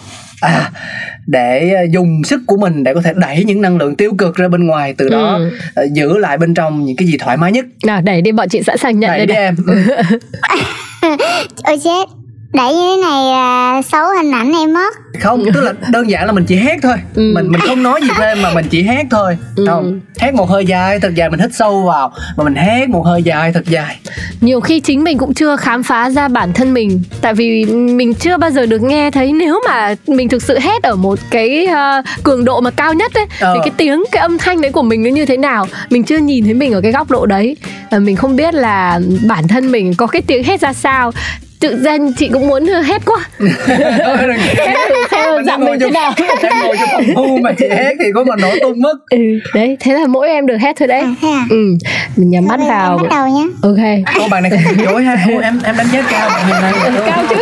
à 0.44 0.72
để 1.28 1.74
ờ, 1.74 1.84
dùng 1.92 2.24
sức 2.24 2.42
của 2.48 2.58
mình 2.58 2.84
để 2.84 2.94
có 2.94 3.02
thể 3.02 3.14
đẩy 3.16 3.44
những 3.44 3.62
năng 3.62 3.78
lượng 3.78 3.96
tiêu 3.96 4.12
cực 4.18 4.36
ra 4.36 4.48
bên 4.48 4.68
ngoài 4.68 4.94
từ 4.98 5.10
đó 5.10 5.40
ừ. 5.76 5.88
giữ 5.92 6.18
lại 6.18 6.38
bên 6.38 6.54
trong 6.54 6.86
những 6.86 6.96
cái 6.96 7.08
gì 7.08 7.18
thoải 7.18 7.38
mái 7.38 7.52
nhất. 7.52 7.66
Nào 7.86 8.02
đẩy 8.02 8.22
đi 8.22 8.32
bọn 8.32 8.50
chị 8.50 8.64
sẵn 8.64 8.78
sàng 8.78 9.00
nhận 9.00 9.08
đẩy 9.08 9.26
đây 9.26 9.28
đi 9.28 9.34
em. 9.34 9.56
Ôi 11.64 11.80
chết 11.84 12.23
đẩy 12.54 12.74
như 12.74 12.96
thế 12.96 13.02
này 13.02 13.24
là 13.32 13.82
xấu 13.82 14.06
hình 14.18 14.32
ảnh 14.32 14.52
em 14.54 14.74
mất. 14.74 14.94
Không 15.22 15.46
tức 15.54 15.62
là 15.62 15.74
đơn 15.90 16.10
giản 16.10 16.26
là 16.26 16.32
mình 16.32 16.46
chỉ 16.46 16.56
hét 16.56 16.78
thôi. 16.84 16.96
Ừ. 17.16 17.32
mình 17.36 17.52
mình 17.52 17.62
không 17.68 17.84
nói 17.84 18.02
gì 18.02 18.10
thêm 18.18 18.42
mà 18.42 18.54
mình 18.54 18.66
chỉ 18.70 18.84
hét 18.84 19.04
thôi. 19.12 19.38
Ừ. 19.56 19.66
không 19.68 20.00
hét 20.20 20.34
một 20.34 20.50
hơi 20.50 20.66
dài 20.66 21.00
thật 21.00 21.16
dài 21.16 21.30
mình 21.30 21.40
hít 21.40 21.54
sâu 21.54 21.82
vào. 21.82 22.14
Mà 22.38 22.44
mình 22.44 22.56
hét 22.56 22.90
một 22.90 23.06
hơi 23.06 23.24
dài 23.24 23.52
thật 23.54 23.66
dài. 23.66 24.00
Nhiều 24.42 24.62
khi 24.62 24.80
chính 24.80 25.04
mình 25.04 25.18
cũng 25.18 25.34
chưa 25.34 25.56
khám 25.56 25.84
phá 25.84 26.10
ra 26.10 26.28
bản 26.28 26.54
thân 26.54 26.74
mình. 26.74 27.02
Tại 27.22 27.34
vì 27.34 27.66
mình 27.66 28.14
chưa 28.14 28.38
bao 28.38 28.52
giờ 28.52 28.66
được 28.66 28.82
nghe 28.82 29.12
thấy 29.12 29.34
nếu 29.34 29.62
mà 29.68 29.96
mình 30.08 30.30
thực 30.30 30.44
sự 30.44 30.60
hét 30.60 30.84
ở 30.84 30.96
một 30.96 31.20
cái 31.30 31.68
uh, 31.68 32.24
cường 32.24 32.46
độ 32.46 32.62
mà 32.62 32.72
cao 32.72 32.94
nhất 32.94 33.14
ấy 33.14 33.26
ờ. 33.40 33.54
thì 33.54 33.60
cái 33.64 33.72
tiếng 33.78 34.04
cái 34.12 34.22
âm 34.22 34.38
thanh 34.38 34.62
đấy 34.62 34.72
của 34.72 34.82
mình 34.82 35.04
nó 35.04 35.10
như 35.10 35.26
thế 35.26 35.38
nào? 35.38 35.68
Mình 35.90 36.04
chưa 36.04 36.18
nhìn 36.18 36.46
thấy 36.46 36.54
mình 36.54 36.74
ở 36.74 36.82
cái 36.82 36.92
góc 36.92 37.12
độ 37.12 37.26
đấy. 37.26 37.58
Mình 38.00 38.16
không 38.16 38.36
biết 38.36 38.54
là 38.54 39.00
bản 39.28 39.48
thân 39.48 39.72
mình 39.72 39.94
có 39.94 40.08
cái 40.08 40.22
tiếng 40.22 40.44
hét 40.44 40.62
ra 40.62 40.74
sao 40.74 41.12
tự 41.64 41.76
nhiên 41.76 42.14
chị 42.14 42.30
cũng 42.34 42.48
muốn 42.48 42.66
hét 42.66 43.02
quá. 43.06 43.20
Xem 45.12 45.46
giọng 45.46 45.66
mình 45.66 45.80
thế 45.80 45.90
nào 45.90 46.14
em 46.42 46.54
ngồi 46.64 46.78
trong 46.80 46.90
phòng 46.94 47.04
thu 47.16 47.38
mà 47.44 47.52
chị 47.58 47.66
hét 47.70 47.94
thì 48.00 48.06
có 48.16 48.24
mà 48.24 48.36
nổ 48.36 48.56
tung 48.62 48.82
mất. 48.82 48.98
Ừ, 49.10 49.18
đấy 49.54 49.78
thế 49.80 49.94
là 49.94 50.08
mỗi 50.08 50.28
em 50.28 50.46
được 50.46 50.58
hét 50.62 50.76
thôi 50.80 50.88
đấy. 50.88 51.04
À, 51.22 51.46
ừ 51.50 51.78
mình 52.16 52.30
nhắm 52.30 52.46
mắt 52.48 52.60
vào. 52.68 52.98
bắt 52.98 53.10
đầu 53.10 53.28
nhé 53.28 53.48
ok. 53.62 54.20
Ô 54.22 54.28
bạn 54.28 54.44
này 54.44 54.52
không 54.66 54.86
dối 54.86 55.04
ha. 55.04 55.18
Ô, 55.34 55.40
em 55.40 55.60
em 55.64 55.76
đánh 55.78 55.88
giá 55.94 56.02
cao 56.12 56.30
bạn 56.50 56.62
này 56.62 56.74
cao 57.06 57.24
chứ. 57.30 57.36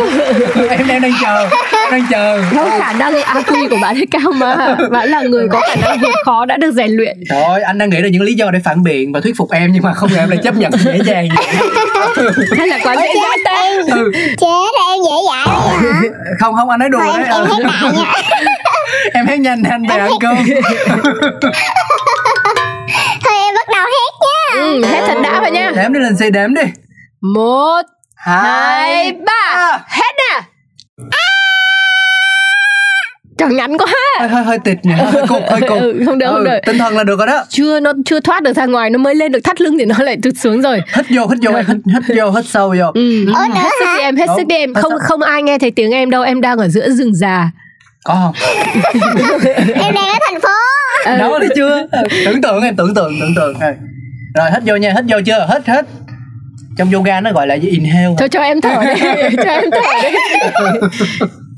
Em 0.70 0.88
đang 0.88 1.00
đang 1.00 1.12
chờ 1.22 1.48
em 1.72 1.90
đang 1.90 2.06
chờ. 2.10 2.42
Không 2.54 2.70
khả 2.80 2.92
năng 2.92 3.14
IQ 3.14 3.68
của 3.70 3.78
bạn 3.82 3.96
ấy 3.96 4.06
cao 4.10 4.32
mà. 4.34 4.76
Bạn 4.90 5.08
là 5.08 5.22
người 5.22 5.48
có 5.48 5.60
khả 5.68 5.76
năng 5.76 5.98
vượt 6.00 6.14
khó 6.24 6.44
đã 6.44 6.56
được 6.56 6.70
rèn 6.70 6.90
luyện. 6.90 7.20
Thôi 7.30 7.62
anh 7.62 7.78
đang 7.78 7.90
nghĩ 7.90 7.98
là 8.00 8.08
những 8.08 8.22
lý 8.22 8.34
do 8.34 8.50
để 8.50 8.58
phản 8.64 8.82
biện 8.82 9.12
và 9.12 9.20
thuyết 9.20 9.36
phục 9.36 9.50
em 9.50 9.72
nhưng 9.72 9.82
mà 9.82 9.92
không 9.94 10.10
ngờ 10.12 10.18
em 10.18 10.28
lại 10.28 10.38
chấp 10.42 10.56
nhận 10.56 10.72
dễ 10.84 10.98
dàng 11.04 11.28
hay 12.58 12.66
là 12.66 12.78
quá 12.82 12.96
dễ 12.96 13.08
ừ. 13.90 14.11
Chết 14.12 14.70
là 14.74 14.92
em 14.92 14.98
dễ 15.04 15.16
dãi 15.28 15.46
đấy 15.46 15.92
hả? 15.92 16.00
Không 16.40 16.54
không 16.56 16.70
anh 16.70 16.80
nói 16.80 16.88
đùa 16.88 16.98
Thôi, 16.98 17.18
đấy. 17.18 17.28
em, 17.32 17.44
em 17.50 17.62
đại 17.82 17.92
nha 17.92 18.12
em 19.14 19.26
hét 19.26 19.36
nhanh 19.38 19.62
anh 19.70 19.86
về 19.88 19.96
ăn 19.96 20.10
cơm 20.20 20.36
thôi 23.24 23.34
em 23.46 23.54
bắt 23.54 23.68
đầu 23.74 23.84
hét 23.84 24.12
nha. 24.20 24.60
Ừ, 24.62 24.84
hét 24.84 25.00
thật 25.06 25.14
đã 25.22 25.40
vào 25.40 25.50
nha. 25.50 25.70
Đếm 25.76 25.92
đi 25.92 26.00
lên 26.00 26.16
xe 26.16 26.30
đếm 26.30 26.54
đi. 26.54 26.62
Một 27.34 27.82
hai, 28.16 28.34
hai 28.94 29.12
ba. 29.26 29.78
Hết 29.88 30.14
nè 30.18 30.40
Trời 33.42 33.54
ngắn 33.54 33.78
quá. 33.78 33.86
Hơi 34.18 34.28
hơi 34.28 34.44
hơi 34.44 34.58
tịt 34.58 34.78
nhỉ? 34.82 34.92
Hơi 34.92 35.26
cục 35.28 35.42
hơi 35.50 35.60
cục 35.60 35.80
ừ, 35.80 36.02
không 36.06 36.18
được 36.18 36.26
không 36.26 36.36
ừ, 36.36 36.44
được. 36.44 36.58
tinh 36.66 36.78
thần 36.78 36.96
là 36.96 37.04
được 37.04 37.18
rồi 37.18 37.26
đó. 37.26 37.44
Chưa 37.48 37.80
nó 37.80 37.92
chưa 38.04 38.20
thoát 38.20 38.42
được 38.42 38.52
ra 38.52 38.66
ngoài 38.66 38.90
nó 38.90 38.98
mới 38.98 39.14
lên 39.14 39.32
được 39.32 39.40
thắt 39.44 39.60
lưng 39.60 39.78
thì 39.78 39.84
nó 39.84 39.94
lại 39.98 40.16
tụt 40.22 40.32
xuống 40.36 40.62
rồi. 40.62 40.80
Hít 40.96 41.06
vô 41.10 41.26
hít 41.26 41.38
vô 41.42 41.52
hít, 41.56 41.66
hít 41.68 42.18
vô 42.18 42.30
hít 42.30 42.46
sâu 42.46 42.74
vô. 42.78 42.90
Ừ. 42.94 43.24
Nữa 43.26 43.32
hết 43.54 43.70
sức 43.80 43.86
đi 43.96 44.02
em 44.02 44.16
hết 44.16 44.26
Đúng. 44.26 44.36
sức 44.36 44.46
đi 44.46 44.56
em. 44.56 44.74
Hết 44.74 44.80
không 44.82 44.92
không 45.00 45.22
ai 45.22 45.42
nghe 45.42 45.58
thấy 45.58 45.70
tiếng 45.70 45.90
em 45.90 46.10
đâu 46.10 46.22
em 46.22 46.40
đang 46.40 46.58
ở 46.58 46.68
giữa 46.68 46.90
rừng 46.90 47.14
già. 47.14 47.50
Có 48.04 48.14
không? 48.14 48.34
Em 49.74 49.94
đang 49.94 50.08
ở 50.08 50.18
thành 50.30 50.40
phố. 50.40 50.48
Ừ. 51.06 51.18
đó 51.18 51.38
thấy 51.38 51.48
chưa. 51.56 51.86
Tưởng 52.24 52.42
tượng 52.42 52.62
em 52.62 52.76
tưởng 52.76 52.94
tượng 52.94 53.12
tưởng 53.20 53.34
tượng. 53.36 53.54
Rồi 53.60 53.72
rồi 54.34 54.50
hít 54.50 54.62
vô 54.66 54.76
nha 54.76 54.92
hít 54.96 55.04
vô 55.08 55.18
chưa? 55.26 55.48
Hít 55.52 55.66
hít 55.66 55.84
trong 56.78 56.90
yoga 56.92 57.20
nó 57.20 57.32
gọi 57.32 57.46
là 57.46 57.54
gì 57.54 57.68
inhale. 57.68 58.14
Cho 58.18 58.28
cho 58.28 58.40
em 58.40 58.60
thở 58.60 58.80
đi. 58.94 59.00
Cho 59.44 59.50
em 59.50 59.64
thở 59.72 59.80
đi. 60.02 60.08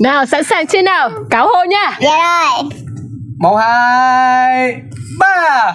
Nào 0.01 0.27
sẵn 0.27 0.45
sàng 0.45 0.67
chưa 0.67 0.83
nào? 0.83 1.11
Cáo 1.31 1.49
hô 1.49 1.65
nha. 1.65 1.99
Dạ 2.01 2.11
rồi. 2.11 2.71
Một 3.39 3.57
hai 3.57 4.75
ba. 5.19 5.75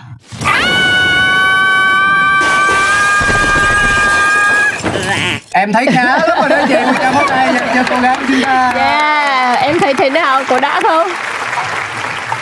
Em 5.51 5.73
thấy 5.73 5.85
khá 5.93 6.03
lắm 6.03 6.21
rồi 6.39 6.49
đó 6.49 6.57
chị. 6.67 6.75
Một 6.85 6.93
trăm 7.01 7.13
phút 7.13 7.29
đây 7.29 7.53
dành 7.53 7.67
cho 7.75 7.83
cô 7.89 8.01
gái 8.01 8.15
của 8.15 8.25
chúng 8.27 8.43
ta. 8.43 8.71
Yeah 8.75 9.09
em 9.61 9.79
thấy 9.79 9.93
thế 9.93 10.09
nào? 10.09 10.41
Có 10.49 10.59
đã 10.59 10.81
không? 10.83 11.07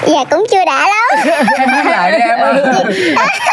Dạ 0.07 0.23
cũng 0.29 0.45
chưa 0.51 0.65
đã 0.65 0.87
lắm. 0.87 1.35
Em 1.59 1.69
hát 1.69 1.85
lại 1.85 2.11
đi 2.11 2.17
em 2.17 2.39
ơi. 2.39 2.55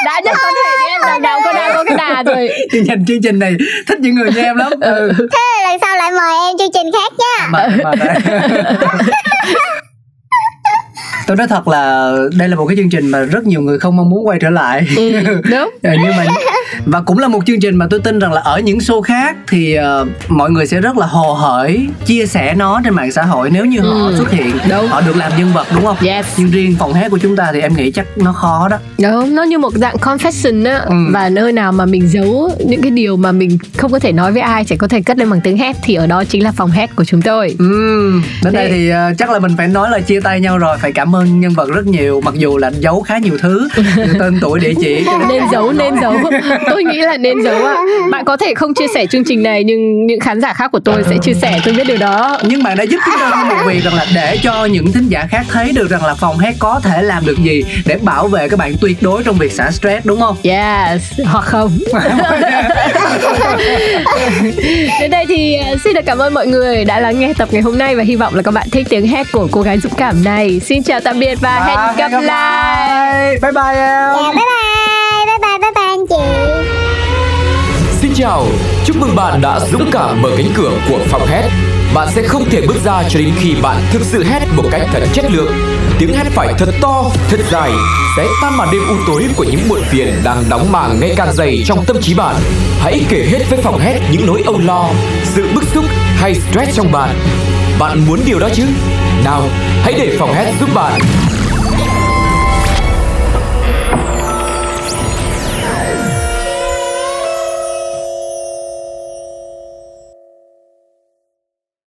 Đã 0.04 0.20
nhất 0.24 0.36
có 0.42 0.48
thể 0.48 0.76
đi 0.78 0.86
em 0.92 1.00
đằng 1.06 1.22
nào 1.22 1.40
có 1.44 1.52
đã 1.52 1.63
đà 2.08 2.22
rồi. 2.22 2.48
Chương 2.72 2.86
trình 2.86 3.04
chương 3.06 3.22
trình 3.22 3.38
này 3.38 3.54
thích 3.88 4.00
những 4.00 4.14
người 4.14 4.30
như 4.32 4.40
em 4.40 4.56
lắm. 4.56 4.72
Ừ. 4.80 5.12
thế 5.18 5.38
là 5.56 5.70
lần 5.70 5.78
sau 5.80 5.96
lại 5.96 6.12
mời 6.12 6.48
em 6.48 6.58
chương 6.58 6.72
trình 6.74 6.92
khác 6.92 7.12
nha. 7.18 7.48
Mà, 7.50 7.68
mà, 7.84 7.92
tôi 11.26 11.36
nói 11.36 11.46
thật 11.48 11.68
là 11.68 12.12
đây 12.36 12.48
là 12.48 12.56
một 12.56 12.66
cái 12.66 12.76
chương 12.76 12.90
trình 12.90 13.06
mà 13.10 13.18
rất 13.20 13.44
nhiều 13.44 13.60
người 13.60 13.78
không 13.78 13.96
mong 13.96 14.10
muốn 14.10 14.26
quay 14.26 14.38
trở 14.40 14.50
lại. 14.50 14.86
Ừ, 14.96 15.12
đúng. 15.50 15.70
Ờ, 15.82 15.90
nhưng 16.02 16.16
mà 16.16 16.24
và 16.86 17.00
cũng 17.00 17.18
là 17.18 17.28
một 17.28 17.46
chương 17.46 17.60
trình 17.60 17.76
mà 17.76 17.86
tôi 17.90 18.00
tin 18.00 18.18
rằng 18.18 18.32
là 18.32 18.40
ở 18.40 18.58
những 18.58 18.78
show 18.78 19.00
khác 19.02 19.36
thì 19.48 19.74
ờ, 19.74 20.06
mọi 20.28 20.50
người 20.50 20.66
sẽ 20.66 20.80
rất 20.80 20.96
là 20.98 21.06
hồ 21.06 21.32
hởi 21.32 21.88
chia 22.06 22.26
sẻ 22.26 22.54
nó 22.54 22.80
trên 22.84 22.94
mạng 22.94 23.12
xã 23.12 23.22
hội 23.22 23.50
nếu 23.50 23.64
như 23.64 23.80
họ 23.80 23.90
Ừ, 24.08 24.14
xuất 24.18 24.30
hiện. 24.30 24.50
đúng. 24.70 24.86
họ 24.88 25.00
được 25.00 25.16
làm 25.16 25.32
nhân 25.38 25.52
vật 25.52 25.66
đúng 25.74 25.84
không? 25.84 25.96
Yes. 26.00 26.26
nhưng 26.36 26.50
riêng 26.50 26.76
phòng 26.78 26.92
hát 26.94 27.10
của 27.10 27.18
chúng 27.18 27.36
ta 27.36 27.50
thì 27.52 27.60
em 27.60 27.74
nghĩ 27.76 27.90
chắc 27.90 28.06
nó 28.18 28.32
khó 28.32 28.68
đó. 28.70 28.76
Đúng, 28.98 29.34
nó 29.34 29.42
như 29.42 29.58
một 29.58 29.72
dạng 29.74 29.96
confession 29.96 30.66
á. 30.70 30.78
Ừ. 30.78 30.94
Và 31.12 31.28
nơi 31.28 31.52
nào 31.52 31.72
mà 31.72 31.86
mình 31.86 32.08
giấu 32.08 32.50
những 32.66 32.82
cái 32.82 32.90
điều 32.90 33.16
mà 33.16 33.32
mình 33.32 33.58
không 33.78 33.92
có 33.92 33.98
thể 33.98 34.12
nói 34.12 34.32
với 34.32 34.42
ai 34.42 34.64
Chỉ 34.64 34.76
có 34.76 34.88
thể 34.88 35.00
cất 35.02 35.18
lên 35.18 35.30
bằng 35.30 35.40
tiếng 35.40 35.56
hét 35.58 35.76
Thì 35.82 35.94
ở 35.94 36.06
đó 36.06 36.24
chính 36.24 36.42
là 36.44 36.52
phòng 36.52 36.70
hét 36.70 36.96
của 36.96 37.04
chúng 37.04 37.22
tôi. 37.22 37.56
Ừm, 37.58 38.22
đến 38.44 38.52
đây 38.54 38.66
Thế- 38.68 38.72
thì 38.72 38.88
ờ, 38.88 39.12
chắc 39.18 39.30
là 39.30 39.38
mình 39.38 39.52
phải 39.56 39.68
nói 39.68 39.90
là 39.90 40.00
chia 40.00 40.20
tay 40.20 40.40
nhau 40.40 40.58
rồi 40.58 40.76
phải 40.78 40.92
cảm 40.92 41.13
ơn 41.14 41.40
nhân 41.40 41.52
vật 41.52 41.68
rất 41.68 41.86
nhiều 41.86 42.20
mặc 42.24 42.34
dù 42.34 42.58
là 42.58 42.70
giấu 42.78 43.02
khá 43.02 43.18
nhiều 43.18 43.38
thứ 43.38 43.68
như 43.96 44.14
tên 44.18 44.38
tuổi 44.40 44.60
địa 44.60 44.72
chỉ 44.80 45.04
Nên 45.28 45.42
giấu, 45.52 45.72
nên 45.72 45.94
giấu. 46.00 46.14
Tôi 46.70 46.84
nghĩ 46.84 46.98
là 46.98 47.16
nên 47.16 47.42
giấu 47.44 47.64
ạ. 47.64 47.76
Bạn 48.10 48.24
có 48.24 48.36
thể 48.36 48.54
không 48.54 48.74
chia 48.74 48.86
sẻ 48.94 49.06
chương 49.06 49.24
trình 49.24 49.42
này 49.42 49.64
Nhưng 49.64 50.06
những 50.06 50.20
khán 50.20 50.40
giả 50.40 50.52
khác 50.52 50.70
của 50.72 50.80
tôi 50.80 51.02
sẽ 51.10 51.16
chia 51.22 51.34
sẻ 51.34 51.60
Tôi 51.64 51.74
biết 51.74 51.84
điều 51.86 51.96
đó. 51.96 52.38
Nhưng 52.42 52.62
bạn 52.62 52.76
đã 52.76 52.84
giúp 52.84 52.98
chúng 53.06 53.14
ta 53.20 53.44
một 53.48 53.56
việc 53.66 53.84
rằng 53.84 53.94
là 53.94 54.06
để 54.14 54.38
cho 54.42 54.64
những 54.64 54.92
thính 54.92 55.08
giả 55.08 55.26
khác 55.30 55.46
thấy 55.48 55.72
được 55.72 55.90
rằng 55.90 56.04
là 56.04 56.14
phòng 56.14 56.38
hát 56.38 56.54
có 56.58 56.80
thể 56.82 57.02
làm 57.02 57.26
được 57.26 57.36
gì 57.44 57.64
để 57.86 57.98
bảo 58.02 58.28
vệ 58.28 58.48
các 58.48 58.58
bạn 58.58 58.74
tuyệt 58.80 59.02
đối 59.02 59.22
trong 59.22 59.38
việc 59.38 59.52
xả 59.52 59.70
stress 59.70 60.06
đúng 60.06 60.20
không? 60.20 60.36
Yes, 60.42 61.02
hoặc 61.24 61.44
không. 61.44 61.78
Đến 65.00 65.10
đây 65.10 65.24
thì 65.28 65.56
uh, 65.72 65.80
xin 65.80 65.94
được 65.94 66.00
cảm 66.06 66.18
ơn 66.18 66.34
mọi 66.34 66.46
người 66.46 66.84
đã 66.84 67.00
lắng 67.00 67.20
nghe 67.20 67.32
tập 67.38 67.48
ngày 67.52 67.62
hôm 67.62 67.78
nay 67.78 67.96
Và 67.96 68.02
hy 68.02 68.16
vọng 68.16 68.34
là 68.34 68.42
các 68.42 68.50
bạn 68.50 68.70
thích 68.70 68.86
tiếng 68.90 69.06
hét 69.06 69.26
của 69.32 69.48
cô 69.50 69.62
gái 69.62 69.78
dũng 69.78 69.92
cảm 69.96 70.24
này. 70.24 70.60
Xin 70.60 70.82
chào 70.82 71.00
tạm 71.04 71.20
biệt 71.20 71.38
và 71.40 71.60
hẹn 71.66 72.10
gặp 72.10 72.20
lại 72.20 73.38
Bye 73.42 73.52
bye 73.52 73.74
em. 73.74 74.12
Dạ 74.14 74.32
bye 74.32 74.32
bye 74.32 75.26
Bye 75.26 75.38
bye 75.42 75.58
bye 75.58 75.70
bye 75.74 75.84
anh 75.84 76.06
chị 76.08 76.16
Xin 78.00 78.12
chào, 78.14 78.46
chúc 78.84 78.96
mừng 78.96 79.16
bạn 79.16 79.40
đã 79.40 79.60
dũng 79.60 79.90
cảm 79.92 80.22
mở 80.22 80.30
cánh 80.36 80.48
cửa 80.56 80.70
của 80.88 80.98
phòng 81.08 81.26
hét. 81.26 81.48
Bạn 81.94 82.08
sẽ 82.14 82.22
không 82.22 82.44
thể 82.50 82.60
bước 82.66 82.76
ra 82.84 83.02
cho 83.08 83.18
đến 83.18 83.32
khi 83.38 83.54
bạn 83.62 83.76
thực 83.90 84.02
sự 84.02 84.24
hét 84.24 84.40
một 84.56 84.62
cách 84.70 84.82
thật 84.92 85.02
chất 85.12 85.24
lượng. 85.30 85.52
Tiếng 85.98 86.14
hét 86.14 86.24
phải 86.30 86.54
thật 86.58 86.68
to, 86.82 87.04
thật 87.28 87.40
dài, 87.50 87.70
sẽ 88.16 88.26
tan 88.42 88.56
màn 88.56 88.68
đêm 88.72 88.82
u 88.88 88.94
tối 89.06 89.24
của 89.36 89.44
những 89.44 89.68
muộn 89.68 89.80
phiền 89.88 90.14
đang 90.24 90.44
đóng 90.50 90.72
màng 90.72 91.00
ngày 91.00 91.14
càng 91.16 91.32
dày 91.32 91.62
trong 91.66 91.84
tâm 91.86 91.96
trí 92.00 92.14
bạn. 92.14 92.36
Hãy 92.80 93.00
kể 93.08 93.26
hết 93.30 93.44
với 93.50 93.58
phòng 93.62 93.78
hét 93.78 94.00
những 94.12 94.26
nỗi 94.26 94.42
âu 94.46 94.58
lo, 94.58 94.88
sự 95.24 95.48
bức 95.54 95.64
xúc 95.74 95.84
hay 96.16 96.34
stress 96.34 96.76
trong 96.76 96.92
bạn. 96.92 97.10
Bạn 97.78 98.06
muốn 98.06 98.20
điều 98.26 98.38
đó 98.38 98.48
chứ? 98.54 98.64
Nào, 99.24 99.42
hãy 99.82 99.94
để 99.98 100.16
phòng 100.18 100.32
hét 100.34 100.52
giúp 100.60 100.68
bạn. 100.74 101.00